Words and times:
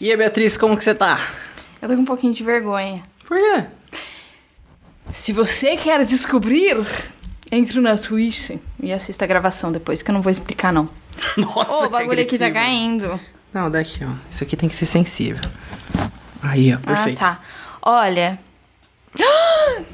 E 0.00 0.10
aí, 0.10 0.16
Beatriz, 0.16 0.56
como 0.56 0.76
que 0.76 0.84
você 0.84 0.94
tá? 0.94 1.18
Eu 1.80 1.88
tô 1.88 1.94
com 1.94 2.02
um 2.02 2.04
pouquinho 2.04 2.32
de 2.32 2.42
vergonha. 2.44 3.02
Por 3.26 3.36
quê? 3.38 3.66
Se 5.12 5.32
você 5.32 5.76
quer 5.76 6.04
descobrir, 6.04 6.76
entre 7.50 7.80
na 7.80 7.96
Twitch 7.96 8.50
e 8.82 8.92
assista 8.92 9.24
a 9.24 9.28
gravação 9.28 9.72
depois, 9.72 10.02
que 10.02 10.10
eu 10.10 10.14
não 10.14 10.20
vou 10.22 10.30
explicar, 10.30 10.72
não. 10.72 10.88
Nossa, 11.36 11.72
Ô, 11.72 11.84
o 11.86 11.88
bagulho 11.88 12.20
aqui 12.20 12.38
tá 12.38 12.46
agressivo. 12.46 12.52
caindo. 12.52 13.20
Não, 13.54 13.70
daqui, 13.70 14.04
ó. 14.04 14.10
Isso 14.30 14.44
aqui 14.44 14.56
tem 14.56 14.68
que 14.68 14.76
ser 14.76 14.86
sensível. 14.86 15.42
Aí, 16.42 16.74
ó, 16.74 16.78
perfeito. 16.78 17.22
Ah, 17.22 17.36
tá. 17.36 17.40
Olha. 17.80 18.38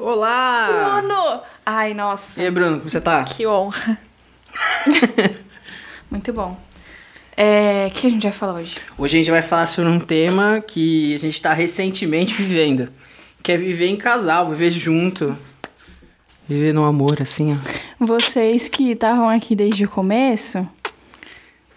Olá! 0.00 0.68
Bruno! 1.00 1.40
Ai, 1.64 1.94
nossa. 1.94 2.42
E 2.42 2.44
aí, 2.44 2.50
Bruno, 2.50 2.78
como 2.78 2.90
você 2.90 3.00
tá? 3.00 3.24
Que 3.24 3.46
honra. 3.46 3.96
Muito 6.10 6.32
bom. 6.32 6.60
É, 7.36 7.88
o 7.90 7.94
que 7.94 8.06
a 8.06 8.10
gente 8.10 8.22
vai 8.22 8.32
falar 8.32 8.54
hoje? 8.54 8.76
Hoje 8.98 9.16
a 9.16 9.18
gente 9.20 9.30
vai 9.30 9.42
falar 9.42 9.66
sobre 9.66 9.90
um 9.90 9.98
tema 9.98 10.60
que 10.60 11.14
a 11.14 11.18
gente 11.18 11.40
tá 11.40 11.52
recentemente 11.52 12.34
vivendo. 12.34 12.88
Que 13.42 13.52
é 13.52 13.56
viver 13.56 13.88
em 13.88 13.96
casal, 13.96 14.48
viver 14.48 14.70
junto. 14.70 15.36
Viver 16.48 16.72
no 16.72 16.84
amor, 16.84 17.20
assim, 17.22 17.54
ó. 17.54 18.04
Vocês 18.04 18.68
que 18.68 18.92
estavam 18.92 19.28
aqui 19.28 19.56
desde 19.56 19.84
o 19.84 19.88
começo, 19.88 20.68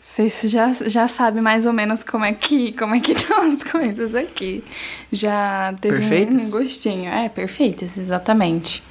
vocês 0.01 0.41
já, 0.45 0.71
já 0.71 1.07
sabem 1.07 1.41
mais 1.41 1.65
ou 1.65 1.73
menos 1.73 2.03
como 2.03 2.25
é 2.25 2.33
que 2.33 2.71
como 2.73 2.93
é 2.95 2.99
que 2.99 3.13
estão 3.13 3.41
as 3.41 3.63
coisas 3.63 4.13
aqui. 4.13 4.63
Já 5.11 5.73
teve 5.79 5.97
Perfeitas? 5.97 6.47
um 6.47 6.51
gostinho. 6.51 7.09
É, 7.09 7.29
perfeitas, 7.29 7.97
exatamente. 7.97 8.83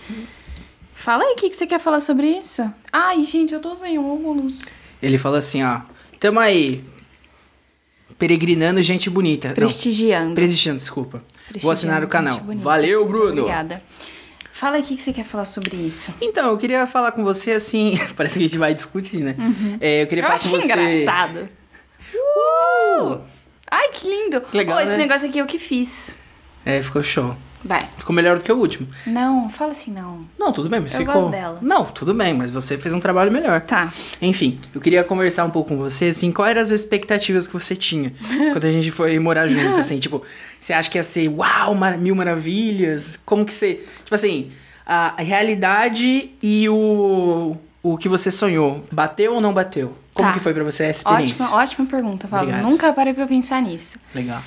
Fala 0.95 1.25
aí 1.25 1.35
o 1.35 1.37
que, 1.37 1.51
que 1.51 1.57
você 1.57 1.67
quer 1.67 1.79
falar 1.79 2.01
sobre 2.01 2.29
isso. 2.29 2.69
Ai, 2.93 3.23
gente, 3.25 3.53
eu 3.53 3.61
tô 3.61 3.77
sem 3.77 3.99
óculos. 3.99 4.63
Ele 5.03 5.19
fala 5.19 5.39
assim, 5.39 5.63
ó. 5.63 5.81
Tamo 6.25 6.41
aí. 6.41 6.83
Peregrinando 8.19 8.81
gente 8.81 9.11
bonita. 9.11 9.49
Não, 9.49 9.55
Prestigiando. 9.57 10.35
prestigiando, 10.35 10.79
desculpa. 10.79 11.19
Vou 11.19 11.27
Prestigiando 11.49 11.73
assinar 11.73 12.03
o 12.03 12.09
canal. 12.09 12.41
Valeu, 12.57 13.07
Bruno! 13.07 13.43
Obrigada. 13.43 13.83
Fala 14.51 14.77
aí 14.77 14.83
o 14.83 14.85
que, 14.87 14.97
que 14.97 15.03
você 15.03 15.13
quer 15.13 15.27
falar 15.27 15.45
sobre 15.45 15.77
isso. 15.77 16.15
Então, 16.23 16.49
eu 16.49 16.57
queria 16.57 16.87
falar 16.87 17.13
com 17.13 17.23
você 17.23 17.51
assim. 17.53 17.99
Parece 18.17 18.39
que 18.39 18.45
a 18.47 18.49
gente 18.49 18.57
vai 18.57 18.73
discutir, 18.73 19.19
né? 19.19 19.37
É, 19.79 20.01
eu 20.01 20.07
queria 20.07 20.25
Uhum. 20.25 20.33
Eu 20.33 20.39
falar 20.39 20.41
com 20.41 20.57
achei 20.57 20.61
você. 20.61 20.65
engraçado. 21.03 21.49
Uh! 22.15 23.21
Ai, 23.71 23.91
que 23.91 24.09
lindo. 24.09 24.43
Legal, 24.55 24.79
Ô, 24.79 24.81
esse 24.81 24.93
né? 24.93 24.97
negócio 24.97 25.29
aqui 25.29 25.37
eu 25.37 25.47
que 25.47 25.59
fiz. 25.59 26.17
É, 26.65 26.81
ficou 26.83 27.03
show. 27.03 27.37
Vai. 27.65 27.89
Ficou 27.97 28.15
melhor 28.15 28.37
do 28.37 28.45
que 28.45 28.53
o 28.53 28.57
último. 28.57 28.87
Não, 29.07 29.49
fala 29.49 29.71
assim 29.73 29.91
não. 29.91 30.27
Não, 30.39 30.53
tudo 30.53 30.69
bem, 30.69 30.81
mas 30.81 30.93
Eu 30.93 31.01
ficou. 31.01 31.15
gosto 31.15 31.31
dela. 31.31 31.59
Não, 31.63 31.85
tudo 31.87 32.13
bem, 32.13 32.35
mas 32.35 32.51
você 32.51 32.77
fez 32.77 32.93
um 32.93 33.01
trabalho 33.01 33.33
melhor. 33.33 33.63
Tá. 33.63 33.93
Enfim, 34.21 34.61
eu 34.75 34.81
queria 34.81 35.03
conversar 35.03 35.45
um 35.45 35.51
pouco 35.51 35.71
com 35.71 35.77
você, 35.79 36.07
assim, 36.09 36.31
quais 36.31 36.51
eram 36.51 36.61
as 36.61 36.71
expectativas 36.71 37.47
que 37.47 37.55
você 37.55 37.75
tinha 37.75 38.13
quando 38.53 38.65
a 38.67 38.71
gente 38.71 38.91
foi 38.91 39.19
morar 39.19 39.47
junto, 39.47 39.81
assim, 39.81 39.99
tipo, 39.99 40.23
você 40.61 40.73
acha 40.75 40.91
que 40.91 40.99
ia 40.99 41.03
ser 41.03 41.29
uau, 41.29 41.75
mar- 41.75 41.97
mil 41.97 42.15
maravilhas? 42.15 43.19
Como 43.25 43.45
que 43.47 43.55
você. 43.55 43.83
Tipo 44.05 44.15
assim, 44.15 44.51
a 44.87 45.15
realidade 45.23 46.31
e 46.43 46.69
o. 46.69 47.57
o 47.83 47.97
que 47.97 48.09
você 48.09 48.31
sonhou, 48.31 48.85
bateu 48.93 49.35
ou 49.35 49.41
não 49.41 49.55
bateu? 49.55 49.97
Como 50.13 50.29
Tá. 50.29 50.35
que 50.35 50.41
foi 50.41 50.53
pra 50.55 50.63
você 50.63 50.85
a 50.85 50.91
experiência? 50.91 51.45
Ótima, 51.47 51.59
ótima 51.59 51.87
pergunta, 51.87 52.29
Paulo. 52.29 52.47
Obrigado. 52.47 52.71
Nunca 52.71 52.93
parei 52.93 53.13
pra 53.15 53.27
pensar 53.27 53.61
nisso. 53.63 53.99
Legal. 54.15 54.43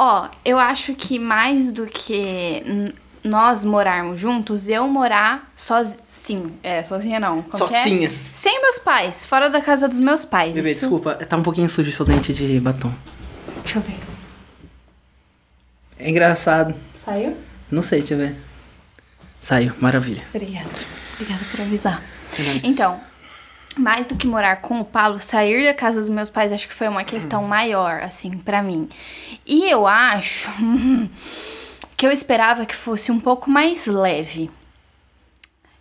Ó, 0.00 0.28
eu 0.44 0.58
acho 0.60 0.94
que 0.94 1.18
mais 1.18 1.72
do 1.72 1.84
que 1.86 2.62
nós 3.24 3.64
morarmos 3.64 4.20
juntos, 4.20 4.68
eu 4.68 4.86
morar 4.86 5.50
sozinho. 5.56 6.56
É, 6.62 6.84
sozinha 6.84 7.18
não. 7.18 7.44
É? 7.52 7.56
Sozinha. 7.56 8.12
Sem 8.32 8.62
meus 8.62 8.78
pais, 8.78 9.26
fora 9.26 9.50
da 9.50 9.60
casa 9.60 9.88
dos 9.88 9.98
meus 9.98 10.24
pais. 10.24 10.54
Bebê, 10.54 10.70
Isso- 10.70 10.82
desculpa, 10.82 11.14
tá 11.16 11.36
um 11.36 11.42
pouquinho 11.42 11.68
sujo 11.68 11.90
seu 11.90 12.06
dente 12.06 12.32
de 12.32 12.60
batom. 12.60 12.94
Deixa 13.64 13.78
eu 13.78 13.82
ver. 13.82 13.98
É 15.98 16.08
engraçado. 16.08 16.74
Saiu? 17.04 17.36
Não 17.68 17.82
sei, 17.82 17.98
deixa 17.98 18.14
eu 18.14 18.18
ver. 18.18 18.36
Saiu, 19.40 19.74
maravilha. 19.80 20.22
Obrigada. 20.32 20.70
Obrigada 21.14 21.44
por 21.50 21.60
avisar. 21.60 22.02
É. 22.38 22.66
Então, 22.68 23.00
mais 23.78 24.06
do 24.06 24.16
que 24.16 24.26
morar 24.26 24.56
com 24.60 24.80
o 24.80 24.84
Paulo, 24.84 25.18
sair 25.18 25.64
da 25.64 25.74
casa 25.74 26.00
dos 26.00 26.10
meus 26.10 26.30
pais 26.30 26.52
acho 26.52 26.68
que 26.68 26.74
foi 26.74 26.88
uma 26.88 27.04
questão 27.04 27.42
maior, 27.42 28.02
assim, 28.02 28.36
pra 28.38 28.62
mim. 28.62 28.88
E 29.46 29.70
eu 29.70 29.86
acho 29.86 30.50
que 31.96 32.06
eu 32.06 32.10
esperava 32.10 32.66
que 32.66 32.74
fosse 32.74 33.10
um 33.10 33.20
pouco 33.20 33.50
mais 33.50 33.86
leve. 33.86 34.50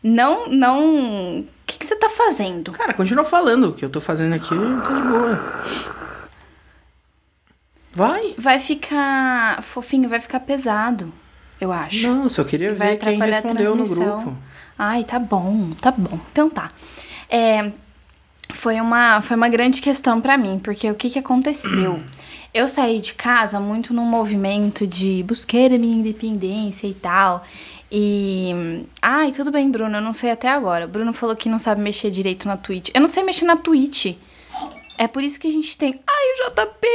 Não, 0.02 0.47
não. 0.47 1.40
O 1.40 1.47
que, 1.66 1.80
que 1.80 1.86
você 1.86 1.96
tá 1.96 2.09
fazendo? 2.09 2.72
Cara, 2.72 2.94
continua 2.94 3.25
falando. 3.25 3.69
O 3.69 3.74
que 3.74 3.84
eu 3.84 3.90
tô 3.90 4.00
fazendo 4.00 4.34
aqui 4.34 4.56
tá 4.56 4.94
de 4.94 5.07
boa. 5.09 5.97
Vai. 7.97 8.36
Vai 8.38 8.59
ficar 8.59 9.63
fofinho, 9.63 10.07
vai 10.07 10.19
ficar 10.19 10.40
pesado, 10.41 11.12
eu 11.59 11.72
acho. 11.72 12.07
Não, 12.07 12.30
só 12.30 12.44
queria 12.44 12.72
ver 12.72 12.97
quem 12.97 13.19
respondeu 13.19 13.75
no 13.75 13.88
grupo. 13.88 14.38
Ai, 14.78 15.03
tá 15.03 15.18
bom, 15.18 15.72
tá 15.72 15.90
bom. 15.90 16.19
Então 16.31 16.47
tá. 16.47 16.69
É, 17.28 17.72
foi, 18.53 18.80
uma, 18.80 19.22
foi 19.22 19.35
uma 19.35 19.50
grande 19.50 19.81
questão 19.81 20.22
pra 20.22 20.38
mim, 20.38 20.59
porque 20.59 20.90
o 20.90 20.96
que, 20.96 21.09
que 21.09 21.19
aconteceu? 21.19 22.02
Eu 22.53 22.68
saí 22.68 23.00
de 23.00 23.13
casa 23.13 23.59
muito 23.59 23.94
num 23.94 24.06
movimento 24.06 24.88
de 24.88 25.24
buscar 25.24 25.72
a 25.72 25.78
minha 25.78 25.96
independência 25.96 26.88
e 26.88 26.94
tal. 26.94 27.46
E. 27.91 28.86
Ai, 29.02 29.31
tudo 29.31 29.52
bem, 29.52 29.69
Bruno, 29.69 29.97
eu 29.97 30.02
não 30.02 30.13
sei 30.13 30.31
até 30.31 30.50
agora. 30.50 30.86
O 30.86 30.88
Bruno 30.88 31.13
falou 31.13 31.36
que 31.36 31.50
não 31.50 31.59
sabe 31.59 31.81
mexer 31.81 32.09
direito 32.09 32.47
na 32.47 32.57
Twitch. 32.57 32.90
Eu 32.94 33.02
não 33.02 33.07
sei 33.07 33.24
mexer 33.24 33.46
na 33.46 33.57
Twitch. 33.57 34.16
É 34.97 35.07
por 35.07 35.24
isso 35.24 35.40
que 35.40 35.47
a 35.47 35.52
gente 35.52 35.78
tem. 35.78 36.00
Ai, 36.07 36.25
o 36.34 36.50
JP! 36.50 36.88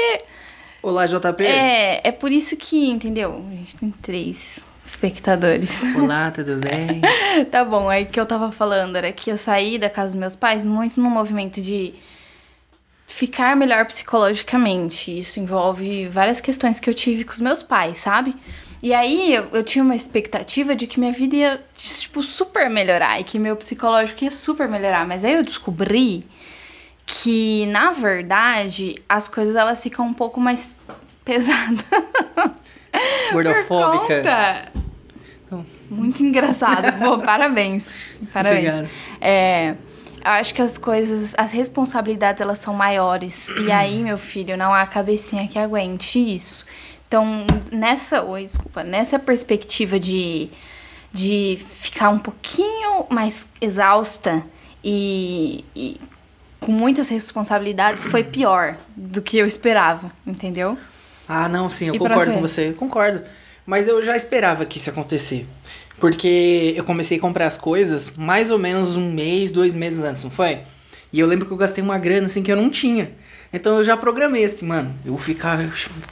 Olá, 0.82 1.06
JP. 1.06 1.44
É, 1.44 2.00
é 2.02 2.10
por 2.10 2.32
isso 2.32 2.56
que, 2.56 2.90
entendeu? 2.90 3.44
A 3.48 3.54
gente 3.54 3.76
tem 3.76 3.90
três 3.90 4.66
espectadores. 4.84 5.80
Olá, 5.96 6.30
tudo 6.32 6.56
bem? 6.56 7.00
Tá 7.50 7.64
bom, 7.64 7.88
aí 7.88 8.04
que 8.04 8.18
eu 8.18 8.26
tava 8.26 8.50
falando 8.50 8.96
era 8.96 9.12
que 9.12 9.30
eu 9.30 9.36
saí 9.36 9.78
da 9.78 9.88
casa 9.88 10.12
dos 10.12 10.20
meus 10.20 10.36
pais 10.36 10.62
muito 10.64 11.00
no 11.00 11.08
movimento 11.08 11.60
de 11.62 11.94
ficar 13.06 13.56
melhor 13.56 13.86
psicologicamente. 13.86 15.16
Isso 15.16 15.38
envolve 15.38 16.08
várias 16.08 16.40
questões 16.40 16.80
que 16.80 16.90
eu 16.90 16.94
tive 16.94 17.24
com 17.24 17.32
os 17.32 17.40
meus 17.40 17.62
pais, 17.62 17.98
sabe? 17.98 18.34
E 18.82 18.92
aí 18.92 19.32
eu, 19.32 19.44
eu 19.52 19.62
tinha 19.62 19.84
uma 19.84 19.94
expectativa 19.94 20.74
de 20.74 20.88
que 20.88 20.98
minha 20.98 21.12
vida 21.12 21.36
ia, 21.36 21.64
tipo, 21.74 22.22
super 22.22 22.68
melhorar 22.68 23.20
e 23.20 23.24
que 23.24 23.38
meu 23.38 23.54
psicológico 23.54 24.24
ia 24.24 24.30
super 24.30 24.68
melhorar. 24.68 25.06
Mas 25.06 25.24
aí 25.24 25.34
eu 25.34 25.42
descobri 25.42 26.26
que, 27.06 27.66
na 27.66 27.92
verdade, 27.92 28.96
as 29.08 29.28
coisas 29.28 29.56
elas 29.56 29.82
ficam 29.82 30.06
um 30.06 30.14
pouco 30.14 30.40
mais 30.40 30.70
pesadas. 31.24 31.84
Gordofóbica. 33.32 34.16
conta. 34.16 34.72
Muito 35.92 36.22
engraçado. 36.22 36.96
Pô, 36.98 37.18
parabéns. 37.18 38.14
Parabéns. 38.32 38.64
Obrigado. 38.64 38.88
É, 39.20 39.70
eu 40.24 40.30
acho 40.30 40.54
que 40.54 40.62
as 40.62 40.78
coisas, 40.78 41.34
as 41.36 41.52
responsabilidades, 41.52 42.40
elas 42.40 42.58
são 42.58 42.72
maiores. 42.72 43.48
E 43.48 43.70
aí, 43.70 44.02
meu 44.02 44.16
filho, 44.16 44.56
não 44.56 44.72
há 44.72 44.86
cabecinha 44.86 45.46
que 45.46 45.58
aguente 45.58 46.18
isso. 46.18 46.64
Então, 47.06 47.46
nessa. 47.70 48.22
Oi, 48.22 48.44
desculpa. 48.44 48.82
Nessa 48.82 49.18
perspectiva 49.18 50.00
de, 50.00 50.48
de 51.12 51.58
ficar 51.68 52.08
um 52.08 52.18
pouquinho 52.18 53.06
mais 53.10 53.46
exausta 53.60 54.42
e, 54.82 55.64
e 55.76 56.00
com 56.62 56.72
muitas 56.72 57.08
responsabilidades, 57.08 58.04
foi 58.04 58.24
pior 58.24 58.76
do 58.96 59.20
que 59.20 59.36
eu 59.38 59.44
esperava, 59.46 60.10
entendeu? 60.26 60.78
Ah, 61.28 61.48
não, 61.48 61.68
sim, 61.68 61.88
eu 61.88 61.94
E 61.94 61.98
concordo 61.98 62.24
você? 62.24 62.32
com 62.32 62.40
você. 62.40 62.72
Concordo. 62.72 63.22
Mas 63.66 63.86
eu 63.86 64.02
já 64.02 64.16
esperava 64.16 64.64
que 64.64 64.78
isso 64.78 64.88
ia 64.88 64.92
acontecer. 64.92 65.46
Porque 66.00 66.72
eu 66.76 66.84
comecei 66.84 67.18
a 67.18 67.20
comprar 67.20 67.46
as 67.46 67.56
coisas 67.58 68.16
mais 68.16 68.50
ou 68.50 68.58
menos 68.58 68.96
um 68.96 69.12
mês, 69.12 69.52
dois 69.52 69.74
meses 69.74 70.02
antes, 70.02 70.24
não 70.24 70.30
foi? 70.30 70.60
E 71.12 71.20
eu 71.20 71.26
lembro 71.26 71.46
que 71.46 71.52
eu 71.52 71.56
gastei 71.56 71.82
uma 71.84 71.98
grana 71.98 72.26
assim 72.26 72.42
que 72.42 72.50
eu 72.50 72.56
não 72.56 72.68
tinha. 72.70 73.12
Então 73.52 73.76
eu 73.76 73.84
já 73.84 73.96
programei 73.96 74.42
assim, 74.44 74.66
mano, 74.66 74.94
eu 75.04 75.12
vou 75.12 75.20
ficar 75.20 75.58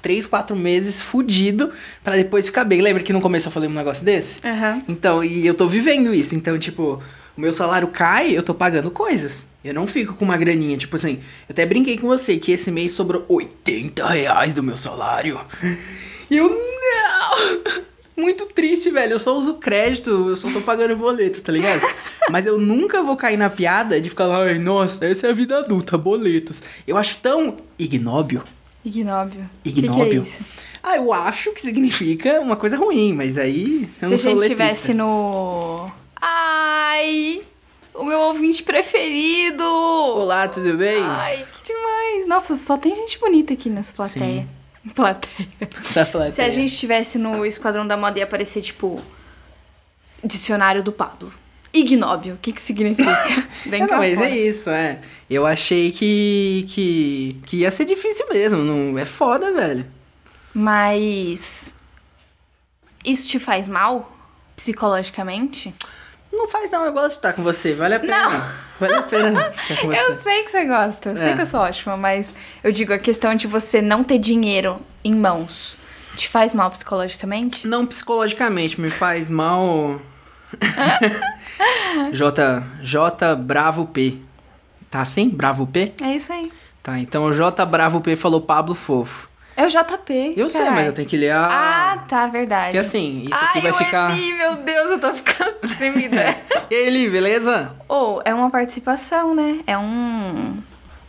três, 0.02 0.26
quatro 0.26 0.54
meses 0.54 1.00
fudido 1.00 1.72
pra 2.04 2.14
depois 2.14 2.46
ficar 2.46 2.64
bem. 2.64 2.82
Lembra 2.82 3.02
que 3.02 3.12
no 3.14 3.20
começo 3.20 3.48
eu 3.48 3.52
falei 3.52 3.68
um 3.68 3.72
negócio 3.72 4.04
desse? 4.04 4.46
Aham. 4.46 4.82
Então, 4.86 5.24
e 5.24 5.46
eu 5.46 5.54
tô 5.54 5.66
vivendo 5.66 6.12
isso. 6.14 6.34
Então, 6.36 6.58
tipo, 6.58 7.02
o 7.40 7.42
meu 7.42 7.54
salário 7.54 7.88
cai, 7.88 8.36
eu 8.36 8.42
tô 8.42 8.52
pagando 8.52 8.90
coisas. 8.90 9.48
Eu 9.64 9.72
não 9.72 9.86
fico 9.86 10.12
com 10.14 10.26
uma 10.26 10.36
graninha. 10.36 10.76
Tipo 10.76 10.96
assim, 10.96 11.20
eu 11.48 11.52
até 11.52 11.64
brinquei 11.64 11.96
com 11.96 12.06
você 12.06 12.36
que 12.36 12.52
esse 12.52 12.70
mês 12.70 12.92
sobrou 12.92 13.24
80 13.26 14.06
reais 14.06 14.52
do 14.52 14.62
meu 14.62 14.76
salário. 14.76 15.40
E 16.30 16.36
eu, 16.36 16.50
não! 16.50 17.80
Muito 18.14 18.44
triste, 18.44 18.90
velho. 18.90 19.14
Eu 19.14 19.18
só 19.18 19.34
uso 19.36 19.54
crédito, 19.54 20.10
eu 20.10 20.36
só 20.36 20.50
tô 20.50 20.60
pagando 20.60 20.94
boleto, 20.94 21.40
tá 21.42 21.50
ligado? 21.50 21.80
Mas 22.30 22.44
eu 22.44 22.58
nunca 22.58 23.02
vou 23.02 23.16
cair 23.16 23.38
na 23.38 23.48
piada 23.48 23.98
de 23.98 24.10
ficar 24.10 24.26
lá, 24.26 24.44
ai, 24.44 24.58
nossa, 24.58 25.06
essa 25.06 25.26
é 25.26 25.30
a 25.30 25.32
vida 25.32 25.58
adulta, 25.58 25.96
boletos. 25.96 26.62
Eu 26.86 26.98
acho 26.98 27.16
tão 27.22 27.56
ignóbil. 27.78 28.42
Ignóbio. 28.84 29.48
O 29.66 29.72
que 29.72 29.72
que, 29.72 29.86
é? 29.86 30.22
Ah, 30.82 30.96
eu 30.96 31.12
acho 31.12 31.52
que 31.52 31.62
significa 31.62 32.38
uma 32.40 32.56
coisa 32.56 32.76
ruim, 32.76 33.14
mas 33.14 33.38
aí 33.38 33.88
eu 34.00 34.16
Se 34.16 34.26
não 34.26 34.32
a 34.32 34.36
gente 34.36 34.48
tivesse 34.50 34.92
no. 34.92 35.90
Ai! 36.20 37.42
O 37.94 38.04
meu 38.04 38.20
ouvinte 38.20 38.62
preferido! 38.62 39.64
Olá, 39.64 40.46
tudo 40.46 40.76
bem? 40.76 41.02
Ai, 41.02 41.44
que 41.54 41.72
demais! 41.72 42.26
Nossa, 42.26 42.56
só 42.56 42.76
tem 42.76 42.94
gente 42.94 43.18
bonita 43.18 43.54
aqui 43.54 43.70
nessa 43.70 43.92
plateia. 43.92 44.46
Plateia. 44.94 45.48
Tá 45.94 46.04
falando 46.04 46.30
Se 46.30 46.42
a 46.42 46.50
gente 46.50 46.72
estivesse 46.72 47.18
no 47.18 47.44
Esquadrão 47.44 47.86
da 47.86 47.96
Moda, 47.96 48.18
ia 48.18 48.24
aparecer, 48.24 48.62
tipo, 48.62 49.00
Dicionário 50.22 50.82
do 50.82 50.92
Pablo. 50.92 51.32
Ignóbil, 51.72 52.34
o 52.34 52.38
que 52.38 52.52
que 52.52 52.60
significa? 52.60 53.10
Bem 53.66 53.82
É, 53.82 53.86
não, 53.86 53.98
mas 53.98 54.20
é 54.20 54.36
isso, 54.36 54.68
é. 54.70 55.00
Eu 55.28 55.46
achei 55.46 55.92
que, 55.92 56.66
que, 56.68 57.40
que 57.46 57.56
ia 57.58 57.70
ser 57.70 57.84
difícil 57.84 58.26
mesmo. 58.28 58.62
Não, 58.62 58.98
é 58.98 59.04
foda, 59.04 59.52
velho. 59.52 59.86
Mas. 60.52 61.72
Isso 63.04 63.28
te 63.28 63.38
faz 63.38 63.68
mal? 63.68 64.12
Psicologicamente? 64.56 65.72
Não 66.32 66.46
faz 66.48 66.70
não, 66.70 66.84
eu 66.84 66.92
gosto 66.92 67.08
de 67.10 67.14
estar 67.16 67.32
com 67.32 67.42
você. 67.42 67.74
Vale 67.74 67.94
a 67.96 68.00
pena. 68.00 68.28
Não. 68.28 68.42
Vale 68.78 68.94
a 68.94 69.02
pena 69.02 69.48
estar 69.50 69.76
com 69.80 69.88
você. 69.92 70.00
Eu 70.00 70.14
sei 70.14 70.42
que 70.44 70.50
você 70.50 70.64
gosta, 70.64 71.08
eu 71.10 71.16
sei 71.16 71.28
É. 71.30 71.34
que 71.34 71.42
eu 71.42 71.46
sou 71.46 71.60
ótima, 71.60 71.96
mas 71.96 72.32
eu 72.62 72.70
digo, 72.72 72.92
a 72.92 72.98
questão 72.98 73.34
de 73.34 73.46
você 73.46 73.82
não 73.82 74.04
ter 74.04 74.18
dinheiro 74.18 74.80
em 75.02 75.14
mãos 75.14 75.76
te 76.16 76.28
faz 76.28 76.52
mal 76.54 76.70
psicologicamente? 76.70 77.66
Não 77.66 77.86
psicologicamente, 77.86 78.80
me 78.80 78.90
faz 78.90 79.28
mal. 79.28 80.00
J. 82.12 82.62
J. 82.82 83.36
Bravo 83.36 83.86
P. 83.86 84.18
Tá 84.90 85.00
assim? 85.00 85.28
Bravo 85.28 85.66
P? 85.66 85.92
É 86.02 86.14
isso 86.14 86.32
aí. 86.32 86.52
Tá, 86.82 86.98
então 86.98 87.24
o 87.24 87.32
J. 87.32 87.64
Bravo 87.66 88.00
P 88.00 88.16
falou 88.16 88.40
Pablo 88.40 88.74
Fofo. 88.74 89.28
É 89.60 89.66
o 89.66 89.68
JP. 89.68 90.34
Eu 90.38 90.48
sei, 90.48 90.62
carai. 90.62 90.74
mas 90.74 90.86
eu 90.86 90.92
tenho 90.94 91.06
que 91.06 91.18
ler 91.18 91.32
a. 91.32 91.92
Ah, 91.92 91.98
tá, 91.98 92.26
verdade. 92.28 92.68
Porque 92.68 92.78
assim, 92.78 93.24
isso 93.24 93.44
aqui 93.44 93.58
Ai, 93.58 93.60
vai 93.60 93.70
o 93.70 93.74
ficar. 93.74 94.10
Eli, 94.16 94.32
meu 94.32 94.56
Deus, 94.56 94.90
eu 94.92 94.98
tô 94.98 95.12
ficando 95.12 95.54
tremida. 95.76 96.34
E 96.70 96.74
aí, 96.74 96.86
Eli, 96.86 97.10
beleza? 97.10 97.70
Ou 97.86 98.22
é 98.24 98.32
uma 98.32 98.48
participação, 98.48 99.34
né? 99.34 99.60
É 99.66 99.76
um. 99.76 100.62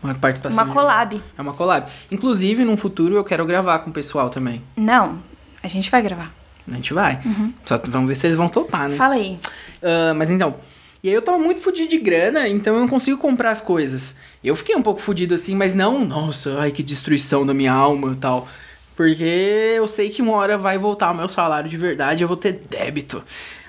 Uma 0.03 0.15
participação. 0.15 0.65
Uma 0.65 0.73
collab. 0.73 1.23
É 1.37 1.41
uma 1.41 1.53
collab. 1.53 1.89
Inclusive, 2.11 2.65
num 2.65 2.75
futuro 2.75 3.15
eu 3.15 3.23
quero 3.23 3.45
gravar 3.45 3.79
com 3.79 3.89
o 3.89 3.93
pessoal 3.93 4.29
também. 4.29 4.61
Não, 4.75 5.19
a 5.63 5.69
gente 5.69 5.89
vai 5.89 6.01
gravar. 6.01 6.33
A 6.69 6.73
gente 6.75 6.93
vai. 6.93 7.21
Uhum. 7.23 7.53
Só 7.63 7.79
vamos 7.85 8.09
ver 8.09 8.15
se 8.15 8.27
eles 8.27 8.35
vão 8.35 8.49
topar, 8.49 8.89
né? 8.89 8.97
Fala 8.97 9.13
aí. 9.13 9.39
Ah, 9.81 10.13
mas 10.13 10.29
então. 10.29 10.55
E 11.03 11.09
aí 11.09 11.15
eu 11.15 11.21
tava 11.21 11.39
muito 11.39 11.61
fudido 11.61 11.89
de 11.89 11.97
grana, 11.97 12.47
então 12.47 12.75
eu 12.75 12.81
não 12.81 12.87
consigo 12.87 13.17
comprar 13.17 13.49
as 13.49 13.61
coisas. 13.61 14.15
Eu 14.43 14.55
fiquei 14.55 14.75
um 14.75 14.83
pouco 14.83 15.01
fudido 15.01 15.33
assim, 15.33 15.55
mas 15.55 15.73
não, 15.73 16.05
nossa, 16.05 16.59
ai 16.59 16.71
que 16.71 16.83
destruição 16.83 17.45
da 17.45 17.53
minha 17.53 17.73
alma 17.73 18.11
e 18.13 18.15
tal. 18.15 18.47
Porque 18.95 19.73
eu 19.75 19.87
sei 19.87 20.09
que 20.09 20.21
uma 20.21 20.33
hora 20.33 20.57
vai 20.57 20.77
voltar 20.77 21.11
o 21.11 21.15
meu 21.15 21.27
salário 21.27 21.69
de 21.69 21.77
verdade, 21.77 22.23
eu 22.23 22.27
vou 22.27 22.37
ter 22.37 22.53
débito. 22.69 23.23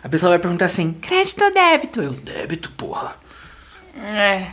A 0.04 0.08
pessoa 0.08 0.30
vai 0.30 0.38
perguntar 0.38 0.66
assim: 0.66 0.92
crédito 0.92 1.42
ou 1.42 1.52
débito? 1.52 2.02
Eu, 2.02 2.12
débito, 2.12 2.70
porra. 2.72 3.16
É. 3.96 4.48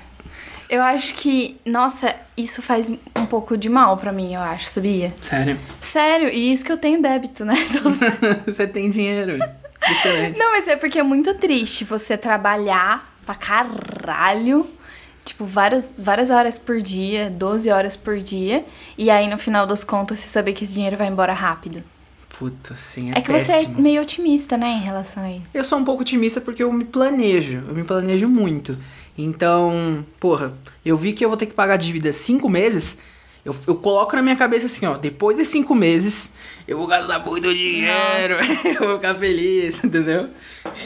Eu 0.70 0.84
acho 0.84 1.16
que, 1.16 1.60
nossa, 1.66 2.16
isso 2.38 2.62
faz 2.62 2.92
um 2.92 3.26
pouco 3.26 3.58
de 3.58 3.68
mal 3.68 3.98
pra 3.98 4.12
mim, 4.12 4.36
eu 4.36 4.42
acho, 4.42 4.68
sabia? 4.68 5.12
Sério. 5.20 5.60
Sério, 5.82 6.30
e 6.30 6.54
isso 6.54 6.64
que 6.64 6.72
eu 6.72 6.78
tenho 6.78 7.02
débito, 7.02 7.44
né? 7.44 7.56
Você 8.46 8.68
tem 8.68 8.88
dinheiro. 8.88 9.40
Impressionante. 9.82 10.38
Não, 10.40 10.52
mas 10.52 10.68
é 10.68 10.76
porque 10.76 11.00
é 11.00 11.04
muito 11.04 11.34
triste 11.36 11.84
você 11.84 12.18
trabalhar 12.18 13.16
pra 13.26 13.36
caralho, 13.36 14.68
tipo, 15.24 15.46
várias, 15.46 16.00
várias 16.00 16.30
horas 16.30 16.58
por 16.58 16.82
dia, 16.82 17.30
12 17.30 17.70
horas 17.70 17.96
por 17.96 18.20
dia, 18.20 18.66
e 18.98 19.10
aí 19.10 19.28
no 19.28 19.38
final 19.38 19.66
das 19.66 19.84
contas 19.84 20.20
você 20.20 20.28
saber 20.28 20.54
que 20.54 20.64
esse 20.64 20.74
dinheiro 20.74 20.98
vai 20.98 21.08
embora 21.08 21.34
rápido. 21.34 21.82
Puta, 22.38 22.74
assim, 22.74 23.12
é, 23.12 23.18
É 23.20 23.22
que 23.22 23.32
você 23.32 23.52
péssimo. 23.52 23.80
é 23.80 23.82
meio 23.82 24.02
otimista, 24.02 24.56
né, 24.58 24.70
em 24.70 24.80
relação 24.82 25.24
a 25.24 25.32
isso. 25.32 25.46
Eu 25.54 25.64
sou 25.64 25.78
um 25.78 25.84
pouco 25.84 26.02
otimista 26.04 26.40
porque 26.40 26.64
eu 26.64 26.72
me 26.72 26.86
planejo. 26.86 27.64
Eu 27.68 27.76
me 27.76 27.84
planejo 27.84 28.28
muito. 28.30 28.78
Então, 29.18 30.06
porra, 30.20 30.54
eu 30.86 30.96
vi 30.96 31.12
que 31.12 31.26
eu 31.26 31.28
vou 31.30 31.38
ter 31.38 31.48
que 31.48 31.54
pagar 31.54 31.74
a 31.74 31.78
dívida 31.78 32.14
cinco 32.14 32.48
meses. 32.48 32.98
Eu, 33.44 33.56
eu 33.66 33.76
coloco 33.76 34.16
na 34.16 34.22
minha 34.22 34.36
cabeça 34.36 34.66
assim, 34.66 34.86
ó, 34.86 34.98
depois 34.98 35.38
de 35.38 35.46
cinco 35.46 35.74
meses, 35.74 36.34
eu 36.68 36.78
vou 36.78 36.88
gastar 36.88 37.20
muito 37.20 37.54
dinheiro, 37.54 38.36
eu 38.66 38.88
vou 38.88 38.96
ficar 38.98 39.16
feliz, 39.16 39.82
entendeu? 39.84 40.30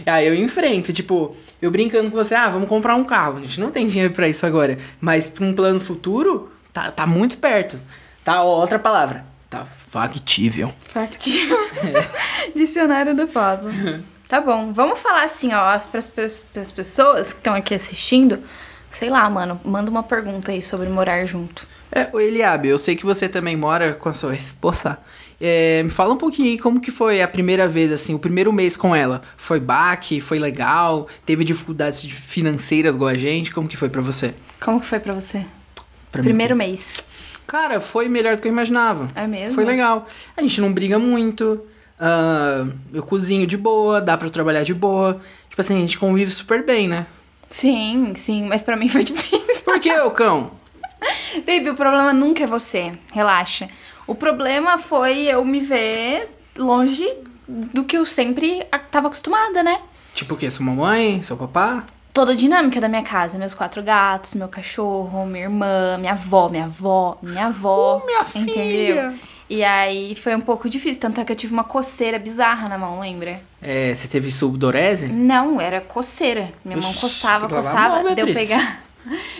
Aí 0.05 0.27
eu 0.27 0.35
enfrento, 0.35 0.94
tipo, 0.94 1.35
eu 1.61 1.71
brincando 1.71 2.11
com 2.11 2.17
você, 2.17 2.35
ah, 2.35 2.50
vamos 2.50 2.69
comprar 2.69 2.95
um 2.95 3.03
carro. 3.03 3.38
A 3.38 3.41
gente 3.41 3.59
não 3.59 3.71
tem 3.71 3.85
dinheiro 3.85 4.13
pra 4.13 4.27
isso 4.27 4.45
agora. 4.45 4.77
Mas 5.01 5.29
pra 5.29 5.45
um 5.45 5.53
plano 5.53 5.79
futuro, 5.79 6.51
tá, 6.71 6.91
tá 6.91 7.07
muito 7.07 7.38
perto. 7.38 7.79
Tá, 8.23 8.44
ó, 8.44 8.59
outra 8.59 8.77
palavra. 8.77 9.25
Tá 9.50 9.65
factível. 9.89 10.73
Factível. 10.85 11.57
Dicionário 12.55 13.15
do 13.15 13.27
Pablo. 13.27 13.71
Tá 14.27 14.41
bom, 14.41 14.73
vamos 14.73 15.00
falar 15.00 15.23
assim, 15.23 15.53
ó, 15.53 15.77
pras, 15.79 16.07
pras, 16.07 16.44
pras 16.51 16.71
pessoas 16.71 17.33
que 17.33 17.39
estão 17.39 17.53
aqui 17.53 17.73
assistindo. 17.73 18.39
Sei 18.89 19.09
lá, 19.09 19.29
mano, 19.29 19.59
manda 19.63 19.89
uma 19.89 20.03
pergunta 20.03 20.51
aí 20.51 20.61
sobre 20.61 20.89
morar 20.89 21.25
junto. 21.25 21.67
É, 21.95 22.10
o 22.12 22.19
Eliabe, 22.19 22.69
eu 22.69 22.78
sei 22.78 22.95
que 22.95 23.06
você 23.06 23.30
também 23.30 23.56
mora 23.56 23.94
com 23.94 24.10
a 24.10 24.13
sua 24.13 24.34
esposa. 24.36 24.98
É, 25.40 25.84
me 25.84 25.90
fala 25.90 26.13
um 26.13 26.18
pouquinho 26.18 26.50
aí 26.50 26.57
como 26.57 26.80
que 26.80 26.90
foi 26.90 27.22
a 27.22 27.28
primeira 27.28 27.68
vez, 27.68 27.92
assim, 27.92 28.13
o 28.16 28.19
primeiro 28.19 28.51
mês 28.54 28.75
com 28.78 28.95
ela. 28.95 29.22
Foi 29.38 29.60
baque? 29.60 30.22
Foi 30.22 30.40
legal? 30.40 31.07
Teve 31.25 31.44
dificuldades 31.44 32.01
de- 32.01 32.13
financeiras 32.13 32.95
igual 32.95 33.10
a 33.10 33.16
gente? 33.18 33.51
Como 33.51 33.68
que 33.68 33.75
foi 33.78 33.90
pra 33.90 34.01
você? 34.01 34.34
Como 34.62 34.80
que 34.80 34.86
foi 34.88 35.00
pra 35.00 35.13
você? 35.13 35.45
Pra 36.12 36.22
mim, 36.22 36.30
Primeiro 36.30 36.56
mês. 36.56 37.04
Cara, 37.45 37.80
foi 37.81 38.07
melhor 38.07 38.36
do 38.38 38.42
que 38.42 38.48
eu 38.48 38.51
imaginava. 38.51 39.10
É 39.13 39.28
mesmo? 39.28 39.54
Foi 39.56 39.66
legal. 39.66 40.07
A 40.38 40.42
gente 40.42 40.62
não 40.62 40.72
briga 40.72 40.98
muito. 40.98 41.62
ah, 42.00 42.66
eu 42.94 43.04
cozinho 43.04 43.46
de 43.46 43.57
boa, 43.57 44.00
dá 44.01 44.18
pra 44.18 44.28
eu 44.28 44.31
trabalhar 44.31 44.63
de 44.63 44.74
boa. 44.74 45.19
Tipo 45.50 45.60
assim, 45.62 45.75
a 45.78 45.81
gente 45.81 45.98
convive 45.98 46.31
super 46.31 46.66
bem, 46.66 46.88
né? 46.88 47.06
Sim, 47.50 48.13
sim, 48.16 48.46
mas 48.48 48.63
pra 48.63 48.75
mim 48.78 48.88
foi 48.88 49.04
difícil. 49.06 49.62
Por 49.66 49.80
que, 49.80 49.92
ô 50.00 50.10
cão? 50.12 50.51
Baby, 51.45 51.69
o 51.69 51.75
problema 51.75 52.13
nunca 52.13 52.44
é 52.44 52.47
você. 52.47 52.94
Relaxa. 53.11 53.67
O 54.05 54.15
problema 54.15 54.77
foi 54.77 55.19
eu 55.23 55.44
me 55.45 55.59
ver 55.61 56.29
longe 56.57 57.07
do 57.47 57.83
que 57.83 57.97
eu 57.97 58.05
sempre 58.05 58.65
a- 58.71 58.79
tava 58.79 59.07
acostumada, 59.07 59.63
né? 59.63 59.79
Tipo 60.13 60.35
o 60.35 60.38
quê? 60.38 60.50
Sua 60.51 60.65
mamãe? 60.65 61.23
Seu 61.23 61.35
papá? 61.38 61.85
Toda 62.13 62.33
a 62.33 62.35
dinâmica 62.35 62.79
da 62.79 62.88
minha 62.88 63.01
casa, 63.01 63.39
meus 63.39 63.55
quatro 63.55 63.81
gatos, 63.81 64.35
meu 64.35 64.47
cachorro, 64.47 65.25
minha 65.25 65.45
irmã, 65.45 65.97
minha 65.97 66.11
avó, 66.11 66.47
minha 66.47 66.65
avó, 66.65 67.17
minha 67.23 67.47
avó. 67.47 68.01
Oh, 68.03 68.05
minha 68.05 68.21
entendeu? 68.35 68.53
filha. 68.53 69.13
E 69.50 69.63
aí 69.63 70.15
foi 70.15 70.35
um 70.35 70.41
pouco 70.41 70.69
difícil, 70.69 71.01
tanto 71.01 71.19
é 71.19 71.25
que 71.25 71.31
eu 71.31 71.35
tive 71.35 71.53
uma 71.53 71.63
coceira 71.63 72.19
bizarra 72.19 72.69
na 72.69 72.77
mão, 72.77 73.00
lembra? 73.00 73.41
É, 73.61 73.94
você 73.94 74.07
teve 74.07 74.29
subdorese? 74.29 75.07
Não, 75.07 75.59
era 75.59 75.81
coceira. 75.81 76.51
Minha 76.63 76.77
mão 76.77 76.91
Ixi, 76.91 77.01
coçava, 77.01 77.50
coçava, 77.50 78.03
mão, 78.03 78.13
deu 78.15 78.27
pegar. 78.27 78.83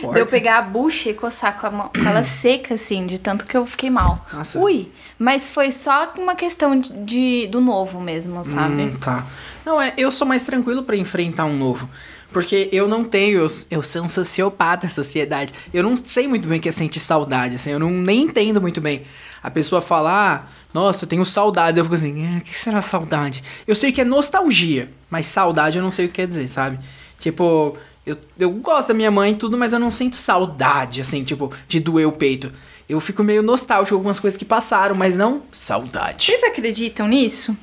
Porca. 0.00 0.14
Deu 0.14 0.26
pegar 0.26 0.58
a 0.58 0.62
bucha 0.62 1.10
e 1.10 1.14
coçar 1.14 1.58
com, 1.58 1.66
a 1.66 1.70
mão, 1.70 1.88
com 1.88 2.06
ela 2.08 2.22
seca, 2.22 2.74
assim, 2.74 3.06
de 3.06 3.18
tanto 3.18 3.46
que 3.46 3.56
eu 3.56 3.64
fiquei 3.64 3.88
mal. 3.90 4.24
Nossa. 4.32 4.58
Ui, 4.60 4.90
mas 5.18 5.48
foi 5.50 5.72
só 5.72 6.12
uma 6.18 6.34
questão 6.34 6.78
de, 6.78 6.92
de- 7.04 7.46
do 7.48 7.60
novo 7.60 8.00
mesmo, 8.00 8.44
sabe? 8.44 8.82
Hum, 8.82 8.96
tá. 9.00 9.24
Não, 9.64 9.80
é, 9.80 9.94
eu 9.96 10.10
sou 10.10 10.26
mais 10.26 10.42
tranquilo 10.42 10.82
pra 10.82 10.96
enfrentar 10.96 11.44
um 11.46 11.56
novo. 11.56 11.88
Porque 12.32 12.68
eu 12.72 12.88
não 12.88 13.04
tenho, 13.04 13.38
eu, 13.42 13.46
eu 13.70 13.80
sou 13.82 14.02
um 14.02 14.08
sociopata, 14.08 14.88
sociedade. 14.88 15.54
Eu 15.72 15.84
não 15.84 15.94
sei 15.94 16.26
muito 16.26 16.48
bem 16.48 16.58
o 16.58 16.60
que 16.60 16.68
é 16.68 16.72
sentir 16.72 16.98
saudade, 16.98 17.54
assim, 17.54 17.70
eu 17.70 17.78
não 17.78 17.90
nem 17.90 18.22
entendo 18.24 18.60
muito 18.60 18.80
bem. 18.80 19.02
A 19.40 19.50
pessoa 19.50 19.80
fala, 19.80 20.10
ah, 20.34 20.42
nossa, 20.72 21.04
eu 21.04 21.08
tenho 21.08 21.24
saudades. 21.24 21.78
Eu 21.78 21.84
fico 21.84 21.94
assim, 21.94 22.34
"É, 22.34 22.38
o 22.38 22.40
que 22.40 22.56
será 22.56 22.82
saudade? 22.82 23.42
Eu 23.68 23.76
sei 23.76 23.92
que 23.92 24.00
é 24.00 24.04
nostalgia, 24.04 24.90
mas 25.08 25.26
saudade 25.26 25.76
eu 25.78 25.82
não 25.82 25.90
sei 25.90 26.06
o 26.06 26.08
que 26.08 26.14
quer 26.14 26.26
dizer, 26.26 26.48
sabe? 26.48 26.78
Tipo, 27.20 27.76
eu, 28.06 28.16
eu 28.38 28.50
gosto 28.50 28.88
da 28.88 28.94
minha 28.94 29.10
mãe 29.10 29.32
e 29.32 29.36
tudo, 29.36 29.56
mas 29.56 29.72
eu 29.72 29.78
não 29.78 29.90
sinto 29.90 30.16
saudade, 30.16 31.00
assim, 31.00 31.24
tipo, 31.24 31.52
de 31.68 31.80
doer 31.80 32.06
o 32.06 32.12
peito. 32.12 32.52
Eu 32.88 33.00
fico 33.00 33.22
meio 33.24 33.42
nostálgico 33.42 33.90
com 33.90 33.96
algumas 33.96 34.20
coisas 34.20 34.36
que 34.36 34.44
passaram, 34.44 34.94
mas 34.94 35.16
não 35.16 35.42
saudade. 35.50 36.26
Vocês 36.26 36.44
acreditam 36.44 37.08
nisso? 37.08 37.56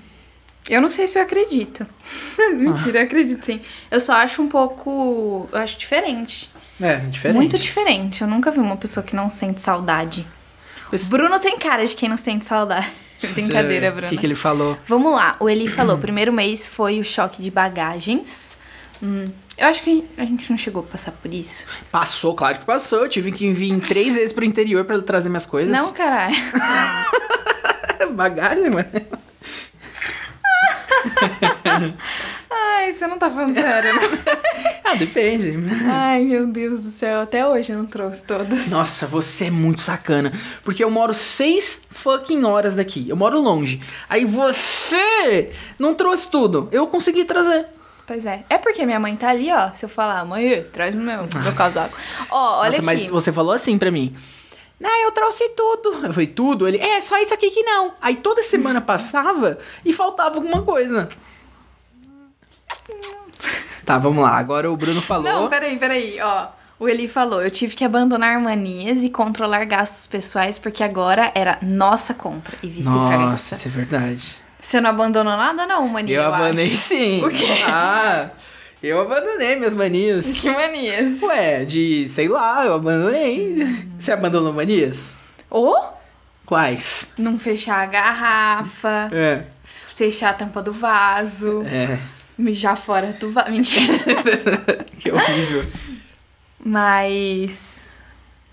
Eu 0.70 0.82
não 0.82 0.90
sei 0.90 1.06
se 1.08 1.18
eu 1.20 1.24
acredito. 1.24 1.86
Mentira, 2.56 3.00
eu 3.00 3.04
acredito 3.04 3.46
sim. 3.46 3.62
Eu 3.90 4.00
só 4.00 4.14
acho 4.14 4.42
um 4.42 4.48
pouco. 4.48 5.48
Eu 5.52 5.60
acho 5.60 5.78
diferente. 5.78 6.50
É, 6.80 6.96
diferente. 6.98 7.36
Muito 7.36 7.58
diferente. 7.58 8.22
Eu 8.22 8.28
nunca 8.28 8.50
vi 8.52 8.60
uma 8.60 8.78
pessoa 8.78 9.04
que 9.04 9.16
não 9.16 9.30
sente 9.30 9.62
saudade. 9.62 10.26
Esse- 10.92 11.06
Bruno 11.06 11.40
tem 11.40 11.58
cara 11.58 11.86
de 11.86 11.96
quem 11.96 12.10
não 12.10 12.18
sente 12.18 12.46
saudade. 12.46 12.90
Brincadeira, 13.34 13.90
O 13.90 13.94
Bruno. 13.94 14.10
que, 14.10 14.18
que 14.18 14.26
ele 14.26 14.34
falou? 14.36 14.76
Vamos 14.88 15.12
lá, 15.14 15.36
o 15.40 15.48
Eli 15.48 15.68
falou: 15.68 15.98
primeiro 16.00 16.34
mês 16.34 16.68
foi 16.68 17.00
o 17.00 17.04
choque 17.04 17.42
de 17.42 17.52
bagagens. 17.52 18.58
Hum, 19.02 19.30
eu 19.62 19.68
acho 19.68 19.84
que 19.84 20.04
a 20.18 20.26
gente 20.26 20.50
não 20.50 20.58
chegou 20.58 20.82
a 20.82 20.86
passar 20.86 21.12
por 21.12 21.32
isso. 21.32 21.68
Passou, 21.92 22.34
claro 22.34 22.58
que 22.58 22.66
passou. 22.66 23.04
Eu 23.04 23.10
tive 23.10 23.32
que 23.32 23.54
vir 23.54 23.80
três 23.82 24.16
vezes 24.16 24.34
pro 24.34 24.44
interior 24.44 24.84
pra 24.86 25.00
trazer 25.02 25.30
minhas 25.30 25.46
coisas. 25.46 25.72
Não, 25.72 25.94
caralho. 25.94 26.36
Bagagem, 28.14 28.72
mano. 28.72 28.90
Ai, 32.50 32.92
você 32.92 33.06
não 33.06 33.20
tá 33.20 33.30
falando 33.30 33.54
sério, 33.54 33.94
né? 33.96 34.02
Ah, 34.84 34.96
depende. 34.96 35.54
Ai, 35.88 36.26
meu 36.26 36.48
Deus 36.48 36.82
do 36.82 36.90
céu. 36.90 37.22
Até 37.22 37.48
hoje 37.48 37.72
eu 37.72 37.78
não 37.78 37.86
trouxe 37.86 38.24
todas. 38.24 38.68
Nossa, 38.68 39.08
você 39.08 39.46
é 39.46 39.52
muito 39.52 39.80
sacana. 39.80 40.34
Porque 40.66 40.84
eu 40.84 40.90
moro 40.90 41.14
seis 41.14 41.82
fucking 41.90 42.44
horas 42.44 42.76
daqui. 42.76 43.08
Eu 43.08 43.16
moro 43.16 43.40
longe. 43.40 43.80
Aí 44.10 44.26
você 44.26 45.52
não 45.80 45.94
trouxe 45.96 46.30
tudo. 46.30 46.68
Eu 46.74 46.88
consegui 46.88 47.24
trazer. 47.24 47.68
Pois 48.12 48.26
é. 48.26 48.44
É 48.50 48.58
porque 48.58 48.86
minha 48.86 49.00
mãe 49.00 49.16
tá 49.16 49.30
ali, 49.30 49.50
ó. 49.54 49.72
Se 49.74 49.86
eu 49.86 49.90
falar, 49.90 50.26
mãe, 50.26 50.64
traz 50.64 50.94
meu, 50.94 51.30
meu 51.34 51.56
casaco. 51.56 51.98
Ó, 52.30 52.60
olha 52.60 52.66
Nossa, 52.66 52.78
aqui. 52.80 52.86
mas 52.86 53.08
você 53.08 53.32
falou 53.32 53.54
assim 53.54 53.78
pra 53.78 53.90
mim. 53.90 54.14
Ah, 54.84 55.02
eu 55.04 55.14
trouxe 55.14 55.48
tudo. 55.56 55.94
Eu 56.06 56.12
falei, 56.12 56.28
tudo? 56.28 56.68
Ele, 56.68 56.78
é, 56.78 57.00
só 57.00 57.18
isso 57.22 57.34
aqui 57.34 57.50
que 57.50 57.64
não. 57.64 57.94
Aí 58.02 58.18
toda 58.18 58.44
semana 58.44 58.82
passava 58.82 59.58
e 59.86 59.94
faltava 59.94 60.36
alguma 60.36 60.62
coisa. 60.62 61.08
Tá, 63.86 63.98
vamos 63.98 64.22
lá. 64.22 64.32
Agora 64.38 64.70
o 64.70 64.76
Bruno 64.76 65.02
falou. 65.02 65.24
Não, 65.24 65.48
peraí, 65.48 65.80
peraí, 65.80 66.20
ó. 66.20 66.48
O 66.78 66.90
Eli 66.90 67.08
falou, 67.08 67.42
eu 67.42 67.50
tive 67.50 67.78
que 67.78 67.86
abandonar 67.86 68.42
manias 68.42 69.06
e 69.06 69.10
controlar 69.10 69.64
gastos 69.64 70.06
pessoais 70.06 70.60
porque 70.60 70.84
agora 70.84 71.32
era 71.34 71.60
nossa 71.62 72.14
compra 72.14 72.58
e 72.62 72.68
Nossa, 72.68 73.00
vice-versa. 73.00 73.56
isso 73.56 73.68
é 73.68 73.72
verdade. 73.72 74.42
Você 74.62 74.80
não 74.80 74.92
abandonou 74.92 75.36
nada 75.36 75.66
não, 75.66 75.88
mania, 75.88 76.16
Eu, 76.18 76.22
eu 76.22 76.34
abandonei 76.34 76.68
acho. 76.68 76.76
sim. 76.76 77.24
O 77.26 77.30
quê? 77.30 77.46
Ah, 77.66 78.30
eu 78.82 79.02
abandonei 79.02 79.56
minhas 79.56 79.74
manias. 79.74 80.34
Que 80.40 80.50
manias? 80.52 81.22
Ué, 81.24 81.66
de, 81.66 82.08
sei 82.08 82.28
lá, 82.28 82.64
eu 82.66 82.76
abandonei. 82.76 83.86
Você 84.00 84.12
abandonou 84.12 84.54
manias? 84.54 85.14
Ou 85.50 85.76
Quais? 86.46 87.08
não 87.18 87.40
fechar 87.40 87.82
a 87.82 87.86
garrafa, 87.88 89.10
É. 89.12 89.44
fechar 89.64 90.30
a 90.30 90.34
tampa 90.34 90.62
do 90.62 90.72
vaso, 90.72 91.64
É. 91.66 91.98
mijar 92.38 92.78
fora 92.78 93.14
do 93.20 93.32
vaso. 93.32 93.50
Mentira. 93.52 93.94
que 95.00 95.12
horrível. 95.12 95.66
Mas. 96.64 97.82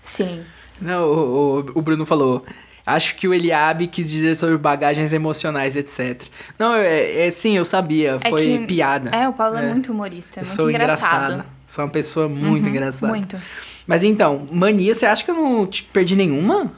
Sim. 0.03 0.43
Não, 0.81 1.03
o, 1.03 1.59
o, 1.59 1.59
o 1.75 1.81
Bruno 1.81 2.05
falou. 2.05 2.45
Acho 2.95 3.15
que 3.15 3.27
o 3.27 3.33
Eliabe 3.33 3.87
quis 3.87 4.09
dizer 4.09 4.35
sobre 4.35 4.57
bagagens 4.57 5.13
emocionais, 5.13 5.75
etc. 5.75 6.23
Não, 6.57 6.73
é, 6.75 7.27
é 7.27 7.31
sim, 7.31 7.55
eu 7.57 7.65
sabia. 7.65 8.17
É 8.21 8.29
Foi 8.29 8.59
que- 8.59 8.65
piada. 8.67 9.09
É, 9.11 9.27
o 9.27 9.33
Paulo 9.33 9.57
é, 9.57 9.65
É. 9.65 9.69
muito 9.69 9.91
humorista, 9.91 10.39
é 10.39 10.43
muito 10.43 10.55
sou 10.55 10.69
engraçado. 10.69 11.23
engraçada. 11.33 11.45
Sou 11.67 11.83
uma 11.85 11.91
pessoa 11.91 12.27
muito 12.27 12.65
Uhum, 12.65 12.69
engraçada. 12.71 13.07
Muito. 13.13 13.37
Mas 13.85 14.03
então, 14.03 14.47
mania, 14.51 14.93
você 14.93 15.05
acha 15.05 15.23
que 15.23 15.31
eu 15.31 15.35
não 15.35 15.65
te 15.67 15.83
perdi 15.83 16.15
nenhuma? 16.15 16.71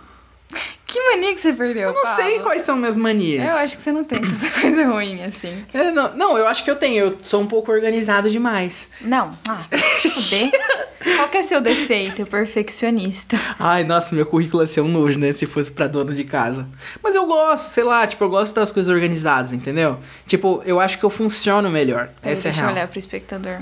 Que 0.91 1.00
mania 1.10 1.33
que 1.33 1.39
você 1.39 1.53
perdeu? 1.53 1.88
Eu 1.88 1.93
não 1.93 2.05
sei 2.05 2.39
quais 2.39 2.63
são 2.63 2.75
minhas 2.75 2.98
manias. 2.98 3.50
Eu 3.50 3.57
acho 3.60 3.77
que 3.77 3.81
você 3.81 3.93
não 3.93 4.03
tem 4.03 4.19
tanta 4.21 4.50
coisa 4.60 4.86
ruim 4.86 5.24
assim. 5.24 5.63
É, 5.74 5.89
não, 5.89 6.13
não, 6.17 6.38
eu 6.38 6.45
acho 6.45 6.65
que 6.65 6.69
eu 6.69 6.75
tenho. 6.75 7.05
Eu 7.05 7.17
sou 7.24 7.41
um 7.41 7.48
pouco 7.48 7.71
organizado 7.71 8.29
demais. 8.29 8.89
Não. 9.00 9.31
Ah, 9.48 9.65
se 9.71 10.10
fuder. 10.10 10.51
Qual 11.15 11.29
que 11.29 11.38
é 11.38 11.43
seu 11.43 11.62
defeito? 11.62 12.25
Perfeccionista. 12.25 13.39
Ai, 13.57 13.86
nossa, 13.86 14.13
meu 14.13 14.25
currículo 14.25 14.62
ia 14.63 14.67
ser 14.67 14.81
um 14.81 14.89
nojo, 14.89 15.17
né? 15.17 15.31
Se 15.31 15.45
fosse 15.45 15.71
pra 15.71 15.88
dona 15.88 16.13
de 16.13 16.25
casa. 16.25 16.67
Mas 17.01 17.15
eu 17.15 17.25
gosto, 17.25 17.67
sei 17.69 17.86
lá, 17.86 18.05
tipo, 18.05 18.21
eu 18.25 18.29
gosto 18.29 18.53
das 18.53 18.71
coisas 18.74 18.93
organizadas, 18.93 19.53
entendeu? 19.53 19.98
Tipo, 20.27 20.62
eu 20.65 20.77
acho 20.81 21.00
que 21.00 21.05
eu 21.05 21.10
funciono 21.10 21.69
melhor. 21.69 22.10
Peraí, 22.21 22.33
Essa 22.33 22.50
é 22.50 22.51
deixa 22.51 22.60
eu 22.60 22.63
real. 22.65 22.74
olhar 22.75 22.88
pro 22.89 23.00
espectador. 23.00 23.60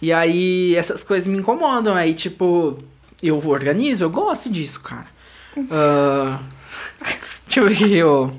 E 0.00 0.10
aí, 0.12 0.74
essas 0.76 1.04
coisas 1.04 1.28
me 1.28 1.38
incomodam. 1.38 1.94
Aí, 1.94 2.14
tipo, 2.14 2.82
eu 3.22 3.36
organizo, 3.46 4.02
eu 4.02 4.10
gosto 4.10 4.48
disso, 4.50 4.80
cara. 4.80 5.06
Ah, 5.70 6.38
deixa 7.46 7.60
eu 7.60 7.68
ver 7.68 7.74
o 7.74 7.76
que 7.76 7.96
eu- 7.96 8.36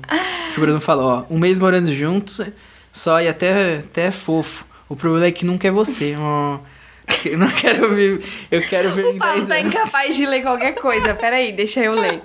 o 0.56 0.60
Bruno 0.60 0.80
falou, 0.80 1.26
ó. 1.28 1.34
Um 1.34 1.38
mês 1.38 1.58
morando 1.58 1.92
juntos, 1.92 2.40
só 2.92 3.20
e 3.20 3.28
até, 3.28 3.78
até 3.78 4.06
é 4.06 4.10
fofo. 4.10 4.64
O 4.88 4.96
problema 4.96 5.26
é 5.26 5.32
que 5.32 5.44
nunca 5.44 5.66
é 5.68 5.70
você. 5.70 6.14
ó. 6.18 6.58
Eu 7.24 7.38
não 7.38 7.48
quero 7.48 7.94
ver. 7.94 8.22
Eu 8.50 8.62
quero 8.66 8.90
ver 8.90 9.04
O 9.06 9.18
Paulo 9.18 9.34
10 9.34 9.46
tá 9.48 9.54
anos. 9.56 9.72
incapaz 9.74 10.16
de 10.16 10.24
ler 10.26 10.42
qualquer 10.42 10.72
coisa. 10.74 11.14
Peraí, 11.14 11.52
deixa 11.52 11.80
eu 11.80 11.92
ler. 11.92 12.20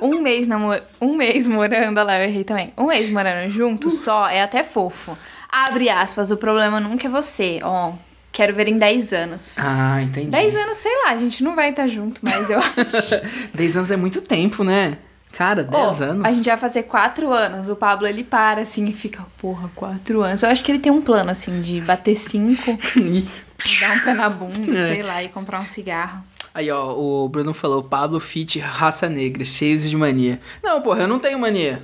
Um 0.00 0.20
mês, 0.20 0.46
namor... 0.46 0.82
um 1.00 1.14
mês 1.16 1.46
morando, 1.48 1.98
olha 1.98 2.04
lá, 2.06 2.18
eu 2.18 2.24
errei 2.24 2.44
também. 2.44 2.72
Um 2.76 2.86
mês 2.86 3.08
morando 3.10 3.50
junto 3.50 3.90
só 3.92 4.28
é 4.28 4.42
até 4.42 4.62
fofo. 4.62 5.16
Abre 5.50 5.88
aspas, 5.88 6.30
o 6.30 6.36
problema 6.36 6.78
nunca 6.80 7.06
é 7.06 7.10
você. 7.10 7.60
Ó, 7.62 7.92
quero 8.36 8.54
ver 8.54 8.68
em 8.68 8.76
10 8.78 9.12
anos. 9.14 9.56
Ah, 9.58 10.02
entendi. 10.02 10.28
10 10.28 10.54
anos, 10.56 10.76
sei 10.76 10.92
lá, 11.04 11.12
a 11.12 11.16
gente 11.16 11.42
não 11.42 11.54
vai 11.56 11.70
estar 11.70 11.86
junto, 11.86 12.20
mas 12.22 12.50
eu 12.50 12.58
acho. 12.60 13.50
10 13.54 13.76
anos 13.78 13.90
é 13.90 13.96
muito 13.96 14.20
tempo, 14.20 14.62
né? 14.62 14.98
Cara, 15.32 15.64
10 15.64 16.00
Ó, 16.00 16.04
anos. 16.04 16.24
A 16.26 16.30
gente 16.30 16.44
vai 16.46 16.56
fazer 16.58 16.82
4 16.82 17.32
anos. 17.32 17.68
O 17.70 17.76
Pablo, 17.76 18.06
ele 18.06 18.22
para 18.22 18.60
assim 18.60 18.84
e 18.86 18.92
fica, 18.92 19.24
porra, 19.38 19.70
4 19.74 20.22
anos. 20.22 20.42
Eu 20.42 20.50
acho 20.50 20.62
que 20.62 20.70
ele 20.70 20.78
tem 20.78 20.92
um 20.92 21.00
plano, 21.00 21.30
assim, 21.30 21.60
de 21.62 21.80
bater 21.80 22.14
5, 22.14 22.78
dar 23.80 23.96
um 23.96 24.00
pé 24.00 24.14
na 24.14 24.28
bunda, 24.28 24.72
É. 24.78 24.94
sei 24.94 25.02
lá, 25.02 25.22
e 25.22 25.28
comprar 25.28 25.60
um 25.60 25.66
cigarro. 25.66 26.22
Aí, 26.54 26.70
ó, 26.70 26.94
o 26.94 27.28
Bruno 27.30 27.54
falou: 27.54 27.82
Pablo 27.84 28.20
Fit, 28.20 28.58
raça 28.58 29.08
negra, 29.08 29.44
cheios 29.44 29.88
de 29.88 29.96
mania. 29.96 30.40
Não, 30.62 30.80
porra, 30.82 31.02
eu 31.02 31.08
não 31.08 31.18
tenho 31.18 31.38
mania. 31.38 31.82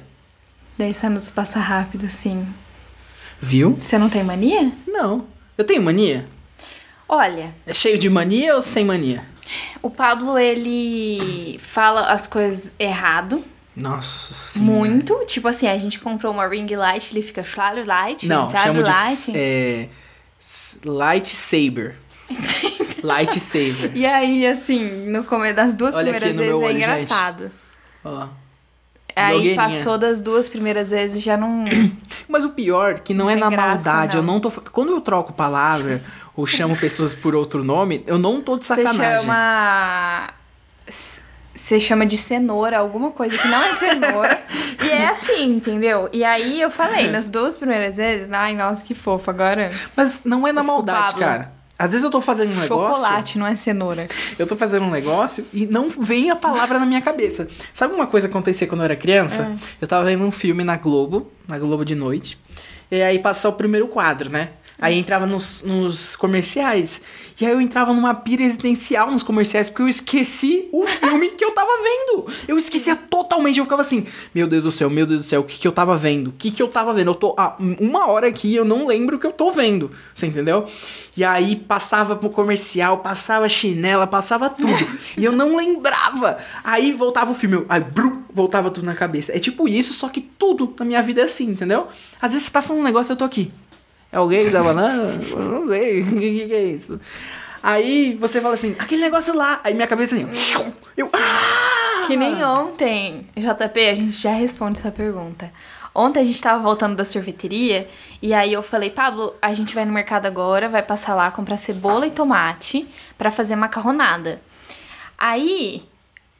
10 0.78 1.04
anos 1.04 1.30
passa 1.30 1.58
rápido, 1.58 2.06
assim. 2.06 2.46
Viu? 3.40 3.76
Você 3.78 3.98
não 3.98 4.08
tem 4.08 4.22
mania? 4.22 4.70
Não. 4.86 5.26
Eu 5.56 5.64
tenho 5.64 5.82
mania? 5.82 6.24
Olha, 7.14 7.54
É 7.66 7.74
cheio 7.74 7.98
de 7.98 8.08
mania 8.08 8.54
ou 8.56 8.62
sem 8.62 8.84
mania? 8.86 9.22
o 9.82 9.90
Pablo, 9.90 10.38
ele 10.38 11.58
fala 11.58 12.06
as 12.10 12.26
coisas 12.26 12.74
errado, 12.78 13.44
Nossa 13.76 14.32
sim. 14.32 14.60
muito. 14.60 15.22
Tipo 15.26 15.48
assim, 15.48 15.66
a 15.68 15.76
gente 15.76 15.98
comprou 16.00 16.32
uma 16.32 16.46
ring 16.48 16.74
light, 16.74 17.12
ele 17.12 17.20
fica 17.20 17.44
Schwaller 17.44 17.86
light, 17.86 18.26
Não, 18.26 18.50
Schwaller 18.50 18.66
chamo 18.66 18.82
de 18.82 18.88
light. 18.90 19.32
é, 19.34 19.88
lightsaber. 20.84 21.96
lightsaber. 23.02 23.92
E 23.96 24.06
aí, 24.06 24.46
assim, 24.46 25.06
no 25.10 25.24
começo 25.24 25.54
das 25.56 25.74
duas 25.74 25.94
Olha 25.94 26.12
primeiras 26.12 26.36
vezes 26.36 26.52
é 26.52 26.54
olho, 26.54 26.68
gente. 26.68 26.76
engraçado. 26.82 27.50
Ó. 28.04 28.26
Aí 29.14 29.54
passou 29.54 29.98
das 29.98 30.22
duas 30.22 30.48
primeiras 30.48 30.90
vezes 30.90 31.22
já 31.22 31.36
não. 31.36 31.66
Mas 32.26 32.44
o 32.44 32.50
pior, 32.50 33.00
que 33.00 33.12
não, 33.12 33.26
Não 33.26 33.30
é 33.30 33.36
na 33.36 33.50
graça, 33.50 33.68
maldade. 33.92 34.16
Eu 34.16 34.22
não. 34.22 34.34
não 34.34 34.40
tô. 34.40 34.50
Quando 34.50 34.92
eu 34.92 35.00
troco 35.02 35.34
palavra 35.34 36.02
ou 36.36 36.46
chamo 36.46 36.76
pessoas 36.76 37.14
por 37.14 37.34
outro 37.34 37.62
nome, 37.64 38.02
eu 38.06 38.18
não 38.18 38.40
tô 38.40 38.56
de 38.58 38.64
Você 38.66 38.74
sacanagem. 38.84 39.20
chama. 39.26 40.28
Você 41.54 41.78
chama 41.78 42.06
de 42.06 42.16
cenoura, 42.16 42.78
alguma 42.78 43.10
coisa 43.10 43.36
que 43.36 43.46
não 43.46 43.62
é 43.62 43.72
cenoura. 43.72 44.42
e 44.84 44.88
é 44.88 45.08
assim, 45.08 45.44
entendeu? 45.56 46.08
E 46.12 46.24
aí 46.24 46.60
eu 46.60 46.70
falei, 46.70 47.10
nas 47.10 47.28
duas 47.30 47.56
primeiras 47.58 47.96
vezes, 47.98 48.30
ai, 48.32 48.54
nossa, 48.54 48.82
que 48.82 48.94
fofo, 48.94 49.30
agora. 49.30 49.70
Mas 49.94 50.22
não 50.24 50.46
é 50.48 50.52
na 50.52 50.62
maldade, 50.62 51.14
cara. 51.14 51.52
Às 51.78 51.90
vezes 51.90 52.04
eu 52.04 52.10
tô 52.10 52.20
fazendo 52.20 52.52
um 52.52 52.60
negócio. 52.60 52.94
Chocolate, 52.94 53.38
não 53.38 53.46
é 53.46 53.54
cenoura. 53.56 54.06
Eu 54.38 54.46
tô 54.46 54.56
fazendo 54.56 54.84
um 54.86 54.90
negócio 54.90 55.44
e 55.52 55.66
não 55.66 55.88
vem 55.88 56.30
a 56.30 56.36
palavra 56.36 56.78
na 56.78 56.86
minha 56.86 57.00
cabeça. 57.00 57.48
Sabe 57.72 57.94
uma 57.94 58.06
coisa 58.06 58.28
que 58.28 58.32
acontecia 58.32 58.66
quando 58.68 58.80
eu 58.82 58.84
era 58.84 58.96
criança? 58.96 59.54
Eu 59.80 59.88
tava 59.88 60.04
vendo 60.04 60.24
um 60.24 60.30
filme 60.30 60.62
na 60.64 60.76
Globo, 60.76 61.30
na 61.48 61.58
Globo 61.58 61.84
de 61.84 61.94
noite. 61.94 62.38
E 62.90 63.02
aí 63.02 63.18
passou 63.18 63.50
o 63.50 63.54
primeiro 63.54 63.88
quadro, 63.88 64.30
né? 64.30 64.50
Aí 64.82 64.98
entrava 64.98 65.24
nos, 65.26 65.62
nos 65.62 66.16
comerciais. 66.16 67.00
E 67.40 67.46
aí 67.46 67.52
eu 67.52 67.60
entrava 67.60 67.92
numa 67.94 68.12
pira 68.14 68.42
existencial 68.42 69.10
nos 69.10 69.22
comerciais, 69.22 69.68
porque 69.68 69.82
eu 69.82 69.88
esqueci 69.88 70.68
o 70.72 70.84
filme 70.90 71.30
que 71.30 71.44
eu 71.44 71.52
tava 71.52 71.70
vendo. 71.82 72.26
Eu 72.48 72.58
esquecia 72.58 72.94
totalmente. 72.96 73.58
Eu 73.58 73.64
ficava 73.64 73.80
assim, 73.82 74.06
meu 74.34 74.46
Deus 74.46 74.64
do 74.64 74.70
céu, 74.70 74.90
meu 74.90 75.06
Deus 75.06 75.20
do 75.20 75.24
céu, 75.24 75.40
o 75.40 75.44
que, 75.44 75.58
que 75.58 75.66
eu 75.66 75.72
tava 75.72 75.96
vendo? 75.96 76.28
O 76.28 76.32
que, 76.32 76.50
que 76.50 76.60
eu 76.62 76.66
tava 76.68 76.92
vendo? 76.92 77.10
Eu 77.12 77.14
tô 77.14 77.34
há 77.38 77.56
uma 77.80 78.10
hora 78.10 78.26
aqui 78.26 78.48
e 78.48 78.56
eu 78.56 78.64
não 78.64 78.86
lembro 78.86 79.16
o 79.16 79.20
que 79.20 79.26
eu 79.26 79.32
tô 79.32 79.50
vendo. 79.50 79.90
Você 80.14 80.26
entendeu? 80.26 80.66
E 81.16 81.22
aí 81.24 81.56
passava 81.56 82.16
pro 82.16 82.28
comercial, 82.30 82.98
passava 82.98 83.48
chinela, 83.48 84.06
passava 84.06 84.50
tudo. 84.50 84.72
e 85.16 85.24
eu 85.24 85.32
não 85.32 85.56
lembrava. 85.56 86.38
Aí 86.64 86.92
voltava 86.92 87.30
o 87.30 87.34
filme, 87.34 87.56
eu- 87.56 87.66
aí 87.68 87.80
brum, 87.80 88.22
voltava 88.32 88.70
tudo 88.70 88.84
na 88.84 88.94
cabeça. 88.94 89.34
É 89.34 89.38
tipo 89.38 89.68
isso, 89.68 89.94
só 89.94 90.08
que 90.08 90.20
tudo 90.20 90.74
na 90.78 90.84
minha 90.84 91.02
vida 91.02 91.20
é 91.20 91.24
assim, 91.24 91.44
entendeu? 91.50 91.86
Às 92.20 92.32
vezes 92.32 92.46
você 92.46 92.52
tá 92.52 92.60
falando 92.62 92.82
um 92.82 92.84
negócio, 92.84 93.12
eu 93.12 93.16
tô 93.16 93.24
aqui. 93.24 93.50
É 94.12 94.18
alguém 94.18 94.44
que 94.44 94.52
tá 94.52 94.62
falando? 94.62 95.08
Eu 95.32 95.38
não 95.38 95.66
sei. 95.68 96.02
O 96.04 96.20
que, 96.20 96.46
que 96.46 96.54
é 96.54 96.62
isso? 96.64 97.00
Aí 97.62 98.14
você 98.20 98.40
fala 98.40 98.54
assim, 98.54 98.76
aquele 98.78 99.00
negócio 99.00 99.34
lá. 99.34 99.60
Aí 99.64 99.72
minha 99.72 99.86
cabeça 99.86 100.14
assim, 100.14 100.28
eu. 100.96 101.08
Ah! 101.12 102.04
Que 102.06 102.16
nem 102.16 102.44
ontem, 102.44 103.26
JP, 103.36 103.88
a 103.88 103.94
gente 103.94 104.12
já 104.12 104.32
responde 104.32 104.78
essa 104.78 104.90
pergunta. 104.90 105.50
Ontem 105.94 106.20
a 106.20 106.24
gente 106.24 106.42
tava 106.42 106.62
voltando 106.62 106.96
da 106.96 107.04
sorveteria 107.04 107.88
e 108.20 108.34
aí 108.34 108.52
eu 108.52 108.62
falei, 108.62 108.90
Pablo, 108.90 109.34
a 109.40 109.52
gente 109.54 109.74
vai 109.74 109.84
no 109.84 109.92
mercado 109.92 110.26
agora, 110.26 110.68
vai 110.68 110.82
passar 110.82 111.14
lá 111.14 111.30
comprar 111.30 111.56
cebola 111.56 112.06
e 112.06 112.10
tomate 112.10 112.88
pra 113.16 113.30
fazer 113.30 113.56
macarronada. 113.56 114.40
Aí 115.16 115.84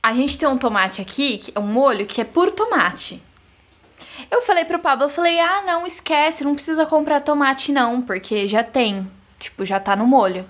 a 0.03 0.13
gente 0.13 0.37
tem 0.39 0.49
um 0.49 0.59
tomate 0.59 1.01
aqui, 1.01 1.39
que 1.39 1.53
é 1.55 1.61
um 1.61 1.67
molho 1.67 2.07
que 2.07 2.21
é 2.21 2.25
puro 2.25 2.51
tomate. 2.51 3.23
Eu 4.33 4.41
falei 4.43 4.65
pro 4.65 4.79
Pablo, 4.79 5.05
eu 5.05 5.11
falei, 5.11 5.39
ah, 5.39 5.63
não, 5.67 5.87
esquece, 5.87 6.43
não 6.43 6.55
precisa 6.55 6.87
comprar 6.87 7.21
tomate 7.21 7.71
não, 7.71 8.01
porque 8.01 8.49
já 8.49 8.65
tem, 8.65 9.07
tipo, 9.39 9.65
já 9.65 9.79
tá 9.79 9.95
no 9.95 10.07
molho. 10.07 10.49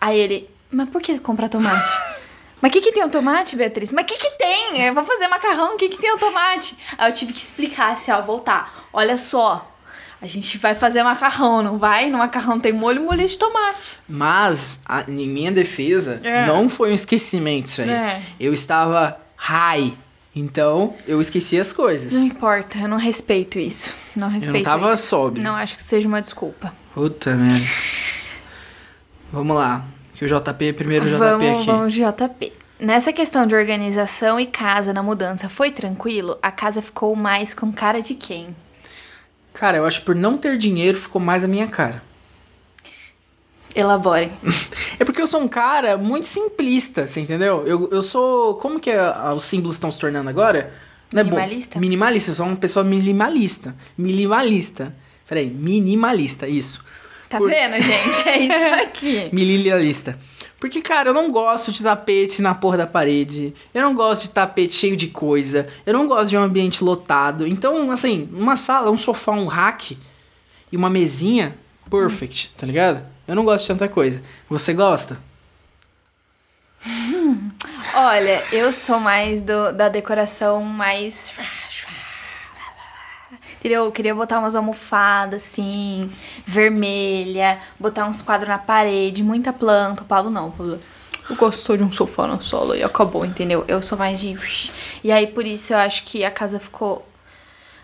Aí 0.00 0.18
ele, 0.18 0.50
mas 0.70 0.88
por 0.88 1.02
que 1.02 1.18
comprar 1.18 1.48
tomate? 1.50 1.90
Mas 2.58 2.70
o 2.70 2.72
que, 2.72 2.80
que 2.80 2.90
tem 2.92 3.04
o 3.04 3.10
tomate, 3.10 3.54
Beatriz? 3.54 3.92
Mas 3.92 4.04
o 4.04 4.06
que, 4.08 4.16
que 4.16 4.30
tem? 4.38 4.80
Eu 4.80 4.94
vou 4.94 5.04
fazer 5.04 5.28
macarrão, 5.28 5.74
o 5.74 5.76
que, 5.76 5.90
que 5.90 5.98
tem 5.98 6.10
o 6.10 6.16
tomate? 6.18 6.74
Aí 6.96 7.10
eu 7.10 7.12
tive 7.12 7.34
que 7.34 7.38
explicar 7.38 7.92
assim, 7.92 8.10
ó, 8.10 8.22
voltar. 8.22 8.86
Olha 8.94 9.14
só, 9.18 9.70
a 10.22 10.26
gente 10.26 10.56
vai 10.56 10.74
fazer 10.74 11.02
macarrão, 11.02 11.62
não 11.62 11.76
vai? 11.76 12.08
No 12.08 12.16
macarrão 12.16 12.58
tem 12.58 12.72
molho, 12.72 13.02
molho 13.02 13.28
de 13.28 13.36
tomate. 13.36 14.00
Mas, 14.08 14.80
a- 14.86 15.04
em 15.06 15.28
minha 15.28 15.52
defesa, 15.52 16.18
É. 16.24 16.46
não 16.46 16.66
foi 16.66 16.90
um 16.92 16.94
esquecimento 16.94 17.66
isso 17.66 17.82
aí. 17.82 17.90
É. 17.90 18.22
Eu 18.40 18.54
estava 18.54 19.20
high. 19.36 19.94
Então, 20.38 20.94
eu 21.08 21.18
esqueci 21.18 21.58
as 21.58 21.72
coisas. 21.72 22.12
Não 22.12 22.22
importa, 22.22 22.76
eu 22.76 22.86
não 22.86 22.98
respeito 22.98 23.58
isso. 23.58 23.94
Não 24.14 24.26
Eu 24.26 24.34
respeito 24.34 24.66
não 24.66 24.78
tava 24.78 24.92
isso. 24.92 25.04
sóbrio. 25.06 25.42
Não 25.42 25.56
acho 25.56 25.76
que 25.76 25.82
seja 25.82 26.06
uma 26.06 26.20
desculpa. 26.20 26.74
Puta 26.94 27.34
merda. 27.34 27.64
Vamos 29.32 29.56
lá. 29.56 29.82
Que 30.14 30.26
o 30.26 30.28
JP 30.28 30.64
é 30.66 30.72
primeiro 30.74 31.06
JP 31.06 31.16
vamos, 31.16 31.48
aqui. 31.48 31.66
vamos, 31.66 31.92
JP. 31.94 32.52
Nessa 32.78 33.14
questão 33.14 33.46
de 33.46 33.54
organização 33.54 34.38
e 34.38 34.44
casa 34.46 34.92
na 34.92 35.02
mudança, 35.02 35.48
foi 35.48 35.70
tranquilo? 35.70 36.38
A 36.42 36.50
casa 36.50 36.82
ficou 36.82 37.16
mais 37.16 37.54
com 37.54 37.72
cara 37.72 38.02
de 38.02 38.14
quem? 38.14 38.54
Cara, 39.54 39.78
eu 39.78 39.86
acho 39.86 40.00
que 40.00 40.06
por 40.06 40.14
não 40.14 40.36
ter 40.36 40.58
dinheiro 40.58 40.98
ficou 40.98 41.20
mais 41.20 41.42
a 41.42 41.48
minha 41.48 41.66
cara. 41.66 42.02
Elaborem. 43.76 44.32
É 44.98 45.04
porque 45.04 45.20
eu 45.20 45.26
sou 45.26 45.42
um 45.42 45.48
cara 45.48 45.98
muito 45.98 46.26
simplista, 46.26 47.06
você 47.06 47.20
entendeu? 47.20 47.62
Eu, 47.66 47.86
eu 47.92 48.02
sou. 48.02 48.54
Como 48.54 48.80
que 48.80 48.88
é, 48.88 48.98
os 49.36 49.44
símbolos 49.44 49.76
estão 49.76 49.92
se 49.92 49.98
tornando 50.00 50.30
agora? 50.30 50.72
Não 51.12 51.20
é? 51.20 51.24
Minimalista? 51.24 51.78
Minimalista, 51.78 52.30
eu 52.30 52.34
sou 52.34 52.46
uma 52.46 52.56
pessoa 52.56 52.82
minimalista. 52.82 53.76
Minimalista. 53.98 54.94
Peraí, 55.28 55.50
minimalista, 55.50 56.48
isso. 56.48 56.82
Tá 57.28 57.36
Por- 57.36 57.50
vendo, 57.50 57.78
gente? 57.78 58.26
É 58.26 58.38
isso 58.38 58.66
aqui. 58.82 59.28
Minimalista. 59.34 60.18
Porque, 60.58 60.80
cara, 60.80 61.10
eu 61.10 61.14
não 61.14 61.30
gosto 61.30 61.70
de 61.70 61.82
tapete 61.82 62.40
na 62.40 62.54
porra 62.54 62.78
da 62.78 62.86
parede. 62.86 63.52
Eu 63.74 63.82
não 63.82 63.94
gosto 63.94 64.22
de 64.22 64.30
tapete 64.30 64.72
cheio 64.74 64.96
de 64.96 65.08
coisa. 65.08 65.68
Eu 65.84 65.92
não 65.92 66.06
gosto 66.08 66.30
de 66.30 66.38
um 66.38 66.42
ambiente 66.42 66.82
lotado. 66.82 67.46
Então, 67.46 67.90
assim, 67.90 68.30
uma 68.32 68.56
sala, 68.56 68.90
um 68.90 68.96
sofá, 68.96 69.32
um 69.32 69.46
rack 69.46 69.98
e 70.72 70.76
uma 70.76 70.88
mesinha, 70.88 71.54
perfect, 71.90 72.54
tá 72.56 72.66
ligado? 72.66 73.14
Eu 73.26 73.34
não 73.34 73.44
gosto 73.44 73.62
de 73.64 73.68
tanta 73.68 73.88
coisa. 73.88 74.22
Você 74.48 74.72
gosta? 74.74 75.18
Olha, 77.94 78.44
eu 78.52 78.72
sou 78.72 79.00
mais 79.00 79.42
do, 79.42 79.72
da 79.72 79.88
decoração 79.88 80.62
mais. 80.62 81.32
Entendeu? 83.58 83.86
Eu 83.86 83.92
queria 83.92 84.14
botar 84.14 84.38
umas 84.38 84.54
almofadas 84.54 85.42
assim, 85.42 86.12
vermelha, 86.44 87.58
botar 87.80 88.06
uns 88.06 88.22
quadros 88.22 88.48
na 88.48 88.58
parede, 88.58 89.22
muita 89.22 89.52
planta. 89.52 90.02
O 90.02 90.06
Paulo 90.06 90.30
não, 90.30 90.50
Paulo. 90.50 90.78
Eu 91.28 91.34
gosto 91.34 91.60
só 91.60 91.74
de 91.74 91.82
um 91.82 91.90
sofá 91.90 92.28
na 92.28 92.40
sala 92.40 92.76
e 92.76 92.84
acabou, 92.84 93.24
entendeu? 93.24 93.64
Eu 93.66 93.82
sou 93.82 93.98
mais 93.98 94.20
de. 94.20 94.38
E 95.02 95.10
aí 95.10 95.26
por 95.26 95.44
isso 95.44 95.72
eu 95.72 95.78
acho 95.78 96.04
que 96.04 96.24
a 96.24 96.30
casa 96.30 96.60
ficou 96.60 97.04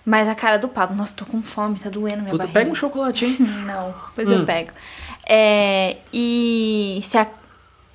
mais 0.05 0.29
a 0.29 0.35
cara 0.35 0.59
do 0.59 0.69
Pablo. 0.69 0.95
Nossa, 0.95 1.17
tô 1.17 1.25
com 1.25 1.43
fome, 1.43 1.81
tá 1.81 1.91
doendo 1.91 2.19
minha 2.19 2.31
Puta, 2.31 2.45
barriga. 2.45 2.61
pega 2.61 2.71
um 2.71 2.75
chocolatinho. 2.75 3.41
Não, 3.67 3.93
depois 4.09 4.29
Hum. 4.31 4.35
eu 4.41 4.47
pego. 4.47 4.71
É, 5.29 5.97
e 6.13 7.01
se 7.03 7.17
a, 7.19 7.27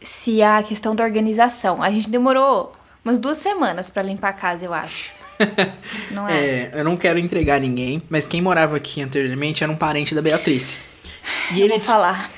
se 0.02 0.42
a 0.42 0.64
questão 0.64 0.96
da 0.96 1.04
organização. 1.04 1.82
A 1.84 1.90
gente 1.90 2.10
demorou 2.10 2.74
umas 3.04 3.20
duas 3.20 3.38
semanas 3.38 3.90
pra 3.90 4.02
limpar 4.04 4.30
a 4.30 4.34
casa, 4.34 4.66
eu 4.66 4.74
acho. 4.74 5.12
Não 6.12 6.28
é? 6.28 6.34
É, 6.34 6.72
eu 6.74 6.84
não 6.84 6.98
quero 6.98 7.20
entregar 7.20 7.60
ninguém, 7.60 8.02
mas 8.10 8.26
quem 8.26 8.42
morava 8.42 8.76
aqui 8.76 9.02
anteriormente 9.04 9.64
era 9.64 9.72
um 9.72 9.76
parente 9.76 10.16
da 10.16 10.22
Beatriz. 10.22 10.80
E 11.52 11.60
eu 11.60 11.66
ele 11.66 11.70
vou 11.70 11.78
des- 11.78 11.88
falar. 11.88 12.32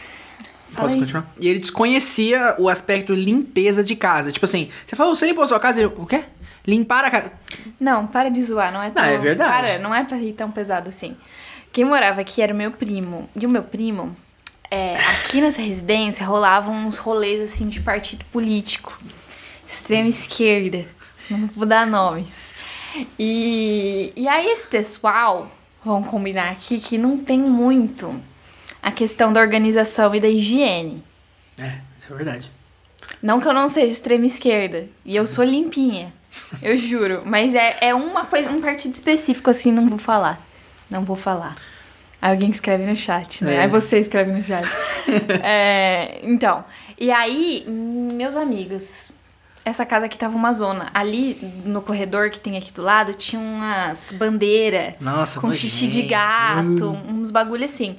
Fala 0.69 0.87
Posso 0.87 0.99
continuar? 0.99 1.33
E 1.39 1.47
ele 1.47 1.59
desconhecia 1.59 2.55
o 2.59 2.67
aspecto 2.67 3.13
limpeza 3.13 3.83
de 3.83 3.95
casa. 3.95 4.31
Tipo 4.33 4.45
assim, 4.45 4.69
você 4.85 4.95
falou, 4.97 5.15
você 5.15 5.25
limpou 5.25 5.43
a 5.43 5.47
sua 5.47 5.59
casa? 5.61 5.79
Ele, 5.81 5.93
o 5.95 6.05
quê? 6.05 6.23
Limpar 6.67 7.05
a 7.05 7.09
casa. 7.09 7.31
Não, 7.79 8.05
para 8.05 8.29
de 8.29 8.43
zoar, 8.43 8.71
não 8.71 8.83
é 8.83 8.89
tão... 8.91 9.03
é 9.03 9.17
verdade. 9.17 9.67
Para, 9.67 9.79
não 9.79 9.95
é 9.95 10.03
pra 10.03 10.17
ir 10.17 10.33
tão 10.33 10.51
pesado 10.51 10.89
assim. 10.89 11.15
Quem 11.71 11.85
morava 11.85 12.19
aqui 12.21 12.41
era 12.41 12.53
o 12.53 12.57
meu 12.57 12.69
primo. 12.71 13.29
E 13.39 13.45
o 13.45 13.49
meu 13.49 13.63
primo, 13.63 14.15
é, 14.71 14.95
aqui 14.95 15.41
nessa 15.41 15.61
residência, 15.61 16.25
rolavam 16.25 16.75
uns 16.87 16.97
rolês 16.97 17.41
assim 17.41 17.67
de 17.67 17.81
partido 17.81 18.23
político. 18.25 18.97
Extrema 19.65 20.07
esquerda. 20.07 20.85
Não 21.29 21.47
vou 21.47 21.65
dar 21.65 21.85
nomes. 21.85 22.53
E, 23.17 24.11
e 24.15 24.27
aí 24.27 24.47
esse 24.47 24.67
pessoal, 24.67 25.51
vamos 25.83 26.09
combinar 26.09 26.51
aqui, 26.51 26.79
que 26.79 26.97
não 26.97 27.17
tem 27.17 27.39
muito 27.39 28.21
a 28.81 28.91
questão 28.91 29.31
da 29.31 29.39
organização 29.39 30.13
e 30.15 30.19
da 30.19 30.27
higiene. 30.27 31.03
É, 31.59 31.79
isso 31.99 32.13
é 32.13 32.15
verdade. 32.15 32.51
Não 33.21 33.39
que 33.39 33.47
eu 33.47 33.53
não 33.53 33.67
seja 33.67 33.87
extrema 33.87 34.25
esquerda. 34.25 34.87
E 35.05 35.15
eu 35.15 35.27
sou 35.27 35.43
limpinha. 35.43 36.13
Eu 36.61 36.77
juro. 36.77 37.23
Mas 37.25 37.53
é, 37.53 37.77
é 37.81 37.93
uma 37.93 38.25
coisa, 38.25 38.49
um 38.49 38.61
partido 38.61 38.93
específico, 38.93 39.49
assim, 39.49 39.71
não 39.71 39.87
vou 39.87 39.97
falar. 39.97 40.41
Não 40.89 41.03
vou 41.03 41.15
falar. 41.15 41.55
Aí 42.21 42.31
alguém 42.31 42.49
escreve 42.49 42.85
no 42.85 42.95
chat, 42.95 43.43
né? 43.43 43.55
É. 43.55 43.61
Aí 43.61 43.67
você 43.67 43.99
escreve 43.99 44.31
no 44.31 44.43
chat. 44.43 44.67
É, 45.41 46.19
então, 46.21 46.63
e 46.95 47.11
aí, 47.11 47.65
meus 47.67 48.35
amigos, 48.35 49.11
essa 49.65 49.85
casa 49.85 50.05
aqui 50.05 50.17
tava 50.17 50.35
uma 50.35 50.53
zona. 50.53 50.89
Ali 50.93 51.35
no 51.65 51.81
corredor 51.81 52.29
que 52.29 52.39
tem 52.39 52.57
aqui 52.57 52.71
do 52.71 52.81
lado, 52.81 53.13
tinha 53.13 53.41
umas 53.41 54.11
bandeiras 54.11 54.93
Nossa, 54.99 55.39
com 55.39 55.51
xixi 55.51 55.87
de 55.87 56.03
gato, 56.03 56.91
uns 57.09 57.31
bagulho 57.31 57.65
assim. 57.65 57.97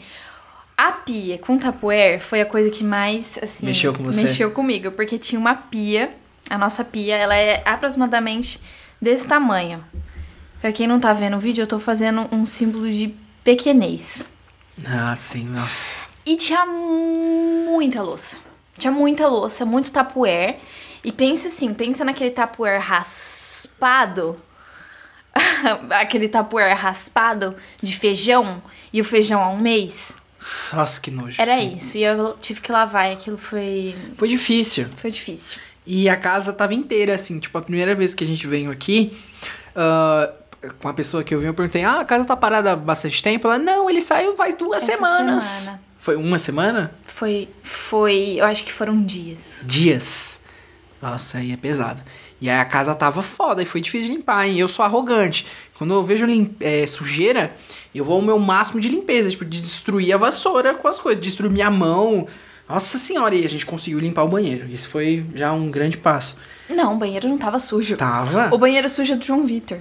A 0.76 0.92
pia 0.92 1.36
com 1.38 1.58
tapuer 1.58 2.20
foi 2.20 2.40
a 2.40 2.46
coisa 2.46 2.70
que 2.70 2.84
mais, 2.84 3.38
assim... 3.42 3.66
Mexeu 3.66 3.92
com 3.92 4.04
você? 4.04 4.22
Mexeu 4.22 4.50
comigo, 4.50 4.92
porque 4.92 5.18
tinha 5.18 5.38
uma 5.38 5.54
pia, 5.54 6.10
a 6.48 6.56
nossa 6.56 6.84
pia, 6.84 7.16
ela 7.16 7.36
é 7.36 7.62
aproximadamente 7.64 8.60
desse 9.00 9.26
tamanho. 9.26 9.84
Pra 10.60 10.72
quem 10.72 10.86
não 10.86 11.00
tá 11.00 11.12
vendo 11.12 11.36
o 11.36 11.40
vídeo, 11.40 11.62
eu 11.62 11.66
tô 11.66 11.78
fazendo 11.78 12.28
um 12.32 12.46
símbolo 12.46 12.88
de 12.90 13.14
pequenez. 13.44 14.28
Ah, 14.86 15.14
sim, 15.16 15.44
nossa. 15.44 16.08
E 16.24 16.36
tinha 16.36 16.64
muita 16.66 18.02
louça. 18.02 18.38
Tinha 18.78 18.92
muita 18.92 19.26
louça, 19.26 19.64
muito 19.64 19.90
tapuer. 19.92 20.58
E 21.02 21.10
pensa 21.12 21.48
assim, 21.48 21.72
pensa 21.74 22.04
naquele 22.04 22.30
tapuer 22.30 22.80
raspado. 22.80 24.40
aquele 25.90 26.28
tapuer 26.28 26.76
raspado 26.76 27.54
de 27.82 27.96
feijão. 27.96 28.62
E 28.92 29.00
o 29.00 29.04
feijão 29.04 29.42
há 29.42 29.50
um 29.50 29.58
mês. 29.58 30.12
Nossa, 30.72 31.00
que 31.00 31.10
nojo. 31.10 31.40
Era 31.40 31.56
sim. 31.56 31.74
isso. 31.74 31.98
E 31.98 32.02
eu 32.04 32.34
tive 32.40 32.60
que 32.60 32.72
lavar 32.72 33.10
e 33.10 33.12
aquilo 33.12 33.36
foi, 33.38 33.94
Foi 34.16 34.28
difícil. 34.28 34.88
foi 34.96 35.10
difícil. 35.10 35.58
E 35.86 36.08
a 36.08 36.16
casa 36.16 36.52
tava 36.52 36.74
inteira, 36.74 37.14
assim. 37.14 37.38
Tipo, 37.38 37.58
a 37.58 37.62
primeira 37.62 37.94
vez 37.94 38.14
que 38.14 38.24
a 38.24 38.26
gente 38.26 38.46
veio 38.46 38.70
aqui, 38.70 39.16
ah, 39.74 40.30
com 40.78 40.88
a 40.88 40.92
pessoa 40.94 41.24
que 41.24 41.34
eu 41.34 41.40
vim, 41.40 41.46
eu 41.46 41.54
perguntei: 41.54 41.82
Ah, 41.84 42.00
a 42.00 42.04
casa 42.04 42.24
tá 42.24 42.36
parada 42.36 42.72
há 42.72 42.76
bastante 42.76 43.22
tempo? 43.22 43.46
Ela, 43.46 43.58
não, 43.58 43.88
ele 43.88 44.00
saiu 44.00 44.36
faz 44.36 44.54
duas 44.54 44.82
Essa 44.82 44.96
semanas. 44.96 45.44
semana. 45.44 45.82
Foi 45.98 46.16
uma 46.16 46.38
semana? 46.38 46.94
Foi, 47.06 47.48
foi, 47.62 48.36
eu 48.38 48.44
acho 48.46 48.64
que 48.64 48.72
foram 48.72 49.02
dias. 49.02 49.62
Dias. 49.66 50.40
Nossa, 51.00 51.38
aí 51.38 51.52
é 51.52 51.56
pesado. 51.56 52.02
E 52.40 52.48
aí 52.48 52.58
a 52.58 52.64
casa 52.64 52.94
tava 52.94 53.22
foda 53.22 53.62
e 53.62 53.66
foi 53.66 53.80
difícil 53.82 54.08
de 54.10 54.16
limpar, 54.16 54.46
hein? 54.46 54.58
Eu 54.58 54.68
sou 54.68 54.84
arrogante. 54.84 55.46
Quando 55.76 55.92
eu 55.92 56.02
vejo 56.02 56.26
é, 56.60 56.86
sujeira, 56.86 57.54
eu 57.94 58.04
vou 58.04 58.16
ao 58.16 58.22
meu 58.22 58.38
máximo 58.38 58.80
de 58.80 58.88
limpeza, 58.88 59.30
tipo, 59.30 59.44
de 59.44 59.60
destruir 59.60 60.12
a 60.14 60.16
vassoura 60.16 60.74
com 60.74 60.88
as 60.88 60.98
coisas, 60.98 61.22
destruir 61.22 61.50
minha 61.50 61.70
mão. 61.70 62.26
Nossa 62.68 62.98
senhora, 62.98 63.34
e 63.34 63.44
a 63.44 63.48
gente 63.48 63.66
conseguiu 63.66 63.98
limpar 63.98 64.22
o 64.22 64.28
banheiro. 64.28 64.66
Isso 64.70 64.88
foi 64.88 65.26
já 65.34 65.52
um 65.52 65.70
grande 65.70 65.98
passo. 65.98 66.36
Não, 66.68 66.94
o 66.94 66.98
banheiro 66.98 67.28
não 67.28 67.36
tava 67.36 67.58
sujo. 67.58 67.96
Tava? 67.96 68.54
O 68.54 68.58
banheiro 68.58 68.88
sujo 68.88 69.12
é 69.12 69.16
do 69.16 69.24
João 69.24 69.44
Vitor. 69.46 69.78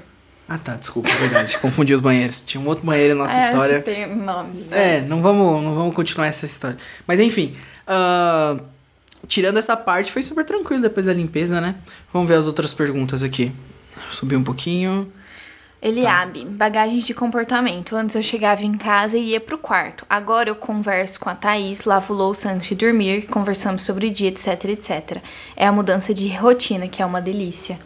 Ah, 0.50 0.58
tá, 0.58 0.76
desculpa, 0.76 1.10
é 1.10 1.14
verdade. 1.16 1.58
Confundi 1.62 1.94
os 1.94 2.02
banheiros. 2.02 2.44
Tinha 2.44 2.60
um 2.60 2.68
outro 2.68 2.84
banheiro 2.86 3.14
na 3.16 3.26
nossa 3.26 3.40
Ah, 3.40 3.46
história. 3.50 3.82
tem 3.82 4.08
nomes, 4.16 4.66
né? 4.68 4.98
É, 4.98 5.02
não 5.02 5.22
vamos, 5.22 5.64
não 5.64 5.76
vamos 5.76 5.96
continuar 5.96 6.26
essa 6.28 6.46
história. 6.46 6.78
Mas 7.06 7.20
enfim, 7.20 7.56
ah, 7.88 8.58
tirando 9.28 9.58
essa 9.58 9.78
parte, 9.78 10.12
foi 10.12 10.24
super 10.24 10.44
tranquilo 10.44 10.82
depois 10.82 11.06
da 11.06 11.14
limpeza, 11.14 11.62
né? 11.62 11.76
Vamos 12.12 12.28
ver 12.28 12.36
as 12.36 12.48
outras 12.48 12.74
perguntas 12.74 13.22
aqui. 13.24 13.52
Subir 14.10 14.36
um 14.36 14.44
pouquinho. 14.44 15.12
Eliabe, 15.82 16.44
bagagens 16.44 17.06
de 17.06 17.14
comportamento. 17.14 17.96
Antes 17.96 18.14
eu 18.16 18.22
chegava 18.22 18.64
em 18.64 18.74
casa 18.78 19.18
e 19.18 19.30
ia 19.30 19.40
pro 19.40 19.58
quarto. 19.58 20.06
Agora 20.10 20.50
eu 20.50 20.56
converso 20.56 21.20
com 21.22 21.30
a 21.30 21.36
Thaís, 21.36 21.86
lavo 21.86 22.14
louça 22.14 22.52
antes 22.52 22.68
de 22.68 22.76
dormir, 22.76 23.28
conversamos 23.28 23.84
sobre 23.84 24.08
o 24.08 24.12
dia, 24.12 24.28
etc, 24.28 24.66
etc. 24.66 25.18
É 25.56 25.66
a 25.66 25.72
mudança 25.72 26.14
de 26.14 26.28
rotina, 26.36 26.88
que 26.90 27.02
é 27.02 27.06
uma 27.06 27.22
delícia. 27.22 27.80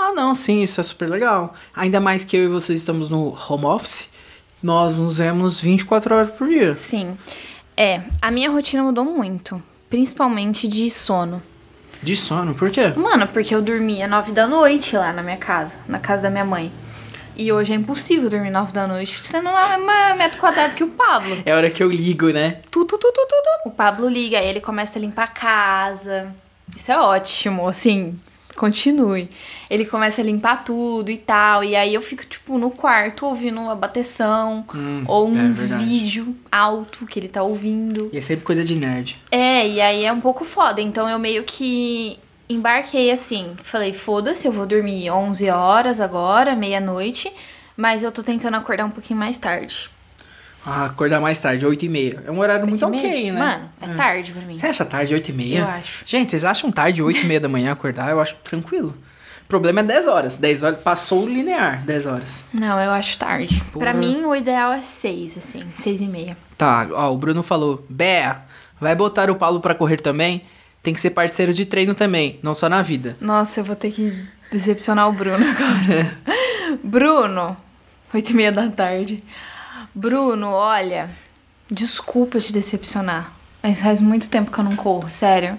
Ah, 0.00 0.12
não, 0.12 0.32
sim, 0.32 0.62
isso 0.62 0.80
é 0.80 0.84
super 0.84 1.10
legal. 1.10 1.54
Ainda 1.74 1.98
mais 1.98 2.22
que 2.22 2.36
eu 2.36 2.44
e 2.44 2.48
você 2.48 2.72
estamos 2.72 3.10
no 3.10 3.36
home 3.48 3.64
office, 3.64 4.08
nós 4.62 4.94
nos 4.94 5.18
vemos 5.18 5.60
24 5.60 6.14
horas 6.14 6.30
por 6.30 6.46
dia. 6.46 6.76
Sim. 6.76 7.18
É, 7.76 8.02
a 8.22 8.30
minha 8.30 8.48
rotina 8.48 8.82
mudou 8.82 9.04
muito. 9.04 9.60
Principalmente 9.90 10.68
de 10.68 10.88
sono. 10.88 11.42
De 12.00 12.14
sono, 12.14 12.54
por 12.54 12.70
quê? 12.70 12.92
Mano, 12.96 13.26
porque 13.26 13.52
eu 13.52 13.60
dormia 13.60 14.06
nove 14.06 14.30
da 14.30 14.46
noite 14.46 14.96
lá 14.96 15.12
na 15.12 15.22
minha 15.22 15.36
casa, 15.36 15.78
na 15.88 15.98
casa 15.98 16.22
da 16.22 16.30
minha 16.30 16.44
mãe. 16.44 16.70
E 17.36 17.52
hoje 17.52 17.72
é 17.72 17.76
impossível 17.76 18.28
dormir 18.28 18.50
nove 18.50 18.72
da 18.72 18.86
noite, 18.86 19.24
sendo 19.24 19.44
na 19.44 19.78
mesma 19.78 20.14
metro 20.14 20.38
quadrado 20.38 20.74
que 20.74 20.84
o 20.84 20.88
Pablo. 20.88 21.42
É 21.44 21.52
a 21.52 21.56
hora 21.56 21.70
que 21.70 21.82
eu 21.82 21.90
ligo, 21.90 22.30
né? 22.30 22.58
Tu, 22.70 22.84
tu, 22.84 22.98
tu, 22.98 23.12
tu, 23.12 23.26
tu, 23.28 23.42
tu. 23.64 23.68
O 23.68 23.70
Pablo 23.70 24.08
liga, 24.08 24.38
aí 24.38 24.46
ele 24.48 24.60
começa 24.60 24.98
a 24.98 25.00
limpar 25.00 25.24
a 25.24 25.28
casa. 25.28 26.32
Isso 26.74 26.92
é 26.92 26.98
ótimo, 26.98 27.68
assim, 27.68 28.18
continue. 28.58 29.28
Ele 29.70 29.84
começa 29.86 30.20
a 30.20 30.24
limpar 30.24 30.64
tudo 30.64 31.10
e 31.10 31.16
tal. 31.16 31.64
E 31.64 31.74
aí 31.74 31.94
eu 31.94 32.02
fico, 32.02 32.26
tipo, 32.26 32.58
no 32.58 32.70
quarto 32.70 33.24
ouvindo 33.24 33.60
uma 33.60 33.74
bateção 33.74 34.64
Hum, 34.74 35.04
ou 35.06 35.28
um 35.28 35.48
é 35.48 35.52
vídeo 35.78 36.36
alto 36.50 37.06
que 37.06 37.18
ele 37.18 37.28
tá 37.28 37.42
ouvindo. 37.42 38.10
E 38.12 38.18
é 38.18 38.20
sempre 38.20 38.44
coisa 38.44 38.64
de 38.64 38.74
nerd. 38.74 39.18
É, 39.30 39.66
e 39.66 39.80
aí 39.80 40.04
é 40.04 40.12
um 40.12 40.20
pouco 40.20 40.44
foda. 40.44 40.80
Então 40.80 41.08
eu 41.08 41.18
meio 41.18 41.44
que 41.44 42.18
embarquei 42.48 43.10
assim. 43.10 43.54
Falei, 43.62 43.92
foda-se, 43.92 44.46
eu 44.46 44.52
vou 44.52 44.66
dormir 44.66 45.10
11 45.10 45.48
horas 45.50 46.00
agora, 46.00 46.56
meia-noite. 46.56 47.32
Mas 47.76 48.02
eu 48.02 48.10
tô 48.10 48.22
tentando 48.22 48.56
acordar 48.56 48.84
um 48.86 48.90
pouquinho 48.90 49.18
mais 49.18 49.38
tarde. 49.38 49.88
Ah, 50.66 50.86
acordar 50.86 51.20
mais 51.20 51.40
tarde, 51.40 51.64
8 51.64 51.84
e 51.84 51.88
meia. 51.88 52.22
É 52.26 52.30
um 52.30 52.38
horário 52.38 52.66
muito 52.66 52.84
ok, 52.84 53.32
né? 53.32 53.40
Mano, 53.80 53.92
é, 53.92 53.96
tarde 53.96 54.32
pra 54.32 54.42
mim. 54.42 54.54
Você 54.56 54.66
acha 54.66 54.84
tarde, 54.84 55.14
8 55.14 55.28
e 55.28 55.32
meia? 55.32 55.58
Eu 55.60 55.66
acho. 55.66 56.02
Gente, 56.04 56.30
vocês 56.30 56.44
acham 56.44 56.70
tarde, 56.70 57.02
8 57.02 57.20
e 57.20 57.24
meia 57.24 57.40
da 57.40 57.48
manhã 57.48 57.72
acordar? 57.72 58.10
Eu 58.10 58.20
acho 58.20 58.34
tranquilo. 58.44 58.94
O 59.44 59.48
problema 59.48 59.80
é 59.80 59.82
10 59.82 60.06
horas. 60.08 60.36
10 60.36 60.62
horas, 60.62 60.76
passou 60.78 61.24
o 61.24 61.28
linear, 61.28 61.82
10 61.84 62.06
horas. 62.06 62.44
Não, 62.52 62.78
eu 62.80 62.90
acho 62.90 63.16
tarde. 63.16 63.62
Porra. 63.72 63.86
Pra 63.86 63.94
mim, 63.94 64.22
o 64.24 64.34
ideal 64.36 64.72
é 64.72 64.82
seis, 64.82 65.38
assim. 65.38 65.62
Seis 65.74 66.02
e 66.02 66.06
meia. 66.06 66.36
Tá, 66.58 66.86
ó, 66.92 67.10
o 67.12 67.16
Bruno 67.16 67.42
falou, 67.42 67.82
Bé, 67.88 68.36
vai 68.78 68.94
botar 68.94 69.30
o 69.30 69.36
Paulo 69.36 69.60
pra 69.60 69.74
correr 69.74 69.98
também? 69.98 70.42
Tem 70.82 70.92
que 70.92 71.00
ser 71.00 71.10
parceiro 71.10 71.54
de 71.54 71.64
treino 71.64 71.94
também, 71.94 72.38
não 72.42 72.52
só 72.52 72.68
na 72.68 72.82
vida. 72.82 73.16
Nossa, 73.20 73.60
eu 73.60 73.64
vou 73.64 73.74
ter 73.74 73.90
que 73.90 74.22
decepcionar 74.52 75.08
o 75.08 75.12
Bruno 75.12 75.44
agora. 75.48 76.18
Bruno, 76.84 77.56
oito 78.12 78.30
e 78.30 78.34
meia 78.34 78.52
da 78.52 78.68
tarde. 78.68 79.22
Bruno, 79.98 80.50
olha, 80.52 81.10
desculpa 81.68 82.38
te 82.38 82.52
decepcionar. 82.52 83.32
Mas 83.60 83.82
faz 83.82 84.00
muito 84.00 84.28
tempo 84.28 84.48
que 84.48 84.56
eu 84.56 84.62
não 84.62 84.76
corro, 84.76 85.10
sério. 85.10 85.58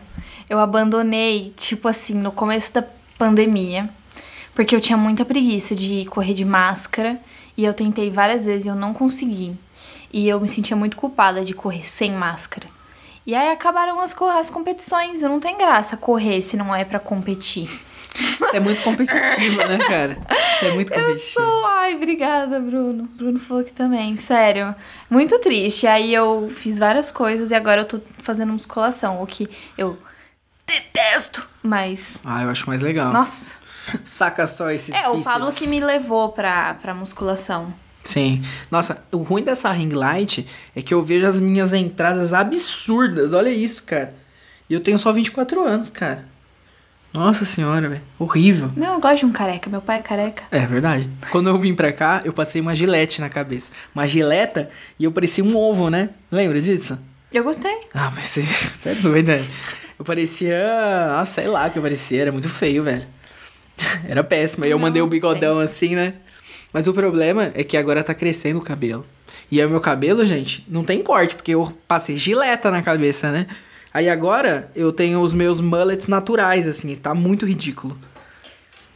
Eu 0.49 0.61
abandonei, 0.61 1.53
tipo 1.57 1.89
assim, 1.89 2.13
no 2.13 2.31
começo 2.31 2.73
da 2.73 2.85
pandemia, 3.17 3.89
porque 4.55 4.73
eu 4.73 4.79
tinha 4.79 4.97
muita 4.97 5.25
preguiça 5.25 5.75
de 5.75 6.05
correr 6.05 6.33
de 6.33 6.45
máscara 6.45 7.19
e 7.57 7.65
eu 7.65 7.73
tentei 7.73 8.09
várias 8.09 8.45
vezes 8.45 8.65
e 8.65 8.69
eu 8.69 8.75
não 8.75 8.93
consegui. 8.93 9.59
E 10.09 10.29
eu 10.29 10.39
me 10.39 10.47
sentia 10.47 10.77
muito 10.77 10.95
culpada 10.95 11.43
de 11.43 11.53
correr 11.53 11.85
sem 11.85 12.13
máscara. 12.13 12.69
E 13.27 13.35
aí 13.35 13.51
acabaram 13.51 13.99
as, 13.99 14.15
as 14.21 14.49
competições. 14.49 15.21
Não 15.21 15.41
tem 15.41 15.57
graça 15.57 15.97
correr 15.97 16.41
se 16.41 16.55
não 16.55 16.73
é 16.73 16.85
pra 16.85 16.97
competir. 16.97 17.69
Você 18.13 18.57
é 18.57 18.59
muito 18.59 18.81
competitiva, 18.81 19.65
né, 19.67 19.77
cara? 19.87 20.17
Você 20.57 20.65
é 20.67 20.73
muito 20.73 20.91
Eu 20.91 20.99
competitiva. 20.99 21.41
sou. 21.45 21.65
Ai, 21.67 21.95
obrigada, 21.95 22.59
Bruno. 22.59 23.03
Bruno 23.15 23.37
falou 23.39 23.63
que 23.63 23.71
também, 23.71 24.17
sério. 24.17 24.73
Muito 25.09 25.37
triste. 25.39 25.85
Aí 25.87 26.13
eu 26.13 26.49
fiz 26.49 26.79
várias 26.79 27.11
coisas 27.11 27.51
e 27.51 27.55
agora 27.55 27.81
eu 27.81 27.85
tô 27.85 28.01
fazendo 28.19 28.51
musculação, 28.53 29.21
o 29.21 29.27
que 29.27 29.47
eu 29.77 29.97
detesto. 30.65 31.47
Mas, 31.61 32.17
Ah, 32.23 32.43
eu 32.43 32.49
acho 32.49 32.67
mais 32.67 32.81
legal. 32.81 33.11
nossa. 33.13 33.59
Saca 34.03 34.45
só 34.45 34.69
esses 34.69 34.93
É, 34.93 35.07
o. 35.09 35.21
Pablo 35.23 35.51
que 35.51 35.65
me 35.67 35.79
levou 35.79 36.29
pra, 36.29 36.75
pra 36.75 36.93
musculação. 36.93 37.73
Sim. 38.03 38.41
Nossa, 38.69 39.03
o 39.11 39.17
ruim 39.17 39.43
dessa 39.43 39.71
ring 39.71 39.89
light 39.93 40.47
é 40.75 40.81
que 40.81 40.93
eu 40.93 41.01
vejo 41.01 41.25
as 41.25 41.39
minhas 41.39 41.73
entradas 41.73 42.33
absurdas. 42.33 43.33
Olha 43.33 43.49
isso, 43.49 43.83
cara. 43.83 44.13
E 44.69 44.73
eu 44.73 44.79
tenho 44.79 44.97
só 44.99 45.11
24 45.11 45.63
anos, 45.63 45.89
cara. 45.89 46.25
Nossa 47.13 47.43
senhora, 47.43 47.89
velho. 47.89 48.01
Horrível. 48.19 48.71
Não, 48.75 48.93
eu 48.93 48.99
gosto 48.99 49.19
de 49.19 49.25
um 49.25 49.31
careca. 49.31 49.69
Meu 49.69 49.81
pai 49.81 49.97
é 49.99 50.01
careca. 50.01 50.43
É 50.51 50.65
verdade. 50.67 51.09
Quando 51.31 51.49
eu 51.49 51.57
vim 51.57 51.73
pra 51.73 51.91
cá, 51.91 52.21
eu 52.23 52.31
passei 52.31 52.61
uma 52.61 52.75
gilete 52.75 53.19
na 53.19 53.29
cabeça. 53.29 53.71
Uma 53.95 54.07
gileta 54.07 54.69
e 54.99 55.03
eu 55.05 55.11
parecia 55.11 55.43
um 55.43 55.55
ovo, 55.57 55.89
né? 55.89 56.09
Lembra 56.31 56.61
disso? 56.61 56.99
Eu 57.33 57.43
gostei. 57.43 57.75
Ah, 57.93 58.11
mas 58.15 58.27
você, 58.27 58.41
você 58.73 58.89
é 58.89 58.95
doida. 58.95 59.41
Eu 59.97 60.05
parecia. 60.05 60.55
Ah, 61.19 61.25
sei 61.25 61.47
lá 61.47 61.69
que 61.69 61.79
eu 61.79 61.83
parecia. 61.83 62.21
Era 62.21 62.31
muito 62.31 62.47
feio, 62.49 62.83
velho. 62.83 63.05
Era 64.07 64.23
péssimo. 64.23 64.65
Aí 64.65 64.71
eu 64.71 64.77
Não, 64.77 64.83
mandei 64.85 65.01
o 65.01 65.05
sei. 65.05 65.11
bigodão 65.11 65.59
assim, 65.59 65.95
né? 65.95 66.13
Mas 66.71 66.87
o 66.87 66.93
problema 66.93 67.51
é 67.55 67.63
que 67.63 67.75
agora 67.75 68.03
tá 68.03 68.13
crescendo 68.13 68.59
o 68.59 68.63
cabelo. 68.63 69.05
E 69.51 69.59
aí 69.59 69.65
o 69.65 69.69
meu 69.69 69.81
cabelo, 69.81 70.23
gente, 70.23 70.63
não 70.69 70.83
tem 70.83 71.01
corte, 71.01 71.33
porque 71.35 71.55
eu 71.55 71.73
passei 71.87 72.15
gileta 72.15 72.69
na 72.69 72.83
cabeça, 72.83 73.31
né? 73.31 73.47
Aí 73.93 74.09
agora 74.09 74.71
eu 74.75 74.91
tenho 74.91 75.21
os 75.21 75.33
meus 75.33 75.59
mullets 75.59 76.07
naturais, 76.07 76.67
assim, 76.67 76.95
tá 76.95 77.13
muito 77.13 77.45
ridículo. 77.45 77.97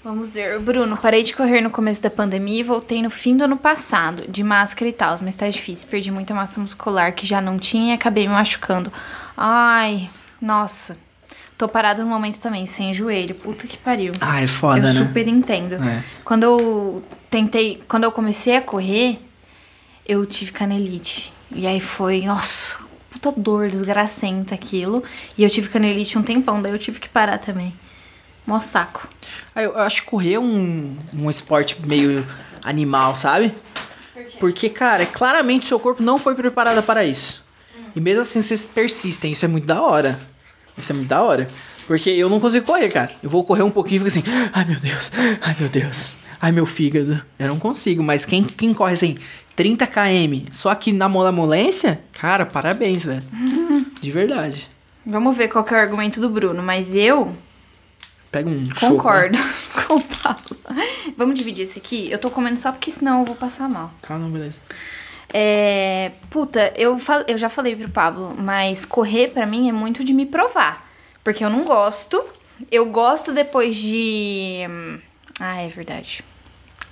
Vamos 0.04 0.34
ver. 0.36 0.60
Bruno, 0.60 0.98
parei 0.98 1.24
de 1.24 1.34
correr 1.34 1.62
no 1.62 1.70
começo 1.70 2.02
da 2.02 2.10
pandemia 2.10 2.60
e 2.60 2.64
voltei 2.64 3.02
no 3.02 3.10
fim 3.10 3.38
do 3.38 3.46
ano 3.46 3.56
passado, 3.56 4.26
de 4.30 4.44
máscara 4.44 4.90
e 4.90 4.94
tal, 4.94 5.18
mas 5.22 5.38
tá 5.38 5.50
difícil. 5.50 5.88
Perdi 5.88 6.12
muita 6.12 6.34
massa 6.34 6.60
muscular 6.60 7.14
que 7.14 7.26
já 7.26 7.40
não 7.40 7.58
tinha 7.58 7.94
e 7.94 7.96
acabei 7.96 8.28
me 8.28 8.34
machucando. 8.34 8.92
Ai, 9.36 10.10
nossa. 10.42 10.98
Tô 11.58 11.70
parado 11.70 12.04
no 12.04 12.10
momento 12.10 12.38
também, 12.38 12.66
sem 12.66 12.94
joelho. 12.94 13.34
Puta 13.36 13.66
que 13.66 13.78
pariu. 13.78 14.12
Ah, 14.20 14.42
é 14.42 14.48
foda, 14.48 14.90
eu 14.90 14.94
né? 14.94 15.00
super 15.00 15.26
entendo. 15.26 15.76
É. 15.76 16.04
Quando 16.26 16.44
eu 16.44 17.04
tentei, 17.30 17.82
quando 17.88 18.04
eu 18.04 18.12
comecei 18.12 18.58
a 18.58 18.62
correr, 18.62 19.20
eu 20.06 20.26
tive 20.26 20.52
canelite. 20.52 21.32
E 21.56 21.66
aí 21.66 21.80
foi, 21.80 22.26
nossa, 22.26 22.78
puta 23.14 23.32
dor 23.32 23.70
desgracenta 23.70 24.56
aquilo. 24.56 25.04
E 25.38 25.44
eu 25.44 25.50
tive 25.50 25.70
canelite 25.70 26.18
um 26.18 26.24
tempão, 26.24 26.62
daí 26.62 26.72
eu 26.72 26.80
tive 26.80 27.00
que 27.00 27.08
parar 27.08 27.38
também. 27.38 27.74
Mó 28.46 28.60
saco. 28.60 29.08
Ah, 29.56 29.64
eu 29.64 29.78
acho 29.80 30.02
que 30.02 30.10
correr 30.10 30.34
é 30.34 30.40
um, 30.40 30.98
um 31.14 31.30
esporte 31.30 31.78
meio 31.86 32.26
animal, 32.62 33.16
sabe? 33.16 33.54
Porque, 34.40 34.68
cara, 34.70 35.06
claramente 35.06 35.66
seu 35.66 35.80
corpo 35.80 36.04
não 36.04 36.20
foi 36.20 36.36
preparado 36.36 36.84
para 36.84 37.06
isso. 37.06 37.44
E 37.96 38.02
mesmo 38.02 38.24
assim 38.24 38.42
vocês 38.42 38.66
persistem, 38.66 39.32
isso 39.32 39.46
é 39.46 39.48
muito 39.48 39.66
da 39.66 39.82
hora. 39.82 40.20
Isso 40.78 40.92
é 40.92 40.96
muito 40.96 41.08
da 41.08 41.22
hora. 41.22 41.48
Porque 41.88 42.10
eu 42.10 42.30
não 42.30 42.40
consigo 42.40 42.66
correr, 42.66 42.90
cara. 42.90 43.12
Eu 43.22 43.30
vou 43.30 43.44
correr 43.44 43.64
um 43.64 43.72
pouquinho 43.72 44.06
e 44.06 44.10
fico 44.10 44.20
assim, 44.20 44.50
ai 44.52 44.66
meu 44.66 44.80
Deus, 44.80 45.12
ai 45.42 45.56
meu 45.60 45.70
Deus, 45.70 46.14
ai 46.44 46.52
meu 46.52 46.66
fígado. 46.66 47.24
Eu 47.40 47.48
não 47.48 47.58
consigo, 47.58 48.04
mas 48.04 48.26
quem, 48.26 48.44
quem 48.44 48.74
corre 48.74 48.94
assim, 48.94 49.16
30 49.56 49.88
km, 49.88 50.46
só 50.52 50.76
que 50.76 50.92
na 50.92 51.08
molamolência, 51.08 52.02
cara, 52.12 52.46
parabéns, 52.46 53.06
velho. 53.06 53.24
De 54.02 54.12
verdade. 54.12 54.68
Vamos 55.06 55.38
ver 55.38 55.48
qual 55.48 55.66
é 55.68 55.74
o 55.74 55.78
argumento 55.78 56.20
do 56.20 56.30
Bruno, 56.30 56.62
mas 56.62 56.94
eu 56.94 57.34
Pega 58.32 58.50
um 58.50 58.66
choco, 58.66 58.82
né? 58.82 58.90
concordo 58.90 59.38
com 59.88 59.96
o 59.96 60.02
Paulo. 60.04 60.84
Vamos 61.16 61.36
dividir 61.36 61.64
esse 61.64 61.80
aqui? 61.80 62.10
Eu 62.12 62.18
tô 62.20 62.30
comendo 62.32 62.58
só 62.60 62.72
porque 62.72 62.90
senão 62.92 63.20
eu 63.20 63.26
vou 63.26 63.36
passar 63.36 63.70
mal. 63.70 63.94
Tá, 64.02 64.18
não, 64.18 64.30
beleza. 64.30 64.58
É. 65.34 66.12
Puta, 66.30 66.74
eu, 66.76 66.98
fal- 67.00 67.24
eu 67.28 67.38
já 67.38 67.48
falei 67.50 67.76
pro 67.76 67.90
Pablo, 67.90 68.36
mas 68.38 68.86
correr 68.86 69.30
pra 69.30 69.46
mim 69.46 69.70
é 69.70 69.72
muito 69.72 70.04
de 70.04 70.14
me 70.14 70.26
provar. 70.26 70.90
Porque 71.24 71.44
eu 71.46 71.50
não 71.50 71.64
gosto. 71.64 72.24
Eu 72.72 72.86
gosto 72.88 73.32
depois 73.34 73.76
de. 73.78 74.62
Ah, 75.40 75.62
é 75.62 75.68
verdade. 75.68 76.24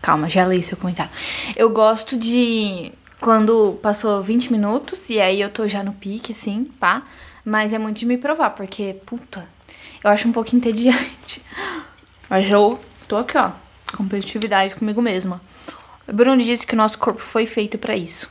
Calma, 0.01 0.27
já 0.27 0.45
li 0.45 0.63
seu 0.63 0.77
comentário. 0.77 1.11
Eu 1.55 1.69
gosto 1.69 2.17
de. 2.17 2.91
Quando 3.19 3.77
passou 3.83 4.23
20 4.23 4.51
minutos 4.51 5.11
e 5.11 5.21
aí 5.21 5.41
eu 5.41 5.49
tô 5.49 5.67
já 5.67 5.83
no 5.83 5.93
pique, 5.93 6.31
assim, 6.31 6.65
pá. 6.79 7.03
Mas 7.45 7.71
é 7.71 7.77
muito 7.77 7.99
de 7.99 8.05
me 8.05 8.17
provar, 8.17 8.51
porque, 8.51 8.95
puta, 9.05 9.47
eu 10.03 10.09
acho 10.09 10.27
um 10.27 10.31
pouco 10.31 10.55
entediante. 10.55 11.41
Mas 12.29 12.49
eu 12.49 12.79
tô 13.07 13.17
aqui, 13.17 13.37
ó. 13.37 13.51
Competitividade 13.95 14.75
comigo 14.75 15.01
mesma. 15.01 15.41
O 16.07 16.13
Bruno 16.13 16.41
disse 16.41 16.65
que 16.65 16.73
o 16.73 16.77
nosso 16.77 16.97
corpo 16.97 17.21
foi 17.21 17.45
feito 17.45 17.77
pra 17.77 17.95
isso. 17.95 18.29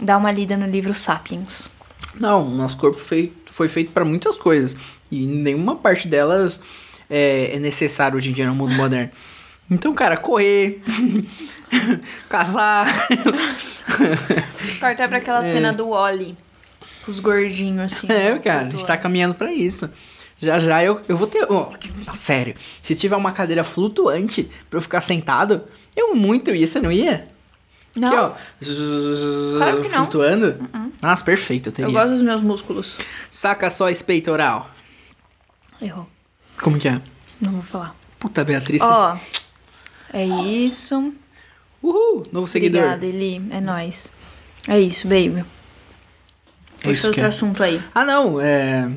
Dá 0.00 0.18
uma 0.18 0.30
lida 0.30 0.56
no 0.56 0.66
livro 0.66 0.92
Sapiens. 0.92 1.70
Não, 2.14 2.44
nosso 2.50 2.76
corpo 2.76 2.98
foi, 2.98 3.32
foi 3.46 3.68
feito 3.68 3.92
para 3.92 4.04
muitas 4.04 4.36
coisas. 4.36 4.76
E 5.10 5.26
nenhuma 5.26 5.76
parte 5.76 6.06
delas 6.06 6.60
é, 7.08 7.54
é 7.54 7.58
necessário 7.58 8.16
hoje 8.16 8.30
em 8.30 8.32
dia 8.32 8.46
no 8.46 8.54
mundo 8.54 8.74
moderno. 8.74 9.10
Então, 9.70 9.92
cara, 9.94 10.16
correr, 10.16 10.82
caçar. 12.28 12.86
Corta 14.80 15.08
pra 15.08 15.18
aquela 15.18 15.42
cena 15.44 15.72
do 15.72 15.90
Wally. 15.90 16.36
Com 17.04 17.10
os 17.10 17.20
gordinhos, 17.20 17.92
assim. 17.92 18.06
é, 18.10 18.38
cara, 18.38 18.66
a 18.66 18.70
gente 18.70 18.84
tá 18.86 18.96
caminhando 18.96 19.34
pra 19.34 19.52
isso. 19.52 19.88
Já 20.40 20.58
já 20.58 20.82
eu, 20.84 21.00
eu 21.08 21.16
vou 21.16 21.26
ter. 21.26 21.46
que- 21.80 22.16
sério, 22.16 22.54
se 22.80 22.94
tiver 22.94 23.16
uma 23.16 23.32
cadeira 23.32 23.64
flutuante 23.64 24.48
pra 24.70 24.78
eu 24.78 24.82
ficar 24.82 25.00
sentado, 25.00 25.64
eu 25.96 26.14
muito 26.14 26.50
ia, 26.54 26.66
você 26.66 26.80
não 26.80 26.92
ia? 26.92 27.26
Não, 27.96 28.08
Aqui, 28.08 28.16
ó. 28.16 29.56
Claro 29.58 29.82
que 29.82 29.88
não. 29.88 29.98
Flutuando. 30.04 30.68
Nossa, 31.02 31.24
perfeito, 31.24 31.68
eu 31.70 31.72
teria. 31.72 31.88
eu 31.88 31.92
gosto 31.92 32.12
dos 32.12 32.22
meus 32.22 32.40
músculos. 32.42 32.96
Saca 33.30 33.68
só 33.70 33.88
esse 33.88 34.04
peitoral. 34.04 34.70
Errou. 35.82 36.08
Como 36.60 36.78
que 36.78 36.86
é? 36.88 37.00
Não 37.40 37.52
vou 37.52 37.62
falar. 37.62 37.96
Puta, 38.20 38.44
Beatriz. 38.44 38.82
Ó, 38.82 39.16
é 40.12 40.24
isso. 40.24 41.12
Uhul, 41.82 42.26
novo 42.32 42.46
seguidor. 42.46 42.82
Obrigada, 42.82 43.06
Eli. 43.06 43.42
É 43.50 43.60
nóis. 43.60 44.12
É 44.66 44.78
isso, 44.80 45.06
baby. 45.06 45.44
É 46.84 46.90
isso 46.90 47.06
outro 47.06 47.12
que 47.12 47.20
é. 47.20 47.26
assunto 47.26 47.62
aí. 47.62 47.82
Ah, 47.94 48.04
não, 48.04 48.40
é. 48.40 48.90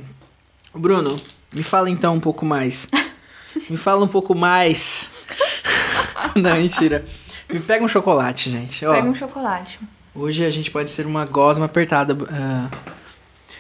Bruno, 0.74 1.16
me 1.54 1.64
fala 1.64 1.90
então 1.90 2.16
um 2.16 2.20
pouco 2.20 2.46
mais. 2.46 2.88
me 3.70 3.78
fala 3.78 4.04
um 4.04 4.08
pouco 4.08 4.36
mais. 4.36 5.26
não, 6.36 6.56
mentira. 6.56 7.06
Me 7.52 7.60
pega 7.60 7.84
um 7.84 7.88
chocolate, 7.88 8.50
gente. 8.50 8.86
Ó, 8.86 8.94
Pega 8.94 9.08
um 9.08 9.16
chocolate. 9.16 9.80
Hoje 10.14 10.46
a 10.46 10.50
gente 10.50 10.70
pode 10.72 10.90
ser 10.90 11.06
uma 11.06 11.26
gosma 11.26 11.66
apertada. 11.66 12.18
ah. 12.32 12.70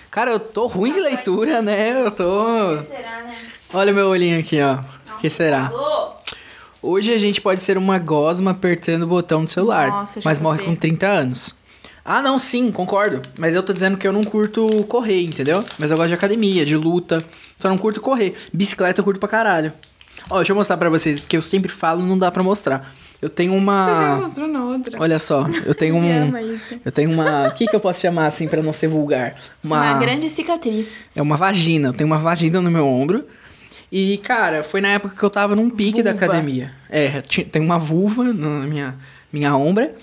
Cara, 0.09 0.31
eu 0.31 0.39
tô 0.39 0.67
ruim 0.67 0.91
de 0.91 0.99
leitura, 0.99 1.61
né? 1.61 2.05
Eu 2.05 2.11
tô. 2.11 2.81
Será, 2.83 3.21
né? 3.21 3.37
Olha 3.73 3.93
o 3.93 3.95
meu 3.95 4.07
olhinho 4.07 4.37
aqui, 4.39 4.61
ó. 4.61 4.75
O 5.15 5.19
que 5.19 5.29
será? 5.29 5.67
Alô? 5.67 6.13
Hoje 6.81 7.13
a 7.13 7.17
gente 7.17 7.39
pode 7.39 7.61
ser 7.61 7.77
uma 7.77 7.99
gosma 7.99 8.51
apertando 8.51 9.03
o 9.03 9.07
botão 9.07 9.43
do 9.45 9.49
celular, 9.49 9.89
Nossa, 9.89 10.19
mas 10.23 10.39
morre 10.39 10.59
ver. 10.59 10.65
com 10.65 10.75
30 10.75 11.07
anos. 11.07 11.55
Ah, 12.03 12.21
não, 12.21 12.39
sim, 12.39 12.71
concordo. 12.71 13.21
Mas 13.37 13.53
eu 13.53 13.61
tô 13.61 13.71
dizendo 13.71 13.97
que 13.97 14.07
eu 14.07 14.11
não 14.13 14.23
curto 14.23 14.65
correr, 14.85 15.21
entendeu? 15.21 15.63
Mas 15.77 15.91
eu 15.91 15.97
gosto 15.97 16.07
de 16.09 16.15
academia, 16.15 16.65
de 16.65 16.75
luta. 16.75 17.19
Só 17.59 17.69
não 17.69 17.77
curto 17.77 18.01
correr. 18.01 18.33
Bicicleta 18.51 18.99
eu 19.01 19.05
curto 19.05 19.19
pra 19.19 19.29
caralho. 19.29 19.71
Ó, 20.29 20.37
deixa 20.37 20.51
eu 20.51 20.55
mostrar 20.55 20.77
pra 20.77 20.89
vocês, 20.89 21.21
porque 21.21 21.37
eu 21.37 21.41
sempre 21.41 21.71
falo, 21.71 22.03
não 22.03 22.17
dá 22.17 22.31
pra 22.31 22.41
mostrar. 22.41 22.91
Eu 23.21 23.29
tenho 23.29 23.53
uma. 23.53 23.85
Você 23.85 23.91
já 23.91 24.15
mostrou 24.17 24.47
na 24.47 24.65
outra. 24.65 24.97
Olha 24.99 25.19
só, 25.19 25.45
eu 25.63 25.75
tenho 25.75 25.93
um. 25.95 26.33
Eu 26.83 26.91
tenho 26.91 27.11
uma. 27.11 27.49
O 27.49 27.51
que, 27.53 27.67
que 27.67 27.75
eu 27.75 27.79
posso 27.79 28.01
chamar 28.01 28.25
assim 28.25 28.47
pra 28.47 28.63
não 28.63 28.73
ser 28.73 28.87
vulgar? 28.87 29.35
Uma 29.63 29.93
grande 29.99 30.27
cicatriz. 30.27 31.05
É 31.15 31.21
uma 31.21 31.37
vagina. 31.37 31.89
Eu 31.89 31.93
tenho 31.93 32.07
uma 32.07 32.17
vagina 32.17 32.59
no 32.59 32.71
meu 32.71 32.87
ombro. 32.87 33.23
E, 33.91 34.17
cara, 34.19 34.63
foi 34.63 34.79
na 34.79 34.89
época 34.89 35.15
que 35.17 35.23
eu 35.23 35.29
tava 35.29 35.55
num 35.55 35.69
pique 35.69 36.01
da 36.01 36.11
Vulva. 36.11 36.25
academia. 36.25 36.71
É, 36.89 37.21
tem 37.21 37.61
uma 37.61 37.77
vulva 37.77 38.23
na 38.23 38.65
minha, 38.65 38.95
minha 39.31 39.55
ombra. 39.55 39.93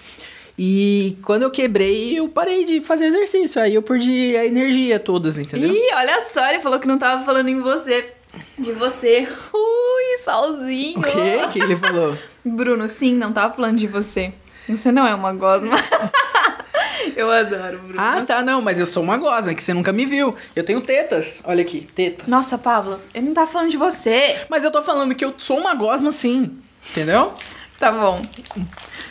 E 0.58 1.16
quando 1.22 1.42
eu 1.44 1.50
quebrei, 1.50 2.18
eu 2.18 2.28
parei 2.28 2.64
de 2.64 2.80
fazer 2.80 3.06
exercício. 3.06 3.62
Aí 3.62 3.74
eu 3.74 3.82
perdi 3.82 4.36
a 4.36 4.44
energia 4.44 4.98
todas, 4.98 5.38
entendeu? 5.38 5.72
Ih, 5.72 5.94
olha 5.94 6.20
só, 6.20 6.46
ele 6.48 6.60
falou 6.60 6.78
que 6.80 6.88
não 6.88 6.98
tava 6.98 7.24
falando 7.24 7.48
em 7.48 7.60
você. 7.60 8.12
De 8.58 8.72
você. 8.72 9.26
Ui, 9.54 10.16
sozinho. 10.22 10.98
O 10.98 11.02
quê? 11.02 11.40
O 11.46 11.48
que 11.50 11.58
ele 11.60 11.76
falou? 11.76 12.16
Bruno, 12.44 12.88
sim, 12.88 13.14
não 13.14 13.32
tava 13.32 13.54
falando 13.54 13.78
de 13.78 13.86
você. 13.86 14.32
Você 14.68 14.92
não 14.92 15.06
é 15.06 15.14
uma 15.14 15.32
gosma. 15.32 15.76
Eu 17.16 17.30
adoro, 17.30 17.78
Bruno. 17.78 18.00
Ah, 18.00 18.22
tá, 18.26 18.42
não, 18.42 18.60
mas 18.60 18.78
eu 18.78 18.86
sou 18.86 19.02
uma 19.02 19.16
gosma, 19.16 19.54
que 19.54 19.62
você 19.62 19.72
nunca 19.72 19.92
me 19.92 20.04
viu. 20.04 20.34
Eu 20.54 20.64
tenho 20.64 20.80
tetas. 20.80 21.42
Olha 21.44 21.62
aqui, 21.62 21.80
tetas. 21.84 22.26
Nossa, 22.26 22.58
Pablo, 22.58 23.00
ele 23.14 23.26
não 23.26 23.34
tá 23.34 23.46
falando 23.46 23.70
de 23.70 23.76
você. 23.76 24.38
Mas 24.48 24.64
eu 24.64 24.70
tô 24.70 24.82
falando 24.82 25.14
que 25.14 25.24
eu 25.24 25.34
sou 25.38 25.58
uma 25.58 25.74
gosma 25.74 26.12
sim. 26.12 26.58
Entendeu? 26.90 27.32
Tá 27.78 27.92
bom. 27.92 28.20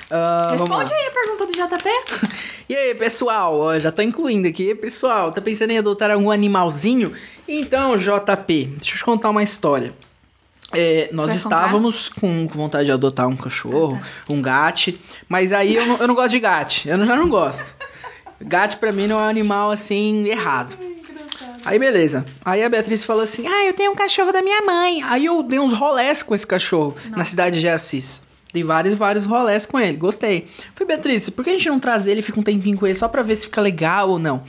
Vamos 0.09 0.61
Responde 0.61 0.93
aí 0.93 1.07
a 1.07 1.11
pergunta 1.11 1.45
do 1.45 1.53
JP. 1.53 2.37
E 2.69 2.75
aí, 2.75 2.93
pessoal, 2.95 3.57
ó, 3.57 3.79
já 3.79 3.93
tô 3.93 4.01
incluindo 4.01 4.45
aqui. 4.45 4.75
Pessoal, 4.75 5.31
tá 5.31 5.39
pensando 5.39 5.71
em 5.71 5.77
adotar 5.77 6.11
algum 6.11 6.29
animalzinho? 6.29 7.13
Então, 7.47 7.95
JP, 7.95 8.65
deixa 8.75 8.93
eu 8.93 8.97
te 8.97 9.05
contar 9.05 9.29
uma 9.29 9.41
história. 9.41 9.93
É, 10.73 11.09
nós 11.13 11.33
estávamos 11.33 12.09
com, 12.09 12.47
com 12.47 12.57
vontade 12.57 12.85
de 12.85 12.91
adotar 12.91 13.27
um 13.27 13.37
cachorro, 13.37 13.99
um 14.29 14.41
gato, 14.41 14.93
mas 15.29 15.53
aí 15.53 15.75
eu 15.75 15.85
não, 15.85 15.97
eu 15.97 16.07
não 16.07 16.15
gosto 16.15 16.31
de 16.31 16.39
gato, 16.39 16.81
eu 16.85 17.05
já 17.05 17.15
não 17.15 17.29
gosto. 17.29 17.63
Gato 18.41 18.77
pra 18.77 18.91
mim 18.91 19.07
não 19.07 19.19
é 19.19 19.23
um 19.23 19.29
animal 19.29 19.71
assim 19.71 20.25
errado. 20.27 20.77
Aí 21.65 21.79
beleza. 21.79 22.23
Aí 22.45 22.63
a 22.63 22.69
Beatriz 22.69 23.03
falou 23.03 23.23
assim: 23.23 23.47
Ah, 23.47 23.65
eu 23.65 23.73
tenho 23.73 23.91
um 23.91 23.95
cachorro 23.95 24.31
da 24.31 24.41
minha 24.41 24.61
mãe. 24.61 25.01
Aí 25.03 25.25
eu 25.25 25.41
dei 25.43 25.59
uns 25.59 25.73
rolés 25.73 26.23
com 26.23 26.35
esse 26.35 26.45
cachorro 26.45 26.95
na 27.09 27.25
cidade 27.25 27.59
de 27.59 27.67
Assis. 27.67 28.21
Dei 28.53 28.63
vários, 28.63 28.93
vários 28.93 29.25
rolés 29.25 29.65
com 29.65 29.79
ele. 29.79 29.97
Gostei. 29.97 30.47
Falei, 30.73 30.95
Beatriz, 30.95 31.29
por 31.29 31.43
que 31.43 31.49
a 31.49 31.53
gente 31.53 31.67
não 31.67 31.79
traz 31.79 32.07
ele 32.07 32.21
e 32.21 32.23
fica 32.23 32.39
um 32.39 32.43
tempinho 32.43 32.77
com 32.77 32.85
ele 32.85 32.95
só 32.95 33.07
pra 33.07 33.21
ver 33.21 33.35
se 33.35 33.45
fica 33.45 33.59
legal 33.59 34.09
ou 34.09 34.19
não? 34.19 34.43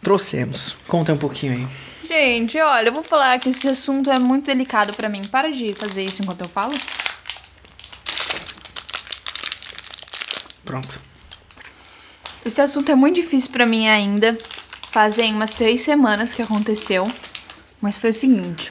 Trouxemos. 0.00 0.76
Conta 0.86 1.12
um 1.12 1.16
pouquinho 1.16 1.52
aí. 1.54 1.66
Gente, 2.14 2.60
olha, 2.60 2.90
eu 2.90 2.92
vou 2.92 3.02
falar 3.02 3.40
que 3.40 3.48
esse 3.48 3.66
assunto 3.66 4.10
é 4.10 4.18
muito 4.18 4.44
delicado 4.44 4.92
pra 4.92 5.08
mim. 5.08 5.22
Para 5.24 5.50
de 5.50 5.72
fazer 5.72 6.04
isso 6.04 6.20
enquanto 6.20 6.42
eu 6.42 6.48
falo. 6.48 6.74
Pronto. 10.62 11.00
Esse 12.44 12.60
assunto 12.60 12.92
é 12.92 12.94
muito 12.94 13.14
difícil 13.14 13.50
pra 13.50 13.64
mim 13.64 13.88
ainda. 13.88 14.36
Fazem 14.90 15.34
umas 15.34 15.52
três 15.54 15.80
semanas 15.80 16.34
que 16.34 16.42
aconteceu. 16.42 17.10
Mas 17.80 17.96
foi 17.96 18.10
o 18.10 18.12
seguinte. 18.12 18.70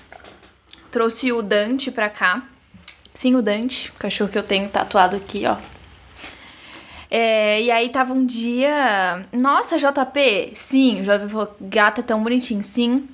Trouxe 0.92 1.32
o 1.32 1.42
Dante 1.42 1.90
pra 1.90 2.12
cá. 2.12 2.44
Sim, 3.12 3.34
o 3.34 3.42
Dante, 3.42 3.90
o 3.90 3.94
cachorro 3.94 4.30
que 4.30 4.38
eu 4.38 4.44
tenho 4.44 4.70
tatuado 4.70 5.16
aqui, 5.16 5.48
ó. 5.48 5.58
É, 7.10 7.60
e 7.60 7.72
aí 7.72 7.90
tava 7.90 8.14
um 8.14 8.24
dia. 8.24 9.26
Nossa, 9.34 9.80
JP! 9.80 10.52
Sim, 10.54 11.02
o 11.02 11.04
JP 11.04 11.28
falou, 11.28 11.58
gato 11.60 12.02
é 12.02 12.04
tão 12.04 12.22
bonitinho. 12.22 12.62
Sim. 12.62 13.10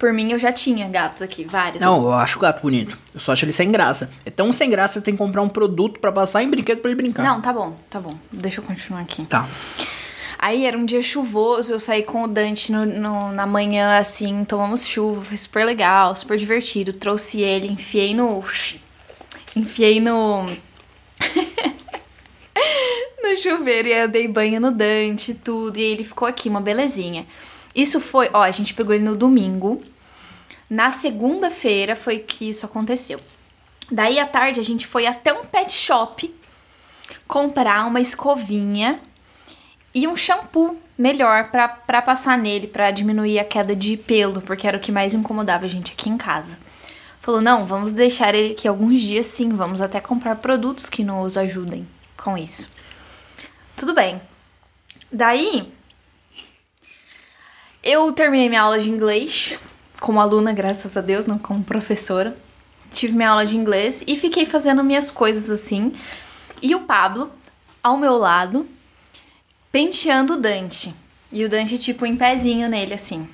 Por 0.00 0.12
mim 0.14 0.32
eu 0.32 0.38
já 0.38 0.50
tinha 0.50 0.88
gatos 0.88 1.20
aqui, 1.22 1.44
vários. 1.44 1.78
Não, 1.80 2.02
eu 2.04 2.12
acho 2.14 2.38
o 2.38 2.40
gato 2.40 2.62
bonito. 2.62 2.98
Eu 3.14 3.20
só 3.20 3.32
acho 3.32 3.44
ele 3.44 3.52
sem 3.52 3.70
graça. 3.70 4.10
É 4.24 4.30
tão 4.30 4.50
sem 4.50 4.70
graça 4.70 4.94
que 4.94 5.00
você 5.00 5.04
tem 5.04 5.14
que 5.14 5.18
comprar 5.18 5.42
um 5.42 5.48
produto 5.48 6.00
pra 6.00 6.10
passar 6.10 6.42
em 6.42 6.48
brinquedo 6.48 6.80
pra 6.80 6.90
ele 6.90 7.00
brincar. 7.02 7.22
Não, 7.22 7.38
tá 7.40 7.52
bom, 7.52 7.76
tá 7.90 8.00
bom. 8.00 8.16
Deixa 8.32 8.60
eu 8.60 8.64
continuar 8.64 9.02
aqui. 9.02 9.26
Tá. 9.26 9.46
Aí 10.38 10.64
era 10.64 10.76
um 10.78 10.86
dia 10.86 11.02
chuvoso, 11.02 11.70
eu 11.70 11.78
saí 11.78 12.02
com 12.02 12.22
o 12.22 12.26
Dante 12.26 12.72
no, 12.72 12.86
no- 12.86 13.30
na 13.30 13.44
manhã, 13.44 13.98
assim, 13.98 14.42
tomamos 14.42 14.86
chuva, 14.86 15.22
foi 15.22 15.36
super 15.36 15.66
legal, 15.66 16.14
super 16.14 16.38
divertido. 16.38 16.94
Trouxe 16.94 17.42
ele, 17.42 17.68
enfiei 17.68 18.14
no. 18.14 18.42
Enfiei 19.54 20.00
no. 20.00 20.46
no 23.22 23.36
chuveiro 23.36 23.88
e 23.88 23.92
aí 23.92 24.00
eu 24.00 24.08
dei 24.08 24.28
banho 24.28 24.60
no 24.60 24.70
Dante 24.70 25.32
e 25.32 25.34
tudo. 25.34 25.78
E 25.78 25.82
aí 25.82 25.92
ele 25.92 26.04
ficou 26.04 26.26
aqui, 26.26 26.48
uma 26.48 26.60
belezinha. 26.60 27.26
Isso 27.74 28.00
foi, 28.00 28.30
ó, 28.32 28.42
a 28.42 28.50
gente 28.50 28.74
pegou 28.74 28.94
ele 28.94 29.04
no 29.04 29.16
domingo. 29.16 29.80
Na 30.68 30.90
segunda-feira 30.90 31.96
foi 31.96 32.20
que 32.20 32.48
isso 32.48 32.66
aconteceu. 32.66 33.20
Daí 33.90 34.18
à 34.18 34.26
tarde 34.26 34.60
a 34.60 34.64
gente 34.64 34.86
foi 34.86 35.06
até 35.06 35.32
um 35.32 35.44
pet 35.44 35.72
shop 35.72 36.32
comprar 37.26 37.86
uma 37.86 38.00
escovinha 38.00 39.00
e 39.92 40.06
um 40.06 40.16
shampoo 40.16 40.76
melhor 40.96 41.50
pra 41.50 42.02
passar 42.02 42.38
nele, 42.38 42.66
pra 42.66 42.90
diminuir 42.90 43.38
a 43.40 43.44
queda 43.44 43.74
de 43.74 43.96
pelo, 43.96 44.40
porque 44.40 44.66
era 44.66 44.76
o 44.76 44.80
que 44.80 44.92
mais 44.92 45.14
incomodava 45.14 45.64
a 45.64 45.68
gente 45.68 45.92
aqui 45.92 46.08
em 46.08 46.16
casa. 46.16 46.56
Falou: 47.20 47.40
não, 47.40 47.66
vamos 47.66 47.92
deixar 47.92 48.34
ele 48.34 48.52
aqui 48.52 48.68
alguns 48.68 49.00
dias 49.00 49.26
sim, 49.26 49.50
vamos 49.50 49.82
até 49.82 50.00
comprar 50.00 50.36
produtos 50.36 50.88
que 50.88 51.02
nos 51.02 51.36
ajudem 51.36 51.86
com 52.16 52.36
isso. 52.38 52.68
Tudo 53.76 53.94
bem. 53.94 54.20
Daí, 55.10 55.72
eu 57.82 58.12
terminei 58.12 58.48
minha 58.48 58.62
aula 58.62 58.78
de 58.78 58.90
inglês 58.90 59.58
como 60.00 60.20
aluna, 60.20 60.52
graças 60.52 60.96
a 60.96 61.00
Deus, 61.00 61.26
não 61.26 61.38
como 61.38 61.62
professora. 61.62 62.36
Tive 62.92 63.14
minha 63.14 63.30
aula 63.30 63.46
de 63.46 63.56
inglês 63.56 64.02
e 64.06 64.16
fiquei 64.16 64.46
fazendo 64.46 64.82
minhas 64.82 65.10
coisas 65.10 65.50
assim. 65.50 65.92
E 66.60 66.74
o 66.74 66.80
Pablo, 66.80 67.30
ao 67.82 67.96
meu 67.96 68.16
lado, 68.16 68.66
penteando 69.70 70.34
o 70.34 70.36
Dante. 70.36 70.94
E 71.30 71.44
o 71.44 71.48
Dante, 71.48 71.78
tipo, 71.78 72.04
em 72.04 72.16
pezinho 72.16 72.68
nele, 72.68 72.94
assim. 72.94 73.28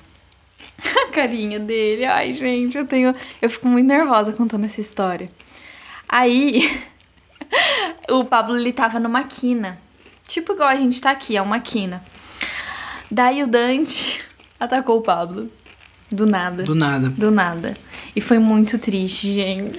A 1.07 1.11
carinha 1.11 1.59
dele. 1.59 2.05
Ai, 2.05 2.33
gente, 2.33 2.77
eu 2.77 2.85
tenho. 2.85 3.15
Eu 3.41 3.49
fico 3.49 3.67
muito 3.67 3.87
nervosa 3.87 4.33
contando 4.33 4.65
essa 4.65 4.81
história. 4.81 5.31
Aí, 6.07 6.61
o 8.11 8.25
Pablo, 8.25 8.55
ele 8.55 8.73
tava 8.73 8.99
numa 8.99 9.23
quina. 9.23 9.79
Tipo 10.27 10.53
igual 10.53 10.69
a 10.69 10.75
gente 10.75 11.01
tá 11.01 11.11
aqui, 11.11 11.37
é 11.37 11.41
uma 11.41 11.59
quina. 11.59 12.03
Daí 13.09 13.41
o 13.41 13.47
Dante 13.47 14.26
atacou 14.59 14.97
o 14.97 15.01
Pablo. 15.01 15.49
Do 16.09 16.25
nada. 16.25 16.63
Do 16.63 16.73
nada. 16.73 17.09
Do 17.09 17.29
nada. 17.29 17.77
E 18.15 18.21
foi 18.21 18.39
muito 18.39 18.77
triste, 18.77 19.33
gente. 19.33 19.77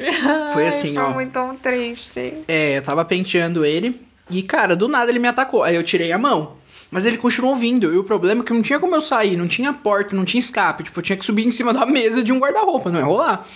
Foi 0.53 0.65
Ai, 0.65 0.69
assim, 0.69 0.95
foi 0.95 1.03
ó. 1.03 1.11
muito 1.11 1.39
triste. 1.63 2.35
É, 2.47 2.77
eu 2.77 2.83
tava 2.83 3.05
penteando 3.05 3.65
ele 3.65 4.01
e, 4.31 4.43
cara, 4.43 4.77
do 4.77 4.89
nada 4.89 5.11
ele 5.11 5.19
me 5.19 5.29
atacou. 5.29 5.63
Aí 5.63 5.75
eu 5.75 5.83
tirei 5.83 6.13
a 6.13 6.19
mão. 6.19 6.59
Mas 6.91 7.07
ele 7.07 7.17
continuou 7.17 7.57
vindo. 7.57 7.93
E 7.93 7.99
o 7.99 8.05
problema 8.05 8.43
é 8.43 8.45
que 8.45 8.53
não 8.53 8.63
tinha 8.63 8.79
como 8.79 8.95
eu 8.95 9.01
sair, 9.01 9.37
não 9.37 9.49
tinha 9.49 9.73
porta, 9.73 10.15
não 10.15 10.25
tinha 10.25 10.39
escape. 10.39 10.85
Tipo, 10.85 10.99
eu 10.99 11.03
tinha 11.03 11.17
que 11.17 11.25
subir 11.25 11.47
em 11.47 11.51
cima 11.51 11.73
da 11.73 11.87
mesa 11.87 12.23
de 12.23 12.33
um 12.33 12.39
guarda-roupa, 12.39 12.91
não 12.91 12.99
ia 12.99 13.05
rolar. 13.07 13.47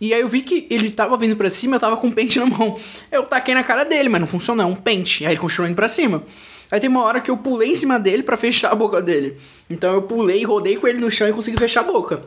E 0.00 0.12
aí 0.12 0.20
eu 0.20 0.28
vi 0.28 0.42
que 0.42 0.66
ele 0.70 0.90
tava 0.90 1.16
vindo 1.16 1.36
pra 1.36 1.48
cima, 1.48 1.76
eu 1.76 1.80
tava 1.80 1.96
com 1.96 2.08
um 2.08 2.10
pente 2.10 2.38
na 2.38 2.46
mão. 2.46 2.76
Eu 3.10 3.24
taquei 3.24 3.54
na 3.54 3.62
cara 3.62 3.84
dele, 3.84 4.08
mas 4.08 4.20
não 4.20 4.26
funcionou, 4.28 4.64
é 4.64 4.68
um 4.68 4.74
pente. 4.74 5.24
Aí 5.24 5.32
ele 5.32 5.40
continuou 5.40 5.68
indo 5.68 5.76
pra 5.76 5.88
cima. 5.88 6.22
Aí 6.70 6.80
tem 6.80 6.88
uma 6.90 7.02
hora 7.02 7.20
que 7.20 7.30
eu 7.30 7.36
pulei 7.36 7.70
em 7.70 7.74
cima 7.74 7.98
dele 7.98 8.22
pra 8.22 8.36
fechar 8.36 8.72
a 8.72 8.74
boca 8.74 9.00
dele. 9.00 9.36
Então 9.68 9.92
eu 9.94 10.02
pulei, 10.02 10.42
rodei 10.44 10.76
com 10.76 10.88
ele 10.88 10.98
no 11.00 11.10
chão 11.10 11.28
e 11.28 11.32
consegui 11.32 11.56
fechar 11.56 11.80
a 11.80 11.84
boca. 11.84 12.22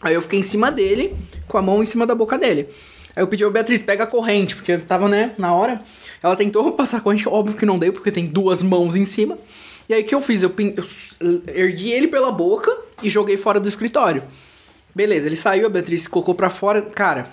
Aí 0.00 0.14
eu 0.14 0.22
fiquei 0.22 0.38
em 0.38 0.42
cima 0.42 0.70
dele, 0.70 1.14
com 1.48 1.58
a 1.58 1.62
mão 1.62 1.82
em 1.82 1.86
cima 1.86 2.06
da 2.06 2.14
boca 2.14 2.38
dele. 2.38 2.68
Aí 3.16 3.22
eu 3.22 3.26
pedi 3.26 3.42
ao 3.42 3.50
Beatriz, 3.50 3.82
pega 3.82 4.04
a 4.04 4.06
corrente, 4.06 4.54
porque 4.54 4.78
tava, 4.78 5.08
né, 5.08 5.32
na 5.36 5.52
hora. 5.52 5.82
Ela 6.22 6.36
tentou 6.36 6.72
passar 6.72 6.98
a 6.98 7.00
corrente, 7.00 7.28
óbvio 7.28 7.56
que 7.56 7.66
não 7.66 7.78
deu, 7.78 7.92
porque 7.92 8.10
tem 8.12 8.24
duas 8.24 8.62
mãos 8.62 8.96
em 8.96 9.04
cima. 9.04 9.36
E 9.88 9.94
aí 9.94 10.02
o 10.02 10.04
que 10.04 10.14
eu 10.14 10.22
fiz? 10.22 10.42
Eu, 10.42 10.50
pin- 10.50 10.74
eu 11.20 11.42
ergui 11.66 11.90
ele 11.90 12.06
pela 12.06 12.30
boca 12.30 12.74
e 13.02 13.10
joguei 13.10 13.36
fora 13.36 13.58
do 13.58 13.68
escritório. 13.68 14.22
Beleza, 14.94 15.26
ele 15.26 15.36
saiu, 15.36 15.66
a 15.66 15.68
Beatriz 15.70 16.06
colocou 16.06 16.34
pra 16.34 16.48
fora. 16.48 16.80
Cara, 16.82 17.30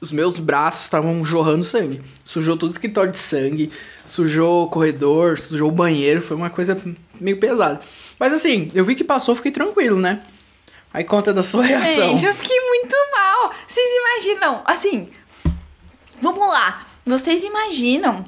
os 0.00 0.12
meus 0.12 0.38
braços 0.38 0.82
estavam 0.82 1.24
jorrando 1.24 1.62
sangue. 1.62 2.02
Sujou 2.24 2.56
todo 2.56 2.70
o 2.70 2.72
escritório 2.72 3.12
de 3.12 3.18
sangue, 3.18 3.70
sujou 4.04 4.64
o 4.64 4.68
corredor, 4.68 5.38
sujou 5.38 5.68
o 5.68 5.72
banheiro, 5.72 6.20
foi 6.20 6.36
uma 6.36 6.50
coisa 6.50 6.80
meio 7.20 7.38
pesada. 7.38 7.80
Mas 8.18 8.32
assim, 8.32 8.70
eu 8.74 8.84
vi 8.84 8.94
que 8.94 9.04
passou, 9.04 9.34
fiquei 9.34 9.52
tranquilo, 9.52 9.98
né? 9.98 10.22
Aí 10.92 11.04
conta 11.04 11.32
da 11.32 11.42
sua 11.42 11.62
reação. 11.62 12.10
Gente, 12.10 12.24
eu 12.24 12.34
fiquei 12.34 12.58
muito 12.58 12.96
mal. 13.12 13.52
Vocês 13.66 13.90
imaginam, 14.00 14.62
assim, 14.64 15.08
vamos 16.20 16.48
lá. 16.48 16.86
Vocês 17.04 17.44
imaginam 17.44 18.24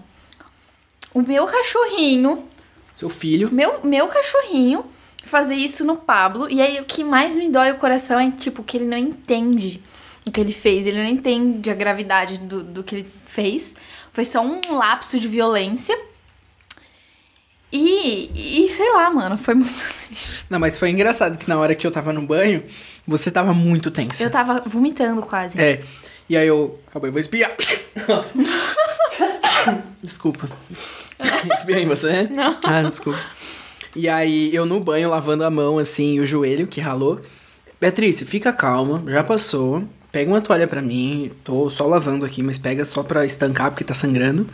o 1.14 1.22
meu 1.22 1.46
cachorrinho, 1.46 2.46
Seu 2.94 3.08
filho. 3.08 3.50
meu, 3.50 3.80
meu 3.82 4.08
cachorrinho 4.08 4.84
fazer 5.24 5.54
isso 5.54 5.84
no 5.84 5.96
Pablo. 5.96 6.50
E 6.50 6.60
aí 6.60 6.80
o 6.80 6.84
que 6.84 7.04
mais 7.04 7.36
me 7.36 7.48
dói 7.48 7.70
o 7.70 7.76
coração 7.76 8.18
é, 8.18 8.30
tipo, 8.30 8.62
que 8.62 8.76
ele 8.76 8.86
não 8.86 8.96
entende 8.96 9.82
o 10.28 10.32
que 10.32 10.40
ele 10.40 10.52
fez. 10.52 10.86
Ele 10.86 10.98
não 10.98 11.08
entende 11.08 11.70
a 11.70 11.74
gravidade 11.74 12.38
do, 12.38 12.62
do 12.62 12.82
que 12.82 12.96
ele 12.96 13.12
fez. 13.26 13.76
Foi 14.12 14.24
só 14.24 14.40
um 14.40 14.76
lapso 14.76 15.18
de 15.18 15.28
violência. 15.28 15.98
E, 17.72 18.64
e 18.64 18.68
sei 18.68 18.90
lá, 18.92 19.10
mano, 19.10 19.36
foi 19.36 19.54
muito 19.54 19.74
triste. 20.06 20.44
Não, 20.48 20.58
mas 20.58 20.78
foi 20.78 20.90
engraçado 20.90 21.38
que 21.38 21.48
na 21.48 21.58
hora 21.58 21.74
que 21.74 21.86
eu 21.86 21.90
tava 21.90 22.12
no 22.12 22.22
banho, 22.22 22.64
você 23.06 23.30
tava 23.30 23.52
muito 23.52 23.90
tensa. 23.90 24.22
Eu 24.22 24.30
tava 24.30 24.62
vomitando 24.66 25.22
quase. 25.22 25.60
É. 25.60 25.80
E 26.28 26.36
aí 26.36 26.46
eu, 26.46 26.78
eu 26.94 27.12
vou 27.12 27.20
espiar. 27.20 27.54
Nossa. 28.08 28.34
Desculpa. 30.02 30.48
Espiei 31.54 31.82
em 31.82 31.88
você? 31.88 32.24
Não. 32.24 32.58
Ah, 32.64 32.82
desculpa. 32.82 33.18
E 33.94 34.08
aí 34.08 34.54
eu 34.54 34.64
no 34.64 34.78
banho 34.78 35.10
lavando 35.10 35.44
a 35.44 35.50
mão 35.50 35.78
assim, 35.78 36.14
e 36.14 36.20
o 36.20 36.26
joelho 36.26 36.66
que 36.66 36.80
ralou. 36.80 37.20
Beatriz, 37.80 38.20
fica 38.22 38.52
calma, 38.52 39.02
já 39.08 39.24
passou. 39.24 39.84
Pega 40.10 40.30
uma 40.30 40.40
toalha 40.40 40.66
pra 40.66 40.80
mim, 40.80 41.30
tô 41.44 41.68
só 41.68 41.86
lavando 41.86 42.24
aqui, 42.24 42.42
mas 42.42 42.58
pega 42.58 42.84
só 42.84 43.02
pra 43.02 43.26
estancar 43.26 43.70
porque 43.70 43.84
tá 43.84 43.92
sangrando. 43.94 44.48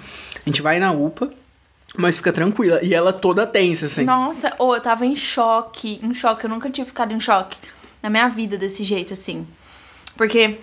A 0.44 0.48
gente 0.48 0.60
vai 0.60 0.80
na 0.80 0.90
UPA, 0.90 1.32
mas 1.96 2.16
fica 2.16 2.32
tranquila. 2.32 2.80
E 2.82 2.92
ela 2.92 3.12
toda 3.12 3.46
tensa, 3.46 3.86
assim. 3.86 4.04
Nossa, 4.04 4.52
ô, 4.58 4.74
eu 4.74 4.80
tava 4.80 5.06
em 5.06 5.14
choque, 5.14 6.00
em 6.02 6.12
choque. 6.12 6.44
Eu 6.44 6.50
nunca 6.50 6.68
tinha 6.70 6.84
ficado 6.84 7.12
em 7.12 7.20
choque 7.20 7.56
na 8.02 8.10
minha 8.10 8.28
vida 8.28 8.58
desse 8.58 8.82
jeito, 8.82 9.12
assim. 9.12 9.46
Porque 10.16 10.58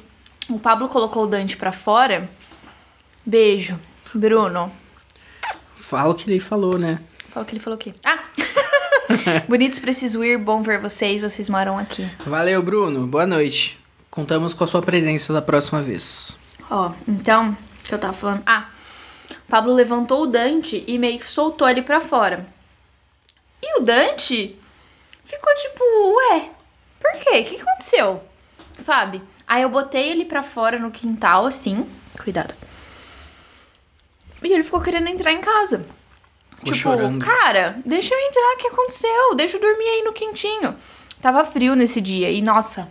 o 0.50 0.60
Pablo 0.60 0.90
colocou 0.90 1.24
o 1.24 1.28
Dante 1.28 1.56
pra 1.56 1.72
fora. 1.72 2.30
Beijo, 3.26 3.80
Bruno. 4.14 4.72
Fala 5.74 6.12
o 6.12 6.16
que 6.16 6.30
ele 6.30 6.40
falou, 6.40 6.78
né? 6.78 7.00
Fala 7.30 7.46
que 7.46 7.54
ele 7.54 7.60
falou 7.62 7.78
o 7.78 7.80
quê? 7.80 7.94
Ah! 8.06 8.20
Bonitos, 9.48 9.80
preciso 9.80 10.24
ir. 10.24 10.38
Bom 10.38 10.62
ver 10.62 10.80
vocês. 10.80 11.22
Vocês 11.22 11.50
moram 11.50 11.78
aqui. 11.78 12.06
Valeu, 12.26 12.62
Bruno. 12.62 13.08
Boa 13.08 13.26
noite. 13.26 13.81
Contamos 14.12 14.54
com 14.54 14.66
a 14.66 14.68
sua 14.68 14.82
presença 14.82 15.32
da 15.32 15.42
próxima 15.42 15.82
vez. 15.82 16.38
Ó, 16.70 16.92
então, 17.08 17.52
o 17.52 17.88
que 17.88 17.94
eu 17.94 17.98
tava 18.00 18.12
falando? 18.12 18.44
Ah, 18.46 18.70
Pablo 19.48 19.74
levantou 19.74 20.24
o 20.24 20.28
Dante 20.28 20.84
e 20.86 21.00
meio 21.00 21.18
que 21.18 21.28
soltou 21.28 21.68
ele 21.68 21.82
pra 21.82 22.02
fora. 22.02 22.46
E 23.64 23.80
o 23.80 23.84
Dante 23.84 24.60
ficou 25.24 25.56
tipo, 25.56 25.84
ué, 26.18 26.50
por 27.00 27.12
quê? 27.14 27.40
O 27.40 27.46
que 27.46 27.62
aconteceu? 27.62 28.22
Sabe? 28.78 29.22
Aí 29.48 29.62
eu 29.62 29.70
botei 29.70 30.10
ele 30.10 30.26
pra 30.26 30.44
fora 30.44 30.78
no 30.78 30.92
quintal, 30.92 31.46
assim. 31.46 31.90
Cuidado. 32.22 32.54
E 34.44 34.48
ele 34.48 34.64
ficou 34.64 34.82
querendo 34.82 35.08
entrar 35.08 35.32
em 35.32 35.40
casa. 35.40 35.86
Ficou 36.60 36.74
tipo, 36.74 36.76
chorando. 36.76 37.24
cara, 37.24 37.80
deixa 37.86 38.14
eu 38.14 38.20
entrar, 38.20 38.56
o 38.56 38.58
que 38.58 38.68
aconteceu? 38.68 39.36
Deixa 39.36 39.56
eu 39.56 39.62
dormir 39.62 39.88
aí 39.88 40.04
no 40.04 40.12
quentinho. 40.12 40.76
Tava 41.22 41.46
frio 41.46 41.76
nesse 41.76 42.02
dia 42.02 42.30
e, 42.30 42.42
nossa, 42.42 42.90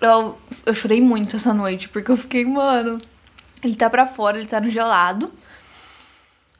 eu, 0.00 0.38
eu 0.64 0.74
chorei 0.74 1.00
muito 1.00 1.36
essa 1.36 1.52
noite, 1.54 1.88
porque 1.88 2.10
eu 2.10 2.16
fiquei, 2.16 2.44
mano, 2.44 3.00
ele 3.62 3.74
tá 3.76 3.88
pra 3.90 4.06
fora, 4.06 4.38
ele 4.38 4.46
tá 4.46 4.60
no 4.60 4.70
gelado. 4.70 5.32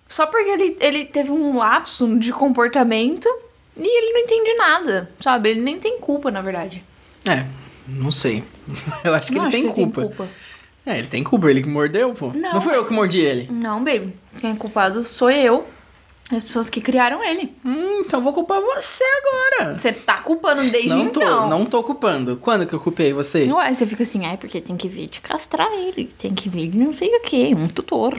Só 0.08 0.26
porque 0.26 0.48
ele, 0.50 0.76
ele 0.80 1.04
teve 1.04 1.30
um 1.30 1.56
lapso 1.56 2.18
de 2.18 2.32
comportamento 2.32 3.28
e 3.76 3.82
ele 3.82 4.12
não 4.12 4.20
entende 4.20 4.54
nada, 4.54 5.10
sabe? 5.20 5.50
Ele 5.50 5.60
nem 5.60 5.78
tem 5.78 5.98
culpa, 5.98 6.30
na 6.30 6.40
verdade. 6.40 6.82
É, 7.24 7.44
não 7.88 8.10
sei. 8.10 8.44
Eu 9.04 9.14
acho 9.14 9.28
que 9.28 9.34
não 9.34 9.48
ele 9.48 9.48
acho 9.48 9.56
tem 9.56 9.72
que 9.72 9.80
ele 9.80 9.86
culpa. 9.92 10.00
tem 10.02 10.08
culpa. 10.16 10.28
É, 10.86 10.98
ele 10.98 11.08
tem 11.08 11.24
culpa, 11.24 11.50
ele 11.50 11.62
que 11.62 11.68
mordeu, 11.68 12.14
pô. 12.14 12.28
Não, 12.32 12.54
Não, 12.54 12.60
fui 12.60 12.72
eu 12.72 12.78
mas- 12.80 12.88
que 12.88 12.94
mordi 12.94 13.18
ele. 13.18 13.48
Não, 13.50 13.82
baby. 13.82 14.14
Quem 14.38 14.52
é 14.52 14.54
culpado 14.54 15.02
sou 15.02 15.28
eu. 15.28 15.66
As 16.30 16.42
pessoas 16.42 16.68
que 16.68 16.80
criaram 16.80 17.22
ele. 17.22 17.54
Hum, 17.64 18.02
então 18.04 18.20
vou 18.20 18.32
culpar 18.32 18.60
você 18.60 19.04
agora. 19.04 19.78
Você 19.78 19.92
tá 19.92 20.18
culpando 20.18 20.68
desde 20.70 20.88
não 20.88 21.08
tô, 21.10 21.20
então. 21.20 21.48
não 21.48 21.64
tô 21.64 21.82
culpando. 21.84 22.36
Quando 22.36 22.66
que 22.66 22.74
eu 22.74 22.80
culpei 22.80 23.12
você? 23.12 23.44
Ué, 23.50 23.72
você 23.72 23.86
fica 23.86 24.02
assim, 24.02 24.26
ai, 24.26 24.36
porque 24.36 24.60
tem 24.60 24.76
que 24.76 24.88
vir 24.88 25.08
de 25.08 25.20
castrar 25.20 25.72
ele, 25.72 26.06
tem 26.18 26.34
que 26.34 26.48
vir 26.48 26.74
não 26.74 26.92
sei 26.92 27.14
o 27.14 27.20
que, 27.20 27.54
um 27.54 27.68
tutor. 27.68 28.18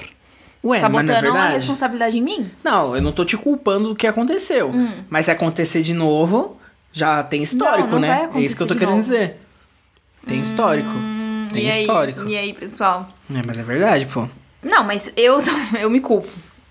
Ué, 0.63 0.79
tá 0.79 0.87
é 0.87 0.89
botando 0.89 1.09
a 1.11 1.21
verdade? 1.21 1.53
responsabilidade 1.55 2.17
em 2.17 2.21
mim? 2.21 2.49
Não, 2.63 2.95
eu 2.95 3.01
não 3.01 3.11
tô 3.11 3.25
te 3.25 3.37
culpando 3.37 3.89
do 3.89 3.95
que 3.95 4.07
aconteceu. 4.07 4.71
Hum. 4.73 5.03
Mas 5.09 5.25
se 5.25 5.31
acontecer 5.31 5.81
de 5.81 5.93
novo, 5.93 6.57
já 6.93 7.21
tem 7.23 7.43
histórico, 7.43 7.89
Não, 7.89 7.99
não 7.99 7.99
né? 7.99 8.29
É 8.33 8.39
isso 8.39 8.55
que 8.55 8.63
eu 8.63 8.67
tô 8.67 8.73
querendo 8.73 8.91
novo. 8.91 9.01
dizer. 9.01 9.37
Tem 10.25 10.39
histórico. 10.39 10.89
Tem 11.51 11.65
e 11.65 11.69
aí, 11.69 11.81
histórico. 11.81 12.27
E 12.27 12.37
aí, 12.37 12.53
pessoal? 12.53 13.07
É, 13.33 13.41
mas 13.45 13.57
é 13.57 13.63
verdade, 13.63 14.05
pô. 14.05 14.27
Não, 14.63 14.83
mas 14.83 15.11
eu, 15.15 15.37
eu 15.79 15.89
me 15.89 15.99
culpo. 15.99 16.27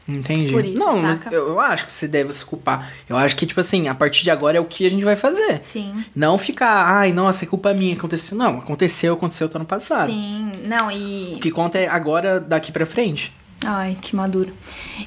Entendi. 0.08 0.52
Por 0.52 0.64
isso, 0.64 0.78
não, 0.78 1.16
saca? 1.16 1.34
eu, 1.34 1.48
eu 1.48 1.60
acho 1.60 1.86
que 1.86 1.92
você 1.92 2.06
deve 2.06 2.32
se 2.32 2.44
culpar. 2.44 2.92
Eu 3.08 3.16
acho 3.16 3.34
que, 3.34 3.44
tipo 3.44 3.58
assim, 3.58 3.88
a 3.88 3.94
partir 3.94 4.22
de 4.22 4.30
agora 4.30 4.56
é 4.56 4.60
o 4.60 4.64
que 4.64 4.86
a 4.86 4.90
gente 4.90 5.04
vai 5.04 5.16
fazer. 5.16 5.62
Sim. 5.62 6.04
Não 6.14 6.38
ficar, 6.38 6.86
ai, 6.86 7.12
nossa, 7.12 7.44
é 7.44 7.48
culpa 7.48 7.74
minha, 7.74 7.94
aconteceu. 7.94 8.38
Não, 8.38 8.58
aconteceu, 8.58 9.14
aconteceu, 9.14 9.48
tá 9.48 9.58
no 9.58 9.64
passado. 9.64 10.06
Sim. 10.10 10.52
Não, 10.64 10.88
O 10.88 10.92
e. 10.92 11.38
que 11.40 11.50
conta 11.50 11.78
é 11.78 11.88
agora, 11.88 12.38
daqui 12.38 12.70
pra 12.70 12.86
frente. 12.86 13.32
Ai, 13.64 13.96
que 14.00 14.14
maduro. 14.14 14.52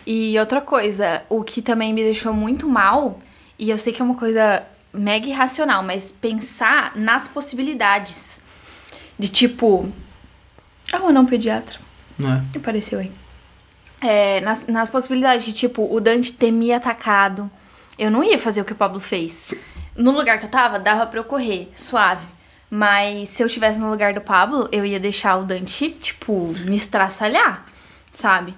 E 0.05 0.37
outra 0.37 0.59
coisa, 0.59 1.21
o 1.29 1.43
que 1.43 1.61
também 1.61 1.93
me 1.93 2.03
deixou 2.03 2.33
muito 2.33 2.67
mal, 2.67 3.19
e 3.57 3.69
eu 3.69 3.77
sei 3.77 3.93
que 3.93 4.01
é 4.01 4.05
uma 4.05 4.15
coisa 4.15 4.63
mega 4.93 5.27
irracional, 5.27 5.81
mas 5.83 6.11
pensar 6.11 6.91
nas 6.95 7.27
possibilidades. 7.27 8.43
De 9.17 9.27
tipo. 9.27 9.89
Ah, 10.91 10.99
ou 11.03 11.13
não, 11.13 11.25
pediatra. 11.25 11.77
Né? 12.17 12.43
Apareceu 12.55 12.99
aí. 12.99 13.11
É, 14.01 14.39
nas, 14.41 14.65
nas 14.67 14.89
possibilidades 14.89 15.45
de, 15.45 15.51
tipo, 15.53 15.87
o 15.93 15.99
Dante 15.99 16.31
ter 16.33 16.51
me 16.51 16.71
atacado. 16.71 17.49
Eu 17.97 18.09
não 18.09 18.23
ia 18.23 18.37
fazer 18.37 18.61
o 18.61 18.65
que 18.65 18.71
o 18.71 18.75
Pablo 18.75 18.99
fez. 18.99 19.47
No 19.95 20.11
lugar 20.11 20.39
que 20.39 20.45
eu 20.45 20.49
tava, 20.49 20.79
dava 20.79 21.05
pra 21.05 21.19
eu 21.19 21.23
correr, 21.25 21.69
suave. 21.75 22.25
Mas 22.71 23.29
se 23.29 23.43
eu 23.43 23.47
estivesse 23.47 23.79
no 23.79 23.89
lugar 23.89 24.13
do 24.13 24.21
Pablo, 24.21 24.69
eu 24.71 24.85
ia 24.85 24.99
deixar 24.99 25.35
o 25.37 25.43
Dante, 25.43 25.89
tipo, 25.89 26.53
me 26.69 26.75
estraçalhar, 26.75 27.65
sabe? 28.13 28.55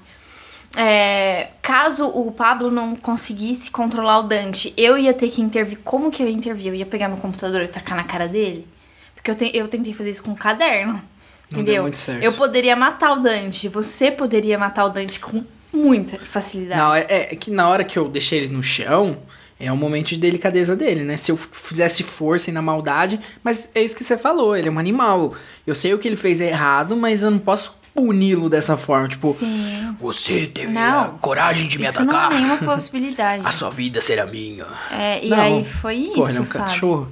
É, 0.77 1.49
caso 1.61 2.05
o 2.07 2.31
Pablo 2.31 2.69
não 2.71 2.95
conseguisse 2.95 3.71
controlar 3.71 4.19
o 4.19 4.23
Dante, 4.23 4.73
eu 4.77 4.97
ia 4.97 5.13
ter 5.13 5.29
que 5.29 5.41
intervir. 5.41 5.79
Como 5.83 6.11
que 6.11 6.21
eu 6.21 6.27
ia 6.27 6.33
intervir? 6.33 6.67
Eu 6.67 6.75
ia 6.75 6.85
pegar 6.85 7.07
meu 7.07 7.17
computador 7.17 7.61
e 7.61 7.67
tacar 7.67 7.97
na 7.97 8.03
cara 8.03 8.27
dele? 8.27 8.67
Porque 9.15 9.31
eu, 9.31 9.35
te- 9.35 9.51
eu 9.53 9.67
tentei 9.67 9.93
fazer 9.93 10.09
isso 10.11 10.23
com 10.23 10.31
um 10.31 10.35
caderno. 10.35 11.01
Não 11.51 11.61
Entendeu? 11.61 11.81
muito 11.83 11.97
certo. 11.97 12.23
Eu 12.23 12.31
poderia 12.33 12.75
matar 12.75 13.11
o 13.13 13.19
Dante. 13.19 13.67
Você 13.67 14.09
poderia 14.11 14.57
matar 14.57 14.85
o 14.85 14.89
Dante 14.89 15.19
com 15.19 15.43
muita 15.73 16.17
facilidade. 16.19 16.79
Não, 16.81 16.95
é, 16.95 17.05
é 17.09 17.25
que 17.35 17.51
na 17.51 17.67
hora 17.67 17.83
que 17.83 17.97
eu 17.99 18.07
deixei 18.07 18.39
ele 18.39 18.53
no 18.53 18.63
chão, 18.63 19.17
é 19.59 19.71
um 19.71 19.75
momento 19.77 20.07
de 20.09 20.17
delicadeza 20.17 20.75
dele, 20.75 21.03
né? 21.03 21.17
Se 21.17 21.31
eu 21.31 21.37
fizesse 21.37 22.03
força 22.03 22.49
e 22.49 22.53
na 22.53 22.61
maldade, 22.61 23.19
mas 23.43 23.69
é 23.75 23.81
isso 23.83 23.95
que 23.95 24.03
você 24.03 24.17
falou, 24.17 24.55
ele 24.55 24.67
é 24.69 24.71
um 24.71 24.79
animal. 24.79 25.33
Eu 25.67 25.75
sei 25.75 25.93
o 25.93 25.99
que 25.99 26.07
ele 26.07 26.15
fez 26.17 26.41
é 26.41 26.47
errado, 26.49 26.95
mas 26.95 27.21
eu 27.23 27.29
não 27.31 27.39
posso 27.39 27.79
puni-lo 27.93 28.49
dessa 28.49 28.77
forma, 28.77 29.09
tipo, 29.09 29.33
Sim. 29.33 29.93
você 29.99 30.47
teve 30.47 30.71
Não, 30.71 31.01
a 31.01 31.05
coragem 31.09 31.67
de 31.67 31.77
me 31.77 31.85
Isso 31.85 32.03
não 32.05 32.13
é 32.13 32.17
atacar. 32.17 32.39
nenhuma 32.39 32.57
possibilidade. 32.57 33.43
a 33.45 33.51
sua 33.51 33.69
vida 33.69 33.99
será 33.99 34.25
minha. 34.25 34.65
É, 34.89 35.23
e 35.25 35.29
Não. 35.29 35.37
aí 35.37 35.65
foi 35.65 35.95
isso, 35.95 36.13
Pô, 36.13 36.29
ele 36.29 36.37
é 36.37 36.41
um 36.41 36.45
sabe? 36.45 36.69
cachorro. 36.71 37.11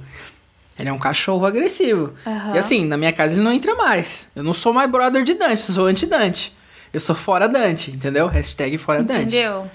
Ele 0.80 0.88
é 0.88 0.92
um 0.92 0.98
cachorro 0.98 1.44
agressivo. 1.46 2.12
Aham. 2.26 2.54
E 2.54 2.58
assim, 2.58 2.84
na 2.84 2.96
minha 2.96 3.12
casa 3.12 3.34
ele 3.34 3.42
não 3.42 3.52
entra 3.52 3.74
mais. 3.74 4.28
Eu 4.34 4.42
não 4.42 4.52
sou 4.52 4.72
mais 4.72 4.90
brother 4.90 5.22
de 5.22 5.34
Dante, 5.34 5.52
eu 5.68 5.74
sou 5.74 5.86
anti-Dante. 5.86 6.56
Eu 6.92 6.98
sou 7.00 7.14
fora 7.14 7.48
Dante, 7.48 7.90
entendeu? 7.92 8.26
Hashtag 8.26 8.76
fora 8.78 9.02
Dante. 9.02 9.22
Entendeu? 9.36 9.70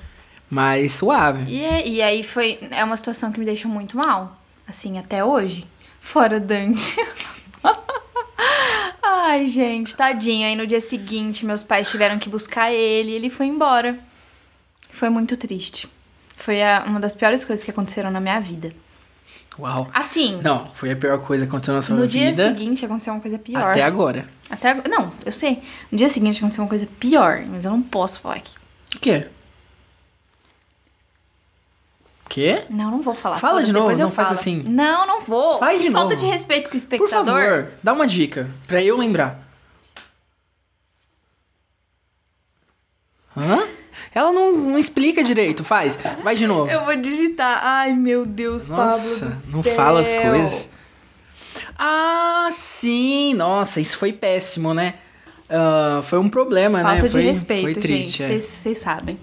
Mas 0.49 0.91
suave. 0.93 1.45
E, 1.51 1.61
é- 1.61 1.87
e 1.87 2.01
aí 2.01 2.23
foi. 2.23 2.59
É 2.71 2.83
uma 2.83 2.97
situação 2.97 3.31
que 3.31 3.39
me 3.39 3.45
deixa 3.45 3.67
muito 3.67 3.95
mal. 3.97 4.37
Assim, 4.67 4.97
até 4.99 5.23
hoje. 5.23 5.65
Fora 6.01 6.39
Dante. 6.39 6.95
Ai, 9.01 9.45
gente, 9.45 9.95
tadinho. 9.95 10.47
Aí 10.47 10.55
no 10.55 10.67
dia 10.67 10.79
seguinte, 10.81 11.45
meus 11.45 11.63
pais 11.63 11.89
tiveram 11.89 12.19
que 12.19 12.29
buscar 12.29 12.71
ele 12.71 13.11
e 13.11 13.13
ele 13.15 13.29
foi 13.29 13.45
embora. 13.47 13.97
Foi 14.91 15.09
muito 15.09 15.35
triste. 15.37 15.87
Foi 16.35 16.61
a- 16.61 16.83
uma 16.85 16.99
das 16.99 17.15
piores 17.15 17.43
coisas 17.45 17.63
que 17.63 17.71
aconteceram 17.71 18.11
na 18.11 18.19
minha 18.19 18.39
vida. 18.39 18.73
Uau. 19.57 19.89
Assim, 19.93 20.41
Não, 20.43 20.65
foi 20.73 20.91
a 20.91 20.95
pior 20.95 21.17
coisa 21.21 21.45
que 21.45 21.49
aconteceu 21.49 21.73
na 21.73 21.81
sua 21.81 21.95
no 21.95 22.05
dia 22.07 22.29
vida 22.29 22.49
seguinte 22.49 22.85
aconteceu 22.85 23.13
uma 23.13 23.21
coisa 23.21 23.39
pior. 23.39 23.69
até 23.71 23.83
agora. 23.83 24.27
Até 24.49 24.69
agora. 24.71 24.89
Não, 24.89 25.11
eu 25.25 25.31
sei. 25.31 25.61
No 25.91 25.97
dia 25.97 26.09
seguinte 26.09 26.37
aconteceu 26.39 26.63
uma 26.63 26.69
coisa 26.69 26.85
pior, 26.99 27.41
mas 27.47 27.63
eu 27.63 27.71
não 27.71 27.81
posso 27.81 28.19
falar 28.19 28.35
aqui. 28.35 28.53
O 28.95 28.99
quê? 28.99 29.27
O 32.25 32.29
quê? 32.29 32.65
Não, 32.69 32.91
não 32.91 33.01
vou 33.01 33.13
falar. 33.15 33.37
Fala 33.37 33.63
de 33.63 33.71
novo, 33.71 33.95
não 33.97 34.09
faz 34.11 34.27
falo. 34.29 34.39
assim. 34.39 34.63
Não, 34.63 35.07
não 35.07 35.21
vou. 35.21 35.57
Faz 35.59 35.79
que 35.79 35.87
de 35.87 35.91
falta 35.91 36.15
novo. 36.15 36.25
de 36.25 36.31
respeito 36.31 36.63
com 36.63 36.67
o 36.69 36.71
Por 36.71 36.77
espectador. 36.77 37.25
favor, 37.25 37.71
dá 37.81 37.93
uma 37.93 38.05
dica 38.07 38.49
pra 38.67 38.81
eu 38.83 38.97
lembrar. 38.97 39.39
Hã? 43.37 43.67
Não, 44.65 44.77
explica 44.77 45.23
direito, 45.23 45.63
faz. 45.63 45.97
Vai 46.23 46.35
de 46.35 46.45
novo. 46.47 46.69
Eu 46.69 46.83
vou 46.85 46.95
digitar. 46.95 47.59
Ai, 47.63 47.93
meu 47.93 48.25
Deus, 48.25 48.67
Nossa, 48.69 49.25
Pablo. 49.27 49.41
não 49.51 49.63
céu. 49.63 49.75
fala 49.75 49.99
as 50.01 50.13
coisas. 50.13 50.69
Ah, 51.77 52.47
sim! 52.51 53.33
Nossa, 53.33 53.79
isso 53.81 53.97
foi 53.97 54.13
péssimo, 54.13 54.73
né? 54.73 54.95
Ah, 55.49 56.01
foi 56.03 56.19
um 56.19 56.29
problema, 56.29 56.81
Falta 56.81 56.95
né? 56.95 57.01
de 57.03 57.09
Foi, 57.09 57.21
respeito, 57.21 57.63
foi 57.63 57.73
triste. 57.75 58.17
gente. 58.23 58.33
é. 58.33 58.39
Vocês 58.39 58.77
sabem. 58.77 59.19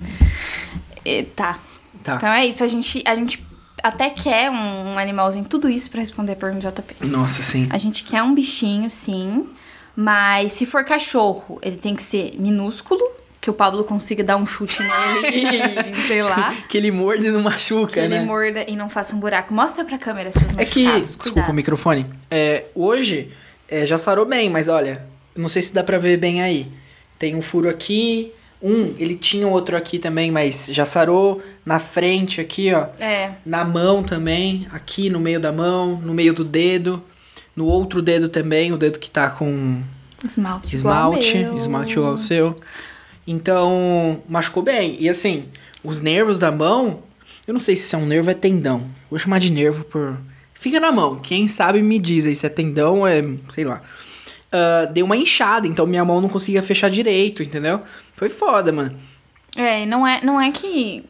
E, 1.05 1.23
tá. 1.25 1.59
Tá. 2.05 2.17
Então 2.17 2.29
é 2.29 2.47
isso. 2.47 2.63
A 2.63 2.67
gente, 2.69 3.03
a 3.07 3.15
gente 3.15 3.45
até 3.83 4.11
quer 4.11 4.51
um 4.51 4.99
animalzinho, 4.99 5.45
tudo 5.45 5.69
isso 5.69 5.91
pra 5.91 6.01
responder 6.01 6.33
a 6.33 6.37
pergunta 6.37 6.71
do 6.71 6.83
JP. 6.83 7.07
Nossa, 7.07 7.43
sim. 7.43 7.67
A 7.71 7.79
gente 7.79 8.05
quer 8.05 8.23
um 8.23 8.35
bichinho, 8.35 8.89
sim. 8.91 9.49
Mas 9.97 10.53
se 10.53 10.65
for 10.65 10.85
cachorro, 10.85 11.59
ele 11.63 11.77
tem 11.77 11.95
que 11.95 12.03
ser 12.03 12.35
minúsculo. 12.39 13.03
Que 13.43 13.51
o 13.51 13.53
Pablo 13.53 13.83
consiga 13.83 14.23
dar 14.23 14.37
um 14.37 14.47
chute 14.47 14.79
nele 14.81 15.91
e 15.91 16.03
sei 16.09 16.23
lá. 16.23 16.55
Que 16.69 16.79
ele 16.79 16.91
morde 16.93 17.27
e 17.27 17.31
não 17.31 17.43
machuca, 17.43 17.93
Que 17.95 17.99
ele 17.99 18.19
né? 18.21 18.25
morda 18.25 18.65
e 18.69 18.77
não 18.77 18.89
faça 18.89 19.15
um 19.15 19.19
buraco. 19.19 19.53
Mostra 19.53 19.85
pra 19.85 19.99
câmera 19.99 20.31
seus 20.33 20.53
É 20.57 20.65
que, 20.65 20.85
machucados. 20.85 21.09
desculpa 21.09 21.31
o 21.31 21.33
cuidado. 21.35 21.55
microfone. 21.55 22.07
É, 22.31 22.67
hoje 22.75 23.31
é, 23.69 23.85
já 23.85 23.99
sarou 23.99 24.25
bem, 24.25 24.49
mas 24.49 24.69
olha, 24.69 25.05
não 25.37 25.49
sei 25.49 25.61
se 25.61 25.75
dá 25.75 25.83
pra 25.83 25.99
ver 25.99 26.17
bem 26.19 26.41
aí. 26.41 26.69
Tem 27.19 27.35
um 27.35 27.43
furo 27.43 27.69
aqui, 27.69 28.33
um, 28.63 28.95
ele 28.97 29.17
tinha 29.17 29.47
outro 29.49 29.77
aqui 29.77 29.99
também, 29.99 30.31
mas 30.31 30.69
já 30.71 30.87
sarou. 30.87 31.43
Na 31.67 31.79
frente 31.81 32.41
aqui, 32.41 32.73
ó. 32.73 32.87
É. 33.01 33.33
Na 33.47 33.65
mão 33.65 34.03
também, 34.05 34.67
aqui 34.73 35.09
no 35.11 35.19
meio 35.21 35.39
da 35.41 35.51
mão, 35.53 35.97
no 35.97 36.15
meio 36.15 36.33
do 36.33 36.45
dedo. 36.45 37.03
No 37.57 37.67
outro 37.67 38.01
dedo 38.03 38.29
também, 38.29 38.73
o 38.73 38.77
dedo 38.77 38.99
que 39.01 39.11
tá 39.11 39.29
com 39.31 39.81
Esmalte. 40.25 40.75
igual 40.77 41.13
esmalte, 41.19 41.39
meu. 41.39 41.59
esmalte 41.59 41.93
igual 41.93 42.11
ao 42.13 42.19
seu. 42.19 42.59
Então, 43.27 44.23
machucou 44.29 44.63
bem. 44.63 44.97
E 44.99 45.09
assim, 45.09 45.47
os 45.85 46.01
nervos 46.01 46.39
da 46.39 46.51
mão, 46.51 47.03
eu 47.47 47.53
não 47.53 47.61
sei 47.61 47.77
se 47.77 47.95
é 47.95 47.99
um 47.99 48.07
nervo 48.07 48.29
ou 48.29 48.33
é 48.33 48.35
tendão. 48.35 48.87
Vou 49.09 49.19
chamar 49.19 49.39
de 49.39 49.53
nervo 49.53 49.85
por. 49.85 50.19
Fica 50.55 50.79
na 50.79 50.93
mão. 50.93 51.19
Quem 51.19 51.49
sabe 51.49 51.83
me 51.83 51.99
diz 51.99 52.27
aí 52.27 52.35
se 52.35 52.47
é 52.47 52.49
tendão 52.49 53.01
ou 53.01 53.07
é. 53.07 53.23
sei 53.49 53.65
lá. 53.65 53.83
Ah, 54.53 54.85
deu 54.85 55.07
uma 55.07 55.17
inchada, 55.17 55.67
então 55.67 55.87
minha 55.87 56.05
mão 56.05 56.21
não 56.21 56.29
conseguia 56.29 56.63
fechar 56.63 56.91
direito, 56.91 57.43
entendeu? 57.43 57.81
Foi 58.15 58.29
foda, 58.29 58.71
mano. 58.71 58.95
É, 59.57 59.87
não 59.87 60.07
é, 60.07 60.21
não 60.23 60.39
é 60.39 60.53
que 60.53 61.05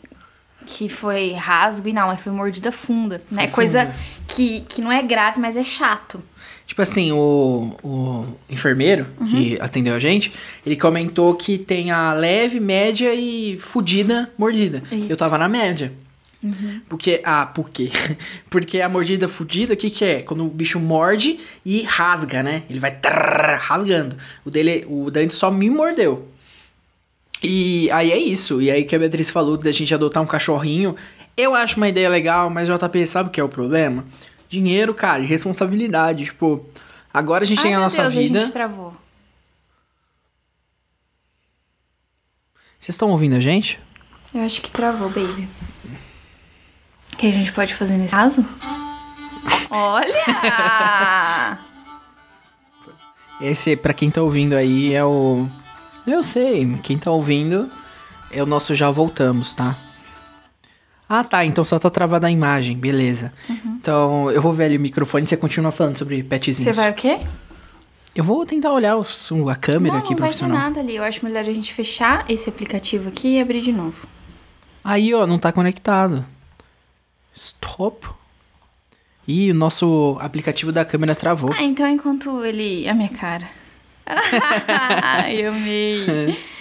que 0.64 0.88
foi 0.88 1.32
rasgo 1.32 1.88
e 1.88 1.92
não, 1.92 2.06
mas 2.06 2.20
foi 2.20 2.30
mordida 2.30 2.70
funda, 2.70 3.20
né? 3.32 3.48
Foi 3.48 3.64
Coisa 3.64 3.86
funda. 3.86 3.94
que, 4.28 4.60
que 4.60 4.80
não 4.80 4.92
é 4.92 5.02
grave, 5.02 5.40
mas 5.40 5.56
é 5.56 5.64
chato. 5.64 6.22
Tipo 6.66 6.80
assim, 6.80 7.12
o, 7.12 7.76
o 7.82 8.26
enfermeiro 8.48 9.06
que 9.28 9.58
atendeu 9.60 9.94
a 9.94 9.98
gente, 9.98 10.32
ele 10.64 10.76
comentou 10.76 11.34
que 11.34 11.58
tem 11.58 11.90
a 11.90 12.12
leve, 12.14 12.60
média 12.60 13.14
e 13.14 13.58
fudida 13.58 14.30
mordida. 14.38 14.82
Isso. 14.90 15.12
Eu 15.12 15.16
tava 15.16 15.36
na 15.36 15.48
média. 15.48 15.92
Porque, 16.88 17.20
ah, 17.24 17.46
por 17.46 17.70
quê? 17.70 17.90
Porque 18.50 18.80
a 18.80 18.88
mordida 18.88 19.28
fudida, 19.28 19.74
o 19.74 19.76
que 19.76 19.90
que 19.90 20.04
é? 20.04 20.22
Quando 20.22 20.44
o 20.44 20.48
bicho 20.48 20.80
morde 20.80 21.38
e 21.64 21.82
rasga, 21.82 22.42
né? 22.42 22.64
Ele 22.68 22.80
vai 22.80 22.90
trrr, 22.90 23.58
rasgando. 23.60 24.16
O 24.44 24.50
dele, 24.50 24.84
o 24.88 25.10
Dante 25.10 25.34
só 25.34 25.50
me 25.50 25.70
mordeu. 25.70 26.28
E 27.42 27.88
aí 27.90 28.10
é 28.10 28.18
isso. 28.18 28.60
E 28.60 28.70
aí 28.70 28.84
que 28.84 28.94
a 28.94 28.98
Beatriz 28.98 29.30
falou 29.30 29.56
da 29.56 29.70
gente 29.70 29.94
adotar 29.94 30.22
um 30.22 30.26
cachorrinho. 30.26 30.96
Eu 31.36 31.54
acho 31.54 31.76
uma 31.76 31.88
ideia 31.88 32.08
legal, 32.08 32.50
mas 32.50 32.68
JP, 32.68 33.06
sabe 33.06 33.28
o 33.28 33.32
que 33.32 33.40
é 33.40 33.44
o 33.44 33.48
problema? 33.48 34.04
Dinheiro, 34.52 34.92
cara, 34.92 35.22
e 35.22 35.26
responsabilidade. 35.26 36.26
Tipo, 36.26 36.62
agora 37.12 37.42
a 37.42 37.46
gente 37.46 37.60
Ai, 37.60 37.64
tem 37.64 37.74
a 37.74 37.80
nossa 37.80 38.02
Deus, 38.02 38.12
vida. 38.12 38.38
a 38.38 38.42
gente 38.42 38.52
travou. 38.52 38.94
Vocês 42.78 42.94
estão 42.94 43.08
ouvindo 43.08 43.34
a 43.34 43.40
gente? 43.40 43.80
Eu 44.34 44.42
acho 44.42 44.60
que 44.60 44.70
travou, 44.70 45.08
baby. 45.08 45.48
O 47.14 47.16
que 47.16 47.28
a 47.28 47.32
gente 47.32 47.50
pode 47.50 47.74
fazer 47.74 47.96
nesse 47.96 48.14
caso? 48.14 48.44
Olha! 49.70 51.58
Esse, 53.40 53.74
pra 53.74 53.94
quem 53.94 54.10
tá 54.10 54.20
ouvindo 54.20 54.54
aí, 54.54 54.92
é 54.92 55.02
o. 55.02 55.48
Eu 56.06 56.22
sei, 56.22 56.76
quem 56.82 56.98
tá 56.98 57.10
ouvindo 57.10 57.72
é 58.30 58.42
o 58.42 58.46
nosso 58.46 58.74
Já 58.74 58.90
Voltamos, 58.90 59.54
tá? 59.54 59.78
Ah, 61.14 61.22
tá, 61.22 61.44
então 61.44 61.62
só 61.62 61.78
tá 61.78 61.90
travada 61.90 62.26
a 62.26 62.30
imagem, 62.30 62.74
beleza. 62.74 63.34
Então 63.66 64.30
eu 64.30 64.40
vou 64.40 64.50
ver 64.50 64.64
ali 64.64 64.78
o 64.78 64.80
microfone 64.80 65.26
e 65.26 65.28
você 65.28 65.36
continua 65.36 65.70
falando 65.70 65.98
sobre 65.98 66.16
Você 66.16 66.22
petzinhos. 66.22 66.74
vai 66.74 66.90
o 66.90 66.94
quê? 66.94 67.18
Eu 68.16 68.24
vou 68.24 68.46
tentar 68.46 68.72
olhar 68.72 68.96
o, 68.96 69.04
a 69.50 69.54
câmera 69.54 69.96
não, 69.96 70.00
aqui 70.02 70.12
não 70.14 70.18
vai 70.20 70.30
ter 70.30 70.38
profissional. 70.38 70.56
nada 70.56 70.80
ali. 70.80 70.96
Eu 70.96 71.04
acho 71.04 71.22
melhor 71.22 71.40
a 71.40 71.52
gente 71.52 71.74
fechar 71.74 72.24
esse 72.30 72.48
aplicativo 72.48 73.10
aqui 73.10 73.36
e 73.36 73.40
abrir 73.42 73.60
de 73.60 73.72
novo. 73.74 74.06
Aí, 74.82 75.12
ó, 75.12 75.26
não 75.26 75.38
tá 75.38 75.52
conectado. 75.52 76.24
Stop. 77.34 78.08
Ih, 79.28 79.50
o 79.50 79.54
nosso 79.54 80.16
aplicativo 80.18 80.72
da 80.72 80.82
câmera 80.82 81.14
travou. 81.14 81.52
Ah, 81.52 81.62
então 81.62 81.86
enquanto 81.86 82.42
ele... 82.42 82.88
A 82.88 82.94
minha 82.94 83.10
cara. 83.10 83.50
Ai, 84.06 85.44
amei. 85.44 86.38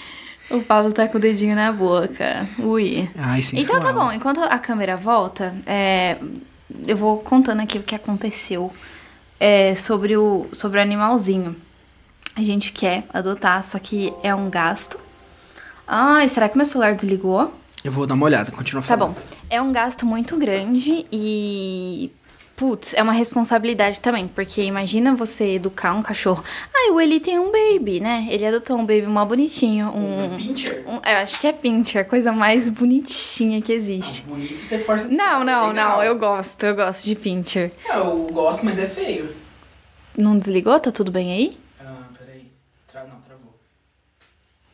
O 0.54 0.62
Pablo 0.62 0.92
tá 0.92 1.08
com 1.08 1.18
o 1.18 1.22
dedinho 1.22 1.56
na 1.56 1.72
boca. 1.72 2.48
Ui. 2.60 3.10
Ai, 3.18 3.42
sensual. 3.42 3.80
Então 3.80 3.80
tá 3.80 3.94
bom, 3.94 4.12
enquanto 4.12 4.40
a 4.42 4.58
câmera 4.60 4.98
volta, 4.98 5.54
é, 5.66 6.18
eu 6.88 6.98
vou 6.98 7.18
contando 7.20 7.62
aqui 7.62 7.78
o 7.78 7.84
que 7.84 7.96
aconteceu 7.96 8.72
é, 9.40 9.74
sobre, 9.76 10.18
o, 10.18 10.48
sobre 10.52 10.80
o 10.80 10.82
animalzinho. 10.82 11.56
A 12.36 12.42
gente 12.44 12.72
quer 12.72 13.04
adotar, 13.14 13.64
só 13.64 13.78
que 13.80 14.14
é 14.24 14.34
um 14.34 14.50
gasto. 14.50 14.98
Ai, 15.88 16.28
será 16.30 16.48
que 16.48 16.56
meu 16.58 16.66
celular 16.66 16.96
desligou? 16.96 17.54
Eu 17.84 17.92
vou 17.92 18.06
dar 18.06 18.14
uma 18.14 18.26
olhada, 18.26 18.52
continua 18.52 18.82
Tá 18.82 18.96
falando. 18.96 19.16
bom. 19.16 19.22
É 19.50 19.62
um 19.62 19.72
gasto 19.72 20.06
muito 20.06 20.38
grande 20.38 21.06
e. 21.12 22.12
Putz, 22.62 22.94
é 22.94 23.02
uma 23.02 23.12
responsabilidade 23.12 24.00
também, 24.00 24.28
porque 24.28 24.62
imagina 24.62 25.16
você 25.16 25.56
educar 25.56 25.94
um 25.96 26.04
cachorro. 26.04 26.44
Ah, 26.72 26.92
o 26.94 27.02
Eli 27.02 27.20
tem 27.20 27.40
um 27.40 27.52
baby, 27.52 28.00
né? 28.00 28.28
Ele 28.30 28.46
adotou 28.46 28.78
um 28.78 28.86
baby 28.86 29.08
mó 29.08 29.26
bonitinho. 29.26 29.88
Um, 29.90 30.38
Pincher? 30.38 30.84
um- 30.88 30.98
eu 30.98 31.18
acho 31.18 31.40
que 31.40 31.48
é 31.48 31.54
Pincher, 31.54 32.02
a 32.04 32.06
coisa 32.06 32.32
mais 32.32 32.70
bonitinha 32.70 33.60
que 33.64 33.72
existe. 33.74 34.22
Bonito 34.28 34.58
você 34.60 34.78
força. 34.78 35.06
Não, 35.08 35.44
não, 35.44 35.70
Legal. 35.70 35.74
não, 35.98 36.04
eu 36.04 36.16
gosto, 36.20 36.64
eu 36.64 36.76
gosto 36.76 37.04
de 37.04 37.16
Pincher. 37.16 37.72
Eu 37.92 38.28
gosto, 38.32 38.64
mas 38.64 38.78
é 38.78 38.86
feio. 38.86 39.36
Não 40.16 40.38
desligou? 40.38 40.80
Tá 40.80 40.92
tudo 40.92 41.12
bem 41.12 41.34
aí? 41.34 41.58
Ah, 41.80 42.04
peraí. 42.16 42.46
Tra... 42.92 43.02
Não, 43.06 43.22
travou. 43.22 43.56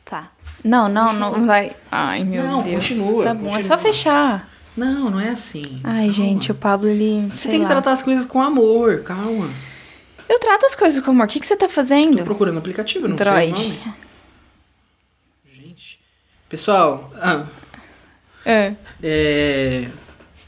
Tá. 0.04 0.30
Não, 0.62 0.90
não, 0.90 1.14
não 1.14 1.46
vai. 1.48 1.74
Ai, 1.90 2.22
meu 2.26 2.44
Não, 2.44 2.62
Deus. 2.64 2.86
continua, 2.86 3.24
Tá 3.24 3.34
bom, 3.34 3.48
é 3.48 3.52
continua. 3.52 3.62
só 3.62 3.78
fechar. 3.78 4.50
Não, 4.78 5.10
não 5.10 5.20
é 5.20 5.30
assim. 5.30 5.82
Ai, 5.84 5.98
Calma. 5.98 6.12
gente, 6.12 6.52
o 6.52 6.56
Pablo, 6.56 6.88
ele. 6.88 7.28
Você 7.36 7.50
tem 7.50 7.60
que 7.60 7.64
lá. 7.66 7.72
tratar 7.72 7.92
as 7.94 8.02
coisas 8.04 8.26
com 8.26 8.42
amor, 8.42 9.02
calma. 9.02 9.50
Eu 10.30 10.40
trato 10.40 10.66
as 10.66 10.76
coisas 10.76 11.04
com 11.04 11.12
amor. 11.12 11.26
O 11.26 11.30
que, 11.30 11.40
que 11.40 11.48
você 11.48 11.56
tá 11.58 11.68
fazendo? 11.68 12.18
Tô 12.18 12.24
procurando 12.24 12.58
aplicativo, 12.60 13.08
não 13.08 13.16
Droid. 13.16 13.58
sei 13.58 13.66
o 13.68 13.70
nome. 13.70 13.94
Gente. 15.54 16.00
Pessoal, 16.50 17.12
ah, 17.16 17.46
É. 18.46 18.74
é... 19.02 19.88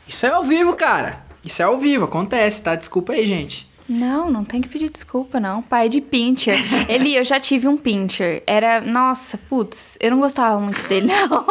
Isso 0.07 0.25
é 0.25 0.30
ao 0.30 0.43
vivo, 0.43 0.75
cara. 0.75 1.23
Isso 1.45 1.61
é 1.61 1.65
ao 1.65 1.77
vivo, 1.77 2.05
acontece, 2.05 2.61
tá? 2.61 2.75
Desculpa 2.75 3.13
aí, 3.13 3.25
gente. 3.25 3.68
Não, 3.89 4.29
não 4.29 4.45
tem 4.45 4.61
que 4.61 4.69
pedir 4.69 4.91
desculpa, 4.91 5.39
não. 5.39 5.63
Pai 5.63 5.89
de 5.89 5.99
Pincher. 5.99 6.55
Eli, 6.87 7.15
eu 7.15 7.23
já 7.23 7.39
tive 7.39 7.67
um 7.67 7.75
Pincher. 7.75 8.43
Era. 8.45 8.79
Nossa, 8.79 9.35
putz, 9.37 9.97
eu 9.99 10.11
não 10.11 10.19
gostava 10.19 10.61
muito 10.61 10.87
dele, 10.87 11.07
não. 11.07 11.45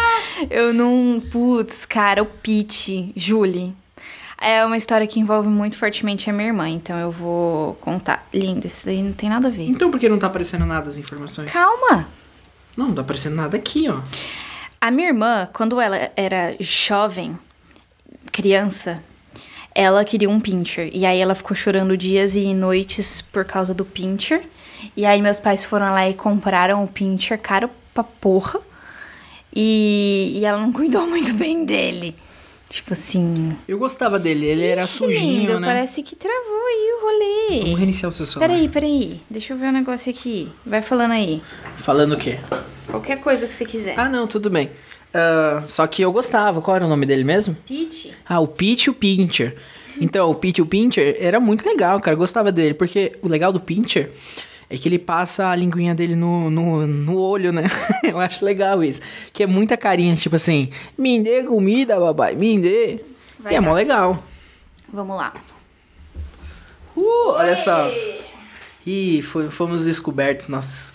eu 0.50 0.72
não. 0.72 1.22
Putz, 1.30 1.84
cara, 1.84 2.22
o 2.22 2.26
Pete, 2.26 3.12
Julie. 3.14 3.74
É 4.40 4.64
uma 4.64 4.76
história 4.76 5.06
que 5.06 5.20
envolve 5.20 5.48
muito 5.48 5.76
fortemente 5.76 6.28
a 6.28 6.32
minha 6.32 6.48
irmã, 6.48 6.68
então 6.68 6.98
eu 6.98 7.12
vou 7.12 7.74
contar. 7.74 8.26
Lindo, 8.32 8.66
isso 8.66 8.86
daí 8.86 9.00
não 9.00 9.12
tem 9.12 9.28
nada 9.28 9.46
a 9.46 9.50
ver. 9.50 9.68
Então 9.68 9.88
por 9.88 10.00
que 10.00 10.08
não 10.08 10.18
tá 10.18 10.26
aparecendo 10.26 10.66
nada 10.66 10.88
as 10.88 10.96
informações? 10.96 11.48
Calma! 11.48 12.08
Não, 12.76 12.88
não 12.88 12.94
tá 12.94 13.02
aparecendo 13.02 13.36
nada 13.36 13.56
aqui, 13.56 13.88
ó. 13.88 14.00
A 14.80 14.90
minha 14.90 15.08
irmã, 15.08 15.48
quando 15.52 15.80
ela 15.80 16.10
era 16.16 16.56
jovem, 16.58 17.38
criança, 18.32 19.00
ela 19.74 20.04
queria 20.04 20.28
um 20.28 20.40
pincher. 20.40 20.90
E 20.92 21.06
aí 21.06 21.20
ela 21.20 21.34
ficou 21.34 21.56
chorando 21.56 21.96
dias 21.96 22.36
e 22.36 22.52
noites 22.54 23.20
por 23.20 23.44
causa 23.44 23.72
do 23.72 23.84
pincher. 23.84 24.42
E 24.96 25.06
aí 25.06 25.22
meus 25.22 25.40
pais 25.40 25.64
foram 25.64 25.92
lá 25.92 26.08
e 26.08 26.14
compraram 26.14 26.82
o 26.84 26.88
pincher 26.88 27.38
caro 27.38 27.70
pra 27.94 28.04
porra. 28.04 28.60
E, 29.54 30.32
e 30.36 30.44
ela 30.44 30.58
não 30.58 30.72
cuidou 30.72 31.06
muito 31.08 31.34
bem 31.34 31.64
dele. 31.64 32.14
Tipo 32.68 32.94
assim. 32.94 33.54
Eu 33.68 33.78
gostava 33.78 34.18
dele, 34.18 34.46
ele 34.46 34.64
era 34.64 34.80
Ixi, 34.80 34.92
sujinho, 34.92 35.40
lindo, 35.40 35.60
né? 35.60 35.66
Parece 35.66 36.02
que 36.02 36.16
travou 36.16 36.66
aí 36.66 36.92
o 36.94 37.04
rolê. 37.04 37.60
Vamos 37.64 37.78
reiniciar 37.78 38.08
o 38.08 38.12
seu 38.12 38.24
celular. 38.24 38.48
Peraí, 38.48 38.68
peraí. 38.68 39.20
Deixa 39.28 39.52
eu 39.52 39.58
ver 39.58 39.66
um 39.66 39.72
negócio 39.72 40.10
aqui. 40.10 40.50
Vai 40.64 40.80
falando 40.80 41.12
aí. 41.12 41.42
Falando 41.76 42.12
o 42.12 42.16
quê? 42.16 42.38
Qualquer 42.86 43.20
coisa 43.20 43.46
que 43.46 43.54
você 43.54 43.66
quiser. 43.66 43.94
Ah, 43.98 44.08
não, 44.08 44.26
tudo 44.26 44.48
bem. 44.48 44.70
Ah, 45.12 45.64
só 45.66 45.86
que 45.86 46.02
eu 46.02 46.12
gostava. 46.12 46.60
Qual 46.62 46.76
era 46.76 46.84
o 46.84 46.88
nome 46.88 47.06
dele 47.06 47.24
mesmo? 47.24 47.56
Pete? 47.66 48.12
Ah, 48.26 48.40
o 48.40 48.48
Pete 48.48 48.84
e 48.86 48.90
o 48.90 48.94
Pincher. 48.94 49.56
Então, 50.00 50.30
o 50.30 50.34
Pete 50.34 50.58
e 50.58 50.62
o 50.62 50.66
Pincher 50.66 51.16
era 51.20 51.38
muito 51.38 51.66
legal, 51.66 52.00
cara. 52.00 52.14
Eu 52.14 52.18
gostava 52.18 52.50
dele. 52.50 52.74
Porque 52.74 53.12
o 53.22 53.28
legal 53.28 53.52
do 53.52 53.60
Pincher 53.60 54.10
é 54.70 54.78
que 54.78 54.88
ele 54.88 54.98
passa 54.98 55.48
a 55.48 55.56
linguinha 55.56 55.94
dele 55.94 56.16
no, 56.16 56.50
no, 56.50 56.86
no 56.86 57.18
olho, 57.18 57.52
né? 57.52 57.64
eu 58.02 58.18
acho 58.18 58.44
legal 58.44 58.82
isso. 58.82 59.00
Que 59.32 59.42
é 59.42 59.46
muita 59.46 59.76
carinha, 59.76 60.14
tipo 60.16 60.36
assim... 60.36 60.70
Me 60.96 61.20
dê 61.22 61.42
comida, 61.42 62.00
babai, 62.00 62.34
me 62.34 62.58
dê. 62.58 63.00
Vai 63.38 63.52
e 63.52 63.56
é 63.56 63.60
dar. 63.60 63.66
mó 63.66 63.74
legal. 63.74 64.24
Vamos 64.90 65.16
lá. 65.16 65.34
Uh, 66.96 67.30
olha 67.32 67.56
só. 67.56 67.90
Ih, 68.86 69.22
fomos 69.22 69.84
descobertos 69.84 70.48
nossos 70.48 70.94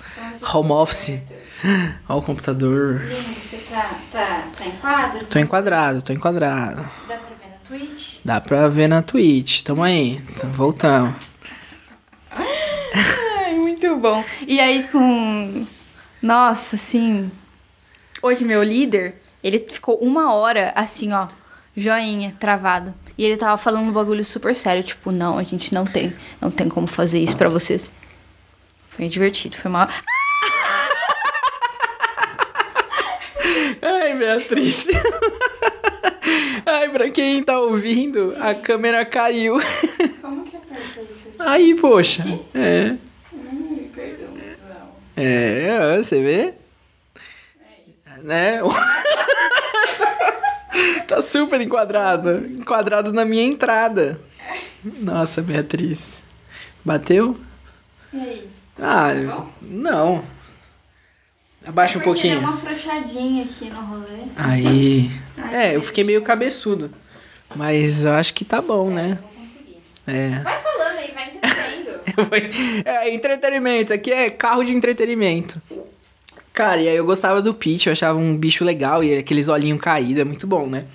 home 0.54 0.72
office. 0.72 1.20
Olha 2.08 2.20
o 2.20 2.22
computador. 2.22 3.02
Você 3.36 3.58
tá, 3.70 3.96
tá, 4.12 4.48
tá 4.56 4.66
em 4.66 4.72
quadro? 4.72 5.26
Tô 5.26 5.40
enquadrado, 5.40 6.02
tô 6.02 6.14
enquadrado. 6.14 6.88
Dá 7.08 7.18
pra 7.18 7.36
ver 7.36 7.50
na 7.50 7.58
Twitch? 7.68 8.16
Dá 8.24 8.42
pra 8.42 8.68
ver 8.68 8.88
na 8.88 9.02
Twitch. 9.02 9.62
Tamo 9.64 9.84
aí. 9.84 10.22
Então, 10.30 10.52
voltamos. 10.52 11.16
Ai, 13.40 13.56
muito 13.56 13.96
bom. 13.98 14.24
E 14.46 14.60
aí 14.60 14.84
com... 14.88 15.66
Nossa, 16.22 16.76
assim... 16.76 17.32
Hoje 18.22 18.44
meu 18.44 18.64
líder, 18.64 19.22
ele 19.44 19.60
ficou 19.60 19.96
uma 19.98 20.34
hora 20.34 20.74
assim, 20.76 21.14
ó. 21.14 21.28
Joinha, 21.76 22.34
travado. 22.40 22.94
E 23.16 23.24
ele 23.24 23.38
tava 23.38 23.56
falando 23.56 23.88
um 23.88 23.92
bagulho 23.92 24.26
super 24.26 24.56
sério. 24.56 24.84
Tipo, 24.84 25.12
não, 25.12 25.38
a 25.38 25.44
gente 25.44 25.72
não 25.74 25.86
tem. 25.86 26.14
Não 26.42 26.50
tem 26.50 26.68
como 26.68 26.88
fazer 26.88 27.20
isso 27.20 27.38
pra 27.38 27.48
vocês. 27.48 27.92
Foi 28.90 29.08
divertido, 29.08 29.56
foi 29.56 29.70
mal. 29.70 29.88
Ai, 29.88 30.17
Beatriz. 34.18 34.88
Ai, 36.66 36.90
pra 36.90 37.10
quem 37.10 37.42
tá 37.44 37.60
ouvindo, 37.60 38.36
a 38.40 38.54
câmera 38.54 39.06
caiu. 39.06 39.56
Como 40.22 40.44
que 40.46 40.58
aperta 40.58 41.02
isso 41.02 41.28
aqui? 41.30 41.38
Aí, 41.40 41.76
poxa. 41.76 42.24
É. 42.54 42.96
Hum, 43.34 43.88
perdão, 43.96 44.28
É, 45.16 45.98
você 45.98 46.18
vê? 46.18 46.54
Né? 48.22 48.60
tá 51.08 51.22
super 51.22 51.62
enquadrado. 51.62 52.46
Enquadrado 52.46 53.14
na 53.14 53.24
minha 53.24 53.44
entrada. 53.44 54.20
Nossa, 54.84 55.42
Beatriz. 55.42 56.22
Bateu? 56.84 57.38
E 58.14 58.20
aí? 58.20 58.50
Ah, 58.80 59.12
bom? 59.14 59.50
não. 59.62 60.24
Abaixa 61.68 61.98
um 61.98 62.02
É 62.02 62.04
porque 62.04 62.22
pouquinho. 62.22 62.40
Deu 62.40 62.50
uma 62.50 62.58
frouxadinha 62.58 63.44
aqui 63.44 63.70
no 63.70 63.82
rolê. 63.82 64.24
Aí. 64.38 65.12
Ai, 65.38 65.72
É, 65.72 65.76
eu 65.76 65.82
fiquei 65.82 66.04
meio 66.04 66.22
cabeçudo. 66.22 66.92
Mas 67.56 68.06
eu 68.06 68.14
acho 68.14 68.34
que 68.34 68.46
tá 68.46 68.62
bom, 68.62 68.90
né? 68.90 69.20
Vou 69.22 69.30
conseguir. 69.42 69.82
É. 70.06 70.40
Vai 70.40 70.60
falando 70.60 70.98
aí, 70.98 71.12
vai 71.14 71.28
entendendo. 71.28 72.84
é, 72.86 73.14
entretenimento. 73.14 73.94
Aqui 73.94 74.12
é 74.12 74.30
carro 74.30 74.64
de 74.64 74.72
entretenimento. 74.76 75.62
Cara, 76.54 76.82
e 76.82 76.88
aí 76.88 76.96
eu 76.96 77.06
gostava 77.06 77.42
do 77.42 77.54
Peach, 77.54 77.86
eu 77.86 77.94
achava 77.94 78.18
um 78.18 78.36
bicho 78.36 78.66
legal 78.66 79.04
e 79.04 79.16
aqueles 79.18 79.48
olhinhos 79.48 79.80
caídos, 79.80 80.22
é 80.22 80.24
muito 80.24 80.48
bom, 80.48 80.68
né? 80.68 80.86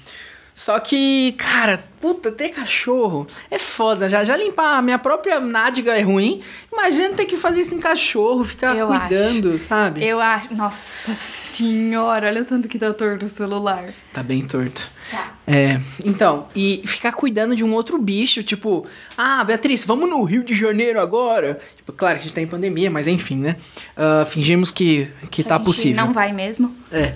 Só 0.54 0.78
que, 0.80 1.32
cara, 1.38 1.84
puta, 2.02 2.32
ter 2.32 2.48
cachorro 2.48 3.28
é 3.48 3.58
foda. 3.60 4.08
Já, 4.08 4.24
já 4.24 4.36
limpar 4.36 4.78
a 4.78 4.82
minha 4.82 4.98
própria 4.98 5.38
nádega 5.38 5.96
é 5.96 6.02
ruim. 6.02 6.42
Imagina 6.72 7.14
ter 7.14 7.26
que 7.26 7.36
fazer 7.36 7.60
isso 7.60 7.72
em 7.76 7.78
cachorro, 7.78 8.42
ficar 8.42 8.76
Eu 8.76 8.88
cuidando, 8.88 9.56
sabe? 9.56 10.04
Eu 10.04 10.20
acho. 10.20 10.52
Nossa 10.52 11.14
senhora, 11.14 12.26
olha 12.26 12.42
o 12.42 12.44
tanto 12.44 12.66
que 12.66 12.76
tá 12.76 12.92
torto 12.92 13.24
o 13.24 13.28
celular. 13.28 13.84
Tá 14.12 14.20
bem 14.20 14.44
torto. 14.44 14.90
Tá. 15.12 15.32
É, 15.46 15.80
então, 16.04 16.48
e 16.56 16.82
ficar 16.86 17.12
cuidando 17.12 17.54
de 17.54 17.62
um 17.62 17.72
outro 17.74 17.98
bicho, 17.98 18.42
tipo, 18.42 18.86
ah, 19.16 19.44
Beatriz, 19.44 19.84
vamos 19.84 20.08
no 20.08 20.22
Rio 20.24 20.42
de 20.42 20.54
Janeiro 20.54 21.00
agora? 21.00 21.60
Tipo, 21.76 21.92
claro 21.92 22.16
que 22.16 22.20
a 22.20 22.22
gente 22.24 22.34
tá 22.34 22.40
em 22.40 22.46
pandemia, 22.46 22.90
mas 22.90 23.06
enfim, 23.06 23.36
né? 23.36 23.56
Ah, 23.96 24.24
fingimos 24.24 24.72
que, 24.72 25.08
que 25.30 25.44
tá 25.44 25.54
a 25.54 25.58
gente 25.58 25.66
possível. 25.66 26.04
Não 26.04 26.12
vai 26.12 26.32
mesmo. 26.32 26.74
É. 26.90 27.14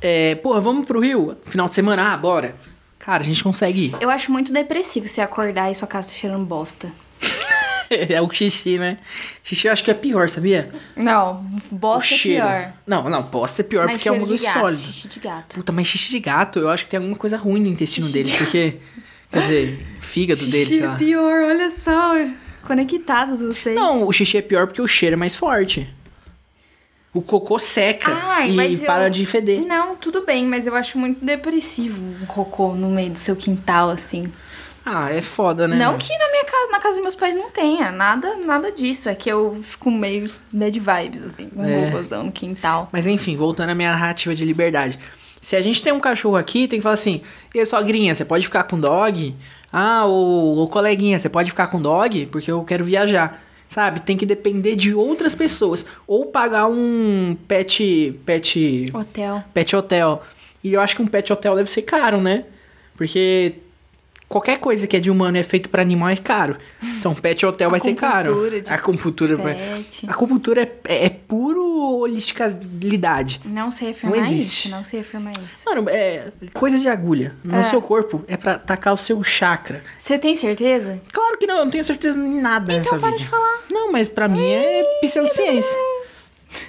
é. 0.00 0.34
Porra, 0.34 0.60
vamos 0.60 0.86
pro 0.86 1.00
Rio? 1.00 1.36
Final 1.46 1.66
de 1.66 1.72
semana? 1.72 2.12
Ah, 2.12 2.16
bora. 2.16 2.54
Cara, 3.06 3.22
a 3.22 3.24
gente 3.24 3.44
consegue 3.44 3.86
ir. 3.86 3.94
Eu 4.00 4.10
acho 4.10 4.32
muito 4.32 4.52
depressivo 4.52 5.06
você 5.06 5.20
acordar 5.20 5.70
e 5.70 5.76
sua 5.76 5.86
casa 5.86 6.08
tá 6.08 6.14
cheirando 6.14 6.44
bosta. 6.44 6.90
é 7.88 8.20
o 8.20 8.28
xixi, 8.28 8.80
né? 8.80 8.98
Xixi 9.44 9.68
eu 9.68 9.72
acho 9.72 9.84
que 9.84 9.92
é 9.92 9.94
pior, 9.94 10.28
sabia? 10.28 10.74
Não, 10.96 11.36
bosta 11.70 12.16
é 12.16 12.18
pior. 12.18 12.72
Não, 12.84 13.08
não, 13.08 13.22
bosta 13.22 13.62
é 13.62 13.64
pior 13.64 13.86
Mas 13.86 14.02
porque 14.02 14.08
é 14.08 14.10
um 14.10 14.14
cheiro 14.16 14.26
bagulho 14.26 14.38
de 14.38 14.44
gato, 14.44 14.58
sólido. 14.58 14.82
xixi 14.82 15.08
de 15.08 15.20
gato. 15.20 15.54
Puta, 15.54 15.70
mas 15.70 15.86
xixi 15.86 16.10
de 16.10 16.18
gato, 16.18 16.58
eu 16.58 16.68
acho 16.68 16.82
que 16.82 16.90
tem 16.90 16.98
alguma 16.98 17.16
coisa 17.16 17.36
ruim 17.36 17.60
no 17.60 17.68
intestino 17.68 18.08
deles, 18.08 18.34
porque. 18.34 18.78
Quer 19.30 19.40
dizer, 19.40 19.86
fígado 20.00 20.44
deles, 20.44 20.66
sei 20.68 20.78
Xixi 20.78 20.84
é 20.84 20.96
pior, 20.96 21.44
olha 21.44 21.70
só. 21.70 22.12
Conectados 22.64 23.40
vocês. 23.40 23.76
Não, 23.76 24.04
o 24.04 24.12
xixi 24.12 24.38
é 24.38 24.42
pior 24.42 24.66
porque 24.66 24.82
o 24.82 24.88
cheiro 24.88 25.14
é 25.14 25.16
mais 25.16 25.36
forte. 25.36 25.88
O 27.16 27.22
cocô 27.22 27.58
seca 27.58 28.12
Ai, 28.12 28.50
e 28.50 28.52
mas 28.54 28.80
eu- 28.82 28.86
para 28.86 29.08
de 29.08 29.24
feder. 29.24 29.60
Não, 29.66 29.96
tudo 29.96 30.24
bem, 30.26 30.44
mas 30.44 30.66
eu 30.66 30.74
acho 30.74 30.98
muito 30.98 31.24
depressivo 31.24 32.00
um 32.22 32.26
cocô 32.26 32.74
no 32.74 32.90
meio 32.90 33.10
do 33.10 33.18
seu 33.18 33.34
quintal, 33.34 33.88
assim. 33.88 34.30
Ah, 34.84 35.10
é 35.10 35.20
foda, 35.22 35.66
né? 35.66 35.76
Não 35.76 35.96
que 35.98 36.16
na 36.16 36.30
minha 36.30 36.44
casa, 36.44 36.70
na 36.70 36.78
casa 36.78 36.94
dos 36.96 37.02
meus 37.02 37.14
pais 37.16 37.34
não 37.34 37.50
tenha, 37.50 37.90
nada, 37.90 38.36
nada 38.36 38.70
disso. 38.70 39.08
É 39.08 39.14
que 39.14 39.28
eu 39.28 39.58
fico 39.62 39.90
meio 39.90 40.30
bad 40.52 40.78
vibes, 40.78 41.22
assim, 41.24 41.48
com 41.48 41.62
um 41.62 41.64
É. 41.68 41.90
cocôzão 41.90 42.22
no 42.24 42.30
quintal. 42.32 42.88
Mas 42.92 43.06
enfim, 43.06 43.34
voltando 43.34 43.70
à 43.70 43.74
minha 43.74 43.90
narrativa 43.92 44.34
de 44.34 44.44
liberdade. 44.44 44.98
Se 45.40 45.56
a 45.56 45.62
gente 45.62 45.82
tem 45.82 45.92
um 45.92 46.00
cachorro 46.00 46.36
aqui, 46.36 46.68
tem 46.68 46.78
que 46.78 46.82
falar 46.82 46.94
assim: 46.94 47.20
e 47.54 47.64
sogrinha, 47.64 48.14
você 48.14 48.24
pode 48.24 48.44
ficar 48.44 48.64
com 48.64 48.78
dog? 48.78 49.34
Ah, 49.72 50.04
ô, 50.06 50.62
ô 50.62 50.68
coleguinha, 50.68 51.18
você 51.18 51.28
pode 51.28 51.50
ficar 51.50 51.66
com 51.68 51.80
dog? 51.80 52.26
Porque 52.26 52.50
eu 52.52 52.62
quero 52.62 52.84
viajar. 52.84 53.42
Sabe? 53.68 54.00
Tem 54.00 54.16
que 54.16 54.24
depender 54.24 54.76
de 54.76 54.94
outras 54.94 55.34
pessoas. 55.34 55.86
Ou 56.06 56.26
pagar 56.26 56.68
um 56.68 57.36
pet. 57.48 58.18
pet. 58.24 58.90
Hotel. 58.94 59.44
pet 59.52 59.76
hotel. 59.76 60.22
E 60.62 60.72
eu 60.72 60.80
acho 60.80 60.96
que 60.96 61.02
um 61.02 61.06
pet 61.06 61.32
hotel 61.32 61.54
deve 61.56 61.70
ser 61.70 61.82
caro, 61.82 62.20
né? 62.20 62.44
Porque 62.96 63.54
qualquer 64.28 64.58
coisa 64.58 64.86
que 64.86 64.96
é 64.96 65.00
de 65.00 65.10
humano 65.10 65.36
e 65.36 65.40
é 65.40 65.42
feito 65.42 65.68
pra 65.68 65.82
animal 65.82 66.08
é 66.08 66.16
caro. 66.16 66.56
Então, 66.98 67.14
pet 67.14 67.44
hotel 67.46 67.70
vai 67.70 67.80
ser 67.80 67.94
caro. 67.94 68.48
De 68.50 68.72
Acupuntura. 68.72 69.36
Pet. 69.36 70.06
A 70.06 70.10
acupuntura 70.12 70.62
é, 70.62 70.72
é, 70.88 71.06
é 71.06 71.10
puro 71.10 71.64
holisticalidade. 71.98 73.40
Não 73.44 73.70
sei 73.70 73.90
afirmar 73.90 74.12
Não 74.16 74.18
existe. 74.18 74.66
isso. 74.66 74.70
Não 74.76 74.84
sei 74.84 75.00
afirmar 75.00 75.32
isso. 75.46 75.62
Mano, 75.66 75.88
é 75.88 76.32
coisa 76.52 76.78
de 76.78 76.88
agulha. 76.88 77.34
No 77.44 77.56
É. 77.56 77.62
seu 77.62 77.80
corpo 77.80 78.24
é 78.26 78.36
pra 78.36 78.52
atacar 78.54 78.92
o 78.94 78.96
seu 78.96 79.22
chakra. 79.22 79.82
Você 79.98 80.18
tem 80.18 80.34
certeza? 80.36 81.00
Claro 81.12 81.38
que 81.38 81.46
não, 81.46 81.58
eu 81.58 81.64
não 81.64 81.70
tenho 81.70 81.84
certeza 81.84 82.18
em 82.18 82.40
nada 82.40 82.66
nessa 82.72 82.88
Então 82.88 83.00
para 83.00 83.10
vida. 83.10 83.22
de 83.22 83.28
falar. 83.28 83.60
Não, 83.70 83.92
mas 83.92 84.08
pra 84.08 84.28
mim 84.28 84.50
é 84.50 84.82
pseudociência. 85.00 85.76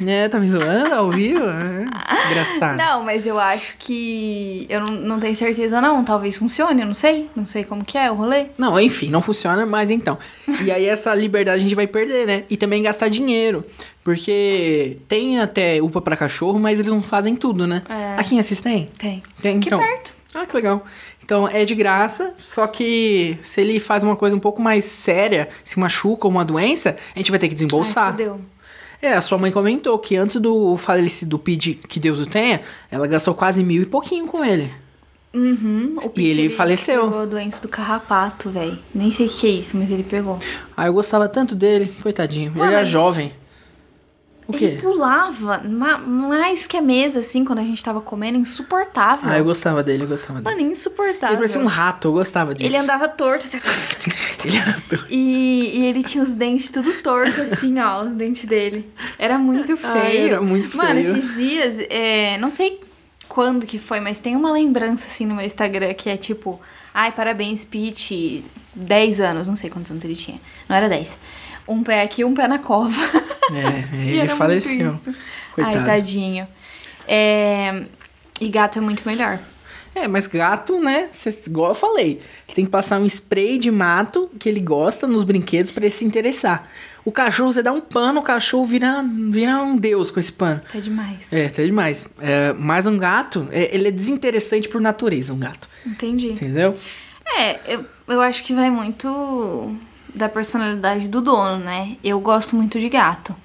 É, 0.05 0.28
tá 0.28 0.39
me 0.39 0.47
zoando 0.47 0.93
ao 0.93 1.09
vivo? 1.11 1.43
Ah, 1.45 2.30
engraçado. 2.30 2.78
Não, 2.78 3.03
mas 3.03 3.25
eu 3.25 3.39
acho 3.39 3.75
que. 3.80 4.65
Eu 4.69 4.82
não, 4.82 4.91
não 4.91 5.19
tenho 5.19 5.34
certeza, 5.36 5.80
não. 5.80 6.03
Talvez 6.03 6.36
funcione, 6.36 6.82
eu 6.82 6.88
não 6.88 6.93
sei. 6.93 7.30
Não 7.36 7.45
sei 7.45 7.63
como 7.63 7.86
que 7.86 7.97
é 7.97 8.11
o 8.11 8.15
rolê. 8.15 8.47
Não, 8.57 8.80
enfim, 8.80 9.09
não 9.09 9.21
funciona, 9.21 9.65
mas 9.65 9.89
então. 9.89 10.17
E 10.63 10.71
aí 10.71 10.86
essa 10.86 11.13
liberdade 11.15 11.59
a 11.59 11.63
gente 11.63 11.75
vai 11.75 11.88
perder, 11.88 12.25
né? 12.28 12.43
E 12.49 12.57
também 12.57 12.84
gastar 12.84 13.07
dinheiro. 13.07 13.63
Porque 14.03 14.97
tem 15.07 15.39
até 15.39 15.82
UPA 15.82 16.01
pra 16.01 16.17
cachorro, 16.17 16.59
mas 16.59 16.80
eles 16.80 16.91
não 16.91 17.01
fazem 17.01 17.36
tudo, 17.36 17.67
né? 17.67 17.84
É. 17.89 18.19
Aqui 18.19 18.36
em 18.36 18.39
Assis 18.39 18.59
tem? 18.61 18.86
Tem. 18.97 19.21
Tem, 19.41 19.57
Aqui 19.57 19.67
então. 19.67 19.80
perto. 19.80 20.13
Ah, 20.34 20.45
que 20.45 20.55
legal. 20.55 20.86
Então 21.23 21.47
é 21.47 21.65
de 21.65 21.75
graça, 21.75 22.34
só 22.38 22.67
que 22.67 23.38
se 23.43 23.59
ele 23.59 23.80
faz 23.80 24.01
uma 24.03 24.15
coisa 24.15 24.36
um 24.36 24.39
pouco 24.39 24.61
mais 24.61 24.86
séria, 24.86 25.49
se 25.63 25.78
machuca 25.80 26.25
ou 26.25 26.32
uma 26.32 26.45
doença, 26.45 26.95
a 27.15 27.19
gente 27.19 27.32
vai 27.32 27.39
ter 27.39 27.47
que 27.47 27.53
Ai, 27.53 27.55
desembolsar. 27.55 28.11
fudeu. 28.11 28.39
É, 29.02 29.14
a 29.14 29.22
sua 29.22 29.38
mãe 29.38 29.52
comentou 29.52 29.98
que 30.00 30.16
antes 30.16 30.38
do 30.41 30.76
falecido 30.78 31.38
Pid, 31.39 31.76
que 31.88 32.00
Deus 32.00 32.20
o 32.20 32.26
tenha, 32.26 32.62
ela 32.91 33.08
gastou 33.08 33.34
quase 33.34 33.64
mil 33.64 33.82
e 33.84 33.86
pouquinho 33.86 34.26
com 34.28 34.43
ele. 34.43 34.72
Uhum. 35.34 35.98
O 36.04 36.20
E 36.20 36.26
ele 36.28 36.50
faleceu. 36.50 37.04
pegou 37.04 37.20
a 37.22 37.26
doença 37.26 37.62
do 37.62 37.68
carrapato, 37.68 38.50
velho. 38.50 38.80
Nem 38.95 39.12
sei 39.12 39.28
o 39.28 39.30
que 39.30 39.45
é 39.45 39.50
isso, 39.52 39.78
mas 39.78 39.91
ele 39.91 40.04
pegou. 40.04 40.39
Ah, 40.76 40.88
eu 40.88 40.93
gostava 40.93 41.28
tanto 41.28 41.54
dele, 41.56 41.93
coitadinho. 42.02 42.52
Ele 42.56 42.62
era 42.64 42.82
ele- 42.82 42.89
jovem. 42.89 43.32
O 44.48 44.54
quê? 44.54 44.66
Ele 44.66 44.82
pulava 44.82 45.58
ma- 45.68 45.98
mais 45.98 46.66
que 46.66 46.78
a 46.78 46.82
mesa, 46.82 47.20
assim, 47.20 47.43
quando 47.43 47.60
a 47.60 47.64
gente 47.66 47.84
tava 47.84 48.00
comendo, 48.00 48.38
insuportável. 48.38 49.30
Ah, 49.30 49.38
eu 49.38 49.43
gostava 49.43 49.84
dele, 49.84 50.04
eu 50.04 50.08
gostava 50.08 50.39
dele. 50.41 50.56
Mano, 50.56 50.72
insuportável. 50.72 51.30
Ele 51.30 51.38
parecia 51.38 51.60
um 51.60 51.66
rato, 51.66 52.08
eu 52.08 52.14
gostava 52.14 52.56
disso. 52.56 52.70
Ele 52.70 52.78
andava 52.78 53.10
torto, 53.10 53.45
assim. 53.45 53.58
Ele 54.45 54.58
era 54.58 54.78
doido. 54.88 55.06
E, 55.10 55.72
e 55.80 55.86
ele 55.88 56.04
tinha 56.04 56.24
os 56.24 56.32
dentes 56.32 56.70
tudo 56.72 56.93
torto, 57.02 57.41
assim, 57.41 57.78
ó, 57.80 58.04
os 58.04 58.12
dentes 58.16 58.45
dele. 58.45 58.89
Era 59.20 59.38
muito 59.38 59.76
feio. 59.76 59.93
Ai, 59.93 60.18
era 60.30 60.41
muito 60.41 60.78
Mano, 60.78 61.02
feio. 61.02 61.18
esses 61.18 61.36
dias, 61.36 61.80
é, 61.89 62.38
não 62.38 62.50
sei 62.50 62.80
quando 63.28 63.66
que 63.66 63.78
foi, 63.78 64.00
mas 64.00 64.20
tem 64.20 64.36
uma 64.36 64.52
lembrança, 64.52 65.08
assim, 65.08 65.26
no 65.26 65.36
meu 65.36 65.45
Instagram 65.45 65.93
que 65.95 66.10
é 66.10 66.16
tipo... 66.16 66.62
Ai, 66.93 67.12
parabéns, 67.12 67.66
Pete, 67.66 68.45
10 68.74 69.20
anos, 69.20 69.48
não 69.48 69.56
sei 69.56 69.70
quantos 69.70 69.91
anos 69.91 70.04
ele 70.06 70.16
tinha. 70.16 70.39
Não 70.70 70.76
era 70.78 70.88
10. 70.88 71.20
Um 71.68 71.84
pé 71.84 72.02
aqui, 72.02 72.24
um 72.24 72.34
pé 72.34 72.48
na 72.48 72.60
cova. 72.60 72.95
É, 73.54 73.95
ele 73.95 74.28
faleceu. 74.28 74.93
isso. 74.93 75.16
Coitado. 75.54 75.78
Ai, 75.80 75.86
tadinho. 75.86 76.48
É, 77.08 77.84
E 78.39 78.50
gato 78.50 78.78
é 78.80 78.82
muito 78.82 79.04
melhor. 79.08 79.39
É, 79.95 80.08
mas 80.08 80.28
gato, 80.28 80.80
né? 80.80 81.10
Cê, 81.12 81.36
igual 81.48 81.70
eu 81.72 81.76
falei, 81.76 82.22
tem 82.54 82.66
que 82.66 82.70
passar 82.70 83.00
um 83.02 83.06
spray 83.06 83.58
de 83.58 83.72
mato 83.72 84.30
que 84.38 84.48
ele 84.48 84.60
gosta 84.60 85.08
nos 85.08 85.24
brinquedos 85.24 85.72
pra 85.72 85.86
ele 85.86 85.91
se 85.91 86.06
interessar. 86.06 86.70
O 87.04 87.12
cachorro, 87.12 87.52
você 87.52 87.64
dá 87.64 87.72
um 87.72 87.82
pano, 87.82 88.20
o 88.20 88.24
cachorro 88.24 88.66
vira, 88.66 89.04
vira 89.32 89.58
um 89.64 89.76
deus 89.76 90.12
com 90.12 90.20
esse 90.20 90.32
pano. 90.32 90.62
Tá 90.72 90.80
demais. 90.80 91.34
É, 91.34 91.50
tá 91.50 91.64
demais. 91.64 92.06
É, 92.20 92.54
mas 92.54 92.86
um 92.86 92.95
gato, 92.98 93.48
é, 93.52 93.74
ele 93.74 93.88
é 93.88 93.91
desinteressante 93.91 94.70
por 94.70 94.80
natureza, 94.82 95.34
um 95.34 95.39
gato. 95.39 95.68
Entendi. 95.86 96.28
Entendeu? 96.28 96.78
É, 97.26 97.74
eu, 97.74 97.86
eu 98.08 98.22
acho 98.22 98.43
que 98.43 98.54
vai 98.54 98.70
muito 98.70 99.76
da 100.18 100.28
personalidade 100.30 101.07
do 101.07 101.22
dono, 101.22 101.57
né? 101.63 101.97
Eu 102.03 102.20
gosto 102.20 102.55
muito 102.55 102.80
de 102.80 102.89
gato. 102.89 103.36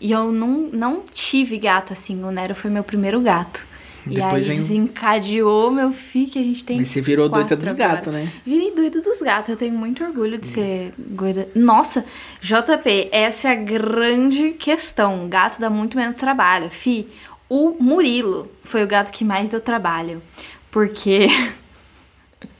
E 0.00 0.10
eu 0.10 0.32
não, 0.32 0.68
não 0.72 1.04
tive 1.12 1.58
gato 1.58 1.92
assim. 1.92 2.22
O 2.24 2.30
Nero 2.30 2.54
foi 2.54 2.70
meu 2.70 2.82
primeiro 2.82 3.20
gato. 3.20 3.66
E 4.04 4.14
Depois 4.16 4.48
aí 4.48 4.56
vem- 4.56 4.56
desencadeou 4.56 5.70
meu 5.70 5.92
filho, 5.92 6.28
que 6.28 6.38
a 6.38 6.42
gente 6.42 6.64
tem. 6.64 6.78
Mas 6.78 6.88
você 6.88 7.00
virou 7.00 7.28
doida 7.28 7.54
dos 7.54 7.72
gatos, 7.72 8.12
né? 8.12 8.28
Virei 8.44 8.72
doida 8.74 9.00
dos 9.00 9.20
gatos. 9.22 9.50
Eu 9.50 9.56
tenho 9.56 9.74
muito 9.74 10.02
orgulho 10.02 10.38
de 10.38 10.46
ser 10.48 10.92
doida. 10.98 11.48
Nossa, 11.54 12.04
JP, 12.40 13.08
essa 13.12 13.48
é 13.48 13.52
a 13.52 13.54
grande 13.54 14.52
questão. 14.54 15.28
Gato 15.28 15.60
dá 15.60 15.70
muito 15.70 15.96
menos 15.96 16.16
trabalho. 16.16 16.68
Fi, 16.68 17.06
o 17.48 17.76
Murilo 17.78 18.50
foi 18.64 18.82
o 18.82 18.88
gato 18.88 19.12
que 19.12 19.24
mais 19.24 19.48
deu 19.48 19.60
trabalho. 19.60 20.20
Porque. 20.70 21.28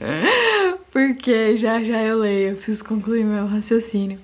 Porque 0.90 1.56
já 1.56 1.82
já 1.82 2.02
eu 2.02 2.18
leio, 2.18 2.50
eu 2.50 2.56
preciso 2.56 2.84
concluir 2.84 3.24
meu 3.24 3.46
raciocínio. 3.46 4.18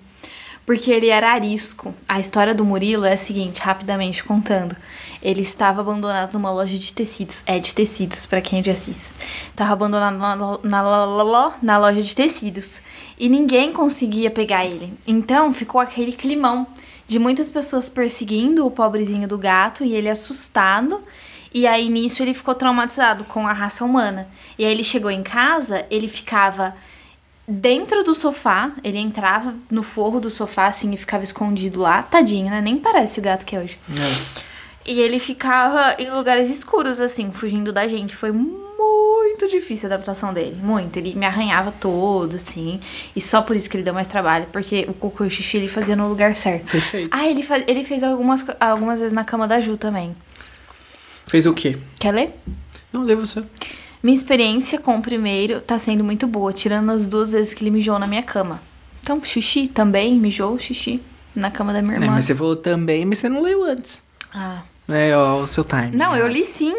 Porque 0.66 0.90
ele 0.90 1.08
era 1.08 1.32
arisco. 1.32 1.94
A 2.06 2.20
história 2.20 2.54
do 2.54 2.62
Murilo 2.62 3.06
é 3.06 3.14
a 3.14 3.16
seguinte, 3.16 3.58
rapidamente 3.62 4.22
contando. 4.22 4.76
Ele 5.22 5.40
estava 5.40 5.80
abandonado 5.80 6.34
numa 6.34 6.50
loja 6.50 6.76
de 6.76 6.92
tecidos. 6.92 7.42
É 7.46 7.58
de 7.58 7.74
tecidos, 7.74 8.26
pra 8.26 8.42
quem 8.42 8.58
é 8.58 8.62
de 8.62 8.70
Assis. 8.70 9.14
Estava 9.48 9.72
abandonado 9.72 10.18
na, 10.18 10.36
na, 10.62 11.56
na 11.62 11.78
loja 11.78 12.02
de 12.02 12.14
tecidos. 12.14 12.82
E 13.18 13.30
ninguém 13.30 13.72
conseguia 13.72 14.30
pegar 14.30 14.66
ele. 14.66 14.92
Então 15.06 15.54
ficou 15.54 15.80
aquele 15.80 16.12
climão 16.12 16.66
de 17.06 17.18
muitas 17.18 17.50
pessoas 17.50 17.88
perseguindo 17.88 18.66
o 18.66 18.70
pobrezinho 18.70 19.26
do 19.26 19.38
gato 19.38 19.82
e 19.82 19.94
ele 19.94 20.10
assustado. 20.10 21.02
E 21.52 21.66
aí 21.66 21.88
nisso 21.88 22.22
ele 22.22 22.34
ficou 22.34 22.54
traumatizado 22.54 23.24
com 23.24 23.46
a 23.46 23.52
raça 23.52 23.84
humana. 23.84 24.28
E 24.58 24.64
aí 24.64 24.70
ele 24.70 24.84
chegou 24.84 25.10
em 25.10 25.22
casa, 25.22 25.86
ele 25.90 26.08
ficava 26.08 26.74
dentro 27.46 28.04
do 28.04 28.14
sofá, 28.14 28.72
ele 28.84 28.98
entrava 28.98 29.54
no 29.70 29.82
forro 29.82 30.20
do 30.20 30.30
sofá 30.30 30.66
assim 30.66 30.92
e 30.92 30.96
ficava 30.98 31.24
escondido 31.24 31.80
lá, 31.80 32.02
tadinho, 32.02 32.50
né? 32.50 32.60
Nem 32.60 32.76
parece 32.76 33.20
o 33.20 33.22
gato 33.22 33.46
que 33.46 33.56
é 33.56 33.60
hoje. 33.60 33.78
É. 33.90 34.48
E 34.90 35.00
ele 35.00 35.18
ficava 35.18 35.96
em 35.98 36.10
lugares 36.10 36.50
escuros 36.50 37.00
assim, 37.00 37.30
fugindo 37.30 37.72
da 37.72 37.86
gente. 37.86 38.14
Foi 38.14 38.32
muito 38.32 39.46
difícil 39.48 39.88
a 39.88 39.94
adaptação 39.94 40.32
dele, 40.32 40.56
muito. 40.62 40.98
Ele 40.98 41.14
me 41.14 41.26
arranhava 41.26 41.72
todo 41.72 42.36
assim, 42.36 42.80
e 43.14 43.20
só 43.20 43.42
por 43.42 43.56
isso 43.56 43.68
que 43.68 43.76
ele 43.76 43.84
deu 43.84 43.94
mais 43.94 44.08
trabalho, 44.08 44.46
porque 44.52 44.86
o 44.88 44.94
cocô 44.94 45.24
e 45.24 45.26
o 45.26 45.30
xixi 45.30 45.56
ele 45.58 45.68
fazia 45.68 45.96
no 45.96 46.08
lugar 46.08 46.36
certo. 46.36 46.70
Perfeito. 46.70 47.10
Ah, 47.10 47.26
ele, 47.26 47.42
faz, 47.42 47.64
ele 47.66 47.84
fez 47.84 48.02
algumas, 48.02 48.44
algumas 48.60 49.00
vezes 49.00 49.12
na 49.12 49.24
cama 49.24 49.46
da 49.46 49.60
Ju 49.60 49.76
também. 49.76 50.14
Fez 51.28 51.46
o 51.46 51.52
quê? 51.54 51.76
Quer 52.00 52.12
ler? 52.12 52.34
Não, 52.92 53.02
lê 53.02 53.14
você. 53.14 53.44
Minha 54.02 54.16
experiência 54.16 54.78
com 54.78 54.96
o 54.96 55.02
primeiro 55.02 55.60
tá 55.60 55.78
sendo 55.78 56.02
muito 56.04 56.26
boa, 56.26 56.52
tirando 56.52 56.90
as 56.90 57.06
duas 57.08 57.32
vezes 57.32 57.52
que 57.54 57.62
ele 57.62 57.70
mijou 57.70 57.98
na 57.98 58.06
minha 58.06 58.22
cama. 58.22 58.60
Então, 59.02 59.22
xixi 59.22 59.68
também, 59.68 60.14
mijou, 60.14 60.58
xixi 60.58 61.00
na 61.34 61.50
cama 61.50 61.72
da 61.72 61.82
minha 61.82 61.94
É, 61.94 62.00
irmã. 62.00 62.12
mas 62.14 62.24
você 62.24 62.34
falou 62.34 62.56
também, 62.56 63.04
mas 63.04 63.18
você 63.18 63.28
não 63.28 63.42
leu 63.42 63.62
antes. 63.64 63.98
Ah. 64.32 64.62
É, 64.88 65.14
ó, 65.16 65.36
o 65.40 65.46
seu 65.46 65.64
time. 65.64 65.90
Não, 65.92 66.16
eu 66.16 66.26
li 66.28 66.44
sim. 66.44 66.74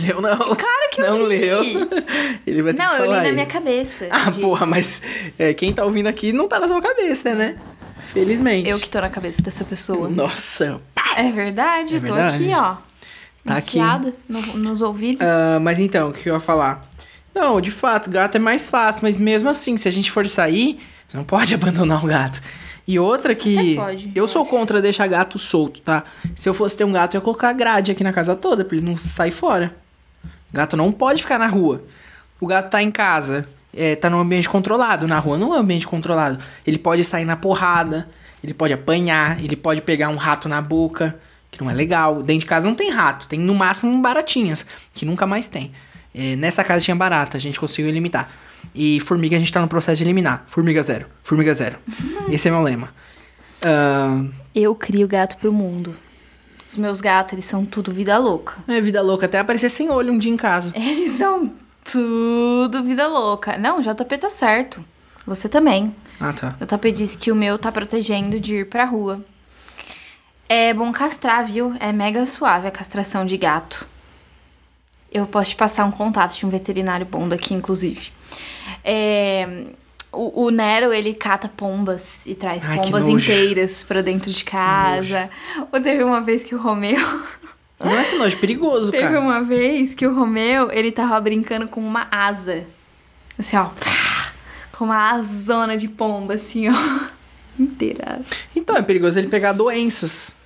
Leu 0.00 0.20
não. 0.22 0.36
Claro 0.38 0.90
que 0.90 1.00
eu 1.02 1.10
não 1.10 1.26
li. 1.28 1.38
leu. 1.38 1.60
Ele 2.46 2.62
vai 2.62 2.72
ter 2.72 2.82
Não, 2.82 2.90
que 2.90 2.96
eu 2.96 3.02
li 3.02 3.08
falar 3.08 3.22
na 3.22 3.28
aí. 3.28 3.32
minha 3.32 3.46
cabeça. 3.46 4.08
Ah, 4.10 4.30
de- 4.30 4.40
porra, 4.40 4.64
mas 4.66 5.02
é, 5.38 5.52
quem 5.52 5.72
tá 5.72 5.84
ouvindo 5.84 6.06
aqui 6.08 6.32
não 6.32 6.48
tá 6.48 6.58
na 6.58 6.66
sua 6.66 6.80
cabeça, 6.80 7.34
né? 7.34 7.56
Felizmente. 7.98 8.68
Eu 8.68 8.80
que 8.80 8.88
tô 8.90 9.00
na 9.00 9.10
cabeça 9.10 9.42
dessa 9.42 9.64
pessoa. 9.64 10.08
Nossa. 10.08 10.80
É 11.16 11.30
verdade, 11.30 11.94
É 11.94 11.98
eu 11.98 12.00
tô 12.00 12.14
verdade. 12.14 12.36
aqui, 12.36 12.54
ó. 12.54 12.76
Tá 13.44 13.56
aqui. 13.56 13.78
no- 14.28 14.40
nos 14.58 14.80
ouvidos. 14.82 15.26
Ah, 15.26 15.58
mas 15.60 15.80
então, 15.80 16.10
o 16.10 16.12
que 16.12 16.28
eu 16.28 16.34
ia 16.34 16.40
falar? 16.40 16.86
Não, 17.34 17.60
de 17.60 17.70
fato, 17.70 18.10
gato 18.10 18.36
é 18.36 18.38
mais 18.38 18.68
fácil, 18.68 19.00
mas 19.04 19.18
mesmo 19.18 19.48
assim, 19.48 19.76
se 19.76 19.88
a 19.88 19.90
gente 19.90 20.10
for 20.10 20.26
sair, 20.28 20.78
não 21.12 21.24
pode 21.24 21.54
abandonar 21.54 22.04
o 22.04 22.06
gato. 22.06 22.40
E 22.86 22.98
outra 22.98 23.34
que. 23.34 23.76
Pode, 23.76 24.06
eu 24.14 24.22
eu 24.24 24.26
sou 24.26 24.44
contra 24.44 24.82
deixar 24.82 25.06
gato 25.06 25.38
solto, 25.38 25.80
tá? 25.80 26.04
Se 26.36 26.48
eu 26.48 26.54
fosse 26.54 26.76
ter 26.76 26.84
um 26.84 26.92
gato, 26.92 27.14
eu 27.14 27.18
ia 27.18 27.22
colocar 27.24 27.52
grade 27.52 27.90
aqui 27.92 28.02
na 28.04 28.12
casa 28.12 28.34
toda, 28.36 28.64
pra 28.64 28.76
ele 28.76 28.84
não 28.86 28.96
sair 28.96 29.30
fora. 29.30 29.74
Gato 30.52 30.76
não 30.76 30.92
pode 30.92 31.22
ficar 31.22 31.38
na 31.38 31.46
rua. 31.46 31.82
O 32.40 32.46
gato 32.46 32.70
tá 32.70 32.82
em 32.82 32.90
casa, 32.90 33.48
é, 33.74 33.94
tá 33.96 34.10
num 34.10 34.18
ambiente 34.18 34.48
controlado. 34.48 35.06
Na 35.06 35.18
rua 35.18 35.38
não 35.38 35.54
é 35.54 35.58
um 35.58 35.60
ambiente 35.60 35.86
controlado. 35.86 36.38
Ele 36.66 36.76
pode 36.76 37.02
sair 37.04 37.24
na 37.24 37.36
porrada, 37.36 38.08
ele 38.42 38.52
pode 38.52 38.72
apanhar, 38.72 39.42
ele 39.42 39.56
pode 39.56 39.80
pegar 39.80 40.08
um 40.08 40.16
rato 40.16 40.48
na 40.48 40.60
boca, 40.60 41.16
que 41.52 41.62
não 41.62 41.70
é 41.70 41.74
legal. 41.74 42.16
Dentro 42.22 42.40
de 42.40 42.46
casa 42.46 42.66
não 42.66 42.74
tem 42.74 42.90
rato, 42.90 43.28
tem 43.28 43.38
no 43.38 43.54
máximo 43.54 43.96
baratinhas, 44.02 44.66
que 44.92 45.04
nunca 45.06 45.24
mais 45.26 45.46
tem. 45.46 45.70
É, 46.12 46.34
nessa 46.34 46.64
casa 46.64 46.84
tinha 46.84 46.96
barata, 46.96 47.36
a 47.36 47.40
gente 47.40 47.60
conseguiu 47.60 47.92
limitar. 47.92 48.28
E 48.74 48.98
formiga 49.00 49.36
a 49.36 49.38
gente 49.38 49.52
tá 49.52 49.60
no 49.60 49.68
processo 49.68 49.98
de 49.98 50.04
eliminar. 50.04 50.42
Formiga 50.46 50.82
zero, 50.82 51.06
formiga 51.22 51.52
zero. 51.54 51.76
Esse 52.30 52.48
é 52.48 52.50
meu 52.50 52.62
lema. 52.62 52.88
Ah, 53.64 54.24
Eu 54.54 54.74
crio 54.74 55.06
gato 55.06 55.36
pro 55.36 55.52
mundo. 55.52 55.94
Os 56.68 56.76
meus 56.76 57.00
gatos, 57.02 57.34
eles 57.34 57.44
são 57.44 57.64
tudo 57.66 57.92
vida 57.92 58.16
louca. 58.18 58.56
é 58.66 58.80
vida 58.80 59.02
louca, 59.02 59.26
até 59.26 59.38
aparecer 59.38 59.68
sem 59.68 59.90
olho 59.90 60.12
um 60.12 60.18
dia 60.18 60.32
em 60.32 60.36
casa. 60.38 60.72
Eles 60.76 61.10
são 61.12 61.52
tudo 61.84 62.82
vida 62.82 63.06
louca. 63.06 63.58
Não, 63.58 63.78
o 63.78 63.82
JP 63.82 64.16
tá 64.18 64.30
certo. 64.30 64.82
Você 65.26 65.48
também. 65.50 65.94
Ah, 66.18 66.32
tá. 66.32 66.56
O 66.60 66.64
JP 66.64 66.92
disse 66.92 67.18
que 67.18 67.30
o 67.30 67.34
meu 67.36 67.58
tá 67.58 67.70
protegendo 67.70 68.40
de 68.40 68.56
ir 68.56 68.68
pra 68.70 68.84
rua. 68.86 69.22
É 70.54 70.74
bom 70.74 70.92
castrar, 70.92 71.46
viu? 71.46 71.74
É 71.80 71.92
mega 71.92 72.26
suave 72.26 72.68
a 72.68 72.70
castração 72.70 73.24
de 73.24 73.38
gato. 73.38 73.88
Eu 75.10 75.24
posso 75.24 75.48
te 75.48 75.56
passar 75.56 75.86
um 75.86 75.90
contato 75.90 76.36
de 76.36 76.44
um 76.44 76.50
veterinário 76.50 77.06
bom 77.06 77.26
daqui, 77.26 77.54
inclusive. 77.54 78.10
É, 78.84 79.64
o, 80.12 80.44
o 80.44 80.50
Nero, 80.50 80.92
ele 80.92 81.14
cata 81.14 81.48
pombas 81.48 82.26
e 82.26 82.34
traz 82.34 82.66
Ai, 82.66 82.76
pombas 82.76 83.08
inteiras 83.08 83.82
pra 83.82 84.02
dentro 84.02 84.30
de 84.30 84.44
casa. 84.44 85.30
Ou 85.72 85.80
teve 85.80 86.04
uma 86.04 86.20
vez 86.20 86.44
que 86.44 86.54
o 86.54 86.60
Romeu... 86.60 87.00
Não 87.80 87.96
é 87.96 88.02
esse 88.02 88.16
nojo, 88.16 88.36
perigoso, 88.36 88.90
Teve 88.90 89.04
cara. 89.04 89.20
uma 89.20 89.42
vez 89.42 89.94
que 89.94 90.06
o 90.06 90.14
Romeu, 90.14 90.70
ele 90.70 90.92
tava 90.92 91.18
brincando 91.18 91.66
com 91.66 91.80
uma 91.80 92.08
asa. 92.10 92.66
Assim, 93.38 93.56
ó. 93.56 93.70
Com 94.70 94.84
uma 94.84 95.12
asona 95.12 95.78
de 95.78 95.88
pomba, 95.88 96.34
assim, 96.34 96.68
ó. 96.68 96.74
Inteira. 97.58 98.20
Então, 98.54 98.76
é 98.76 98.82
perigoso 98.82 99.18
ele 99.18 99.28
pegar 99.28 99.52
doenças. 99.52 100.41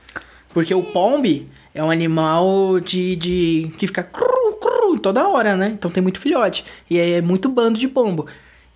Porque 0.52 0.74
o 0.74 0.82
pombe 0.82 1.48
é 1.74 1.82
um 1.82 1.90
animal 1.90 2.80
de, 2.80 3.16
de 3.16 3.70
que 3.76 3.86
fica 3.86 4.02
cru, 4.02 4.58
cru 4.60 4.98
toda 4.98 5.28
hora, 5.28 5.56
né? 5.56 5.72
Então 5.74 5.90
tem 5.90 6.02
muito 6.02 6.18
filhote. 6.18 6.64
E 6.88 6.98
aí 6.98 7.12
é 7.12 7.20
muito 7.20 7.48
bando 7.48 7.78
de 7.78 7.86
pombo. 7.86 8.26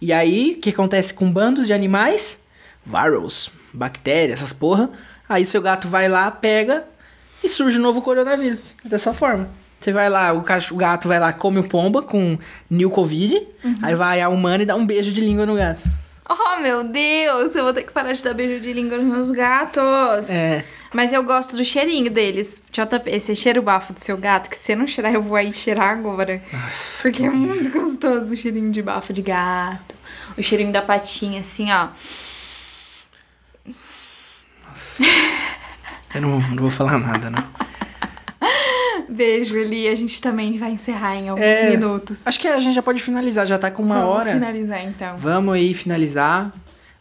E 0.01 0.13
aí, 0.13 0.55
o 0.57 0.61
que 0.61 0.71
acontece 0.71 1.13
com 1.13 1.31
bandos 1.31 1.67
de 1.67 1.73
animais? 1.73 2.41
Virus, 2.85 3.51
bactérias, 3.73 4.41
essas 4.41 4.53
porra. 4.53 4.91
Aí 5.29 5.45
seu 5.45 5.61
gato 5.61 5.89
vai 5.89 6.09
lá, 6.09 6.31
pega 6.31 6.85
e 7.45 7.49
surge 7.49 7.79
um 7.79 7.83
novo 7.83 8.03
coronavírus. 8.03 8.75
Dessa 8.85 9.13
forma. 9.13 9.49
Você 9.81 9.93
vai 9.93 10.11
lá, 10.11 10.33
o, 10.33 10.43
cacho, 10.43 10.75
o 10.75 10.77
gato 10.77 11.09
vai 11.09 11.19
lá, 11.19 11.33
come 11.33 11.59
o 11.59 11.69
pomba 11.69 12.03
com 12.03 12.39
new 12.69 12.91
covid. 12.91 13.41
Aí 13.83 13.95
vai 13.95 14.21
a 14.21 14.29
humana 14.29 14.63
e 14.63 14.67
dá 14.67 14.75
um 14.75 14.85
beijo 14.85 15.11
de 15.13 15.21
língua 15.21 15.47
no 15.47 15.55
gato. 15.55 15.83
Oh, 16.33 16.61
meu 16.61 16.85
Deus! 16.85 17.57
Eu 17.57 17.65
vou 17.65 17.73
ter 17.73 17.83
que 17.83 17.93
parar 17.93 18.13
de 18.13 18.23
dar 18.23 18.33
beijo 18.33 18.63
de 18.63 18.73
língua 18.73 18.97
nos 18.99 19.07
meus 19.07 19.31
gatos. 19.33 20.31
É. 20.31 20.65
Mas 20.95 21.13
eu 21.13 21.25
gosto 21.25 21.57
do 21.57 21.65
cheirinho 21.65 22.09
deles. 22.09 22.63
JP, 22.71 23.19
você 23.19 23.35
cheira 23.35 23.59
o 23.59 23.63
bafo 23.63 23.93
do 23.93 23.99
seu 23.99 24.17
gato, 24.17 24.49
que 24.49 24.57
se 24.57 24.67
você 24.67 24.77
não 24.77 24.87
cheirar, 24.87 25.13
eu 25.13 25.21
vou 25.21 25.37
aí 25.37 25.53
cheirar 25.53 25.91
agora. 25.91 26.41
Nossa, 26.53 27.03
Porque 27.03 27.25
é 27.25 27.31
muito 27.31 27.69
gostoso 27.71 28.33
o 28.33 28.37
cheirinho 28.37 28.71
de 28.71 28.81
bafo 28.81 29.13
de 29.13 29.23
gato. 29.23 29.95
O 30.39 30.43
cheirinho 30.43 30.73
da 30.73 30.83
patinha, 30.83 31.41
assim, 31.41 31.67
ó. 31.73 31.89
eu 36.15 36.23
não, 36.23 36.41
não 36.41 36.57
vou 36.57 36.71
falar 36.71 36.99
nada, 36.99 37.29
né? 37.29 37.45
Beijo, 39.11 39.57
Eli. 39.57 39.89
A 39.89 39.95
gente 39.95 40.21
também 40.23 40.57
vai 40.57 40.71
encerrar 40.71 41.17
em 41.17 41.29
alguns 41.29 41.45
É, 41.45 41.71
minutos. 41.71 42.27
Acho 42.27 42.39
que 42.39 42.47
a 42.49 42.59
gente 42.61 42.75
já 42.75 42.83
pode 42.83 43.03
finalizar, 43.03 43.47
já 43.47 43.59
tá 43.59 43.71
com 43.71 43.83
uma 43.83 43.97
Vamos 43.97 44.15
hora. 44.17 44.33
finalizar, 44.33 44.85
então. 44.85 45.17
Vamos 45.17 45.55
aí 45.55 45.75
finalizar. 45.75 46.53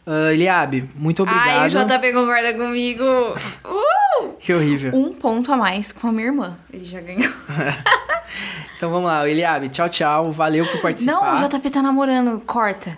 Uh, 0.06 0.30
Eliabe, 0.32 0.90
muito 0.96 1.24
Ai, 1.28 1.28
o 1.28 1.66
obrigado. 1.66 2.00
JP 2.00 2.12
concorda 2.12 2.54
comigo. 2.54 3.04
Uh! 4.22 4.34
Que 4.38 4.52
horrível. 4.52 4.92
Um 4.94 5.08
ponto 5.10 5.50
a 5.50 5.56
mais 5.56 5.92
com 5.92 6.08
a 6.08 6.12
minha 6.12 6.26
irmã. 6.26 6.58
Ele 6.72 6.84
já 6.84 7.00
ganhou. 7.00 7.32
Então 8.76 8.90
vamos 8.90 9.06
lá, 9.08 9.28
Eliabe, 9.28 9.68
tchau, 9.68 9.88
tchau. 9.90 10.32
Valeu 10.32 10.64
por 10.66 10.80
participar. 10.80 11.12
Não, 11.12 11.34
o 11.44 11.48
JP 11.48 11.68
tá 11.70 11.82
namorando. 11.82 12.40
Corta. 12.46 12.96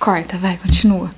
Corta, 0.00 0.36
vai, 0.36 0.56
continua. 0.56 1.10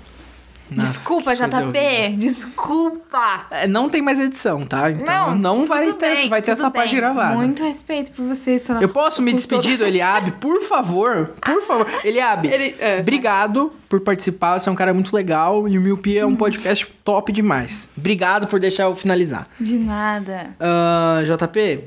Nossa, 0.70 0.90
Desculpa, 0.92 1.34
JP. 1.34 2.16
Desculpa. 2.18 3.46
É, 3.50 3.66
Não 3.68 3.88
tem 3.88 4.02
mais 4.02 4.18
edição, 4.18 4.66
tá? 4.66 4.90
Então 4.90 5.34
não, 5.36 5.64
vai 5.64 5.84
tudo 5.86 5.98
ter, 5.98 6.14
bem, 6.14 6.28
vai 6.28 6.42
ter 6.42 6.50
essa 6.50 6.68
parte 6.70 6.90
bem. 6.90 7.00
gravada. 7.00 7.34
Muito 7.36 7.62
respeito 7.62 8.10
por 8.10 8.24
você. 8.24 8.56
Eu 8.80 8.88
posso 8.88 9.22
me 9.22 9.32
despedir 9.32 9.78
do 9.78 9.84
Eliabe, 9.84 10.32
por 10.40 10.60
favor? 10.62 11.32
Por 11.40 11.62
favor. 11.62 11.86
Eliabe, 12.04 12.48
Ele- 12.48 12.74
é, 12.80 13.00
obrigado 13.00 13.72
por 13.88 14.00
participar. 14.00 14.58
Você 14.58 14.68
é 14.68 14.72
um 14.72 14.74
cara 14.74 14.92
muito 14.92 15.14
legal 15.14 15.68
e 15.68 15.78
o 15.78 15.80
Miopia 15.80 16.22
é 16.22 16.26
um 16.26 16.34
podcast 16.34 16.84
top 17.04 17.30
demais. 17.32 17.88
Obrigado 17.96 18.48
por 18.48 18.58
deixar 18.58 18.84
eu 18.84 18.94
finalizar. 18.96 19.48
De 19.60 19.78
nada. 19.78 20.50
Ah, 20.58 21.20
JP, 21.24 21.84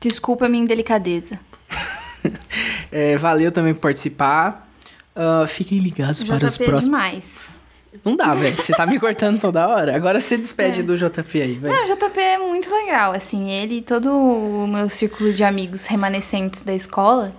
Desculpa 0.00 0.46
a 0.46 0.48
minha 0.48 0.64
indelicadeza. 0.64 1.38
é, 2.90 3.16
valeu 3.16 3.52
também 3.52 3.74
por 3.74 3.80
participar. 3.80 4.66
Ah, 5.14 5.44
fiquem 5.46 5.78
ligados 5.78 6.22
para 6.24 6.44
os 6.46 6.54
JP 6.54 6.62
é 6.62 6.66
próximos. 6.66 6.84
demais. 6.84 7.59
Não 8.04 8.14
dá, 8.16 8.32
velho. 8.34 8.54
Você 8.56 8.72
tá 8.72 8.86
me 8.86 8.98
cortando 9.00 9.40
toda 9.40 9.66
hora. 9.66 9.94
Agora 9.96 10.20
você 10.20 10.34
É. 10.34 10.38
despede 10.38 10.82
do 10.82 10.96
JP 10.96 11.42
aí, 11.42 11.54
velho. 11.54 11.74
Não, 11.74 11.82
o 11.82 11.86
JP 11.86 12.20
é 12.20 12.38
muito 12.38 12.70
legal, 12.72 13.12
assim, 13.12 13.50
ele 13.50 13.78
e 13.78 13.82
todo 13.82 14.10
o 14.12 14.66
meu 14.66 14.88
círculo 14.88 15.32
de 15.32 15.42
amigos 15.42 15.86
remanescentes 15.86 16.62
da 16.62 16.72
escola, 16.74 17.34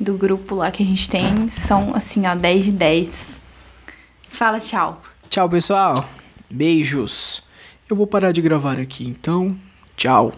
do 0.00 0.14
grupo 0.16 0.54
lá 0.54 0.70
que 0.70 0.82
a 0.82 0.86
gente 0.86 1.10
tem, 1.10 1.48
são, 1.48 1.94
assim, 1.94 2.26
ó, 2.26 2.34
10 2.34 2.66
de 2.66 2.72
10. 2.72 3.08
Fala 4.22 4.60
tchau. 4.60 5.02
Tchau, 5.28 5.48
pessoal. 5.48 6.08
Beijos. 6.48 7.42
Eu 7.88 7.96
vou 7.96 8.06
parar 8.06 8.30
de 8.32 8.40
gravar 8.40 8.78
aqui, 8.78 9.06
então. 9.06 9.56
Tchau. 9.96 10.32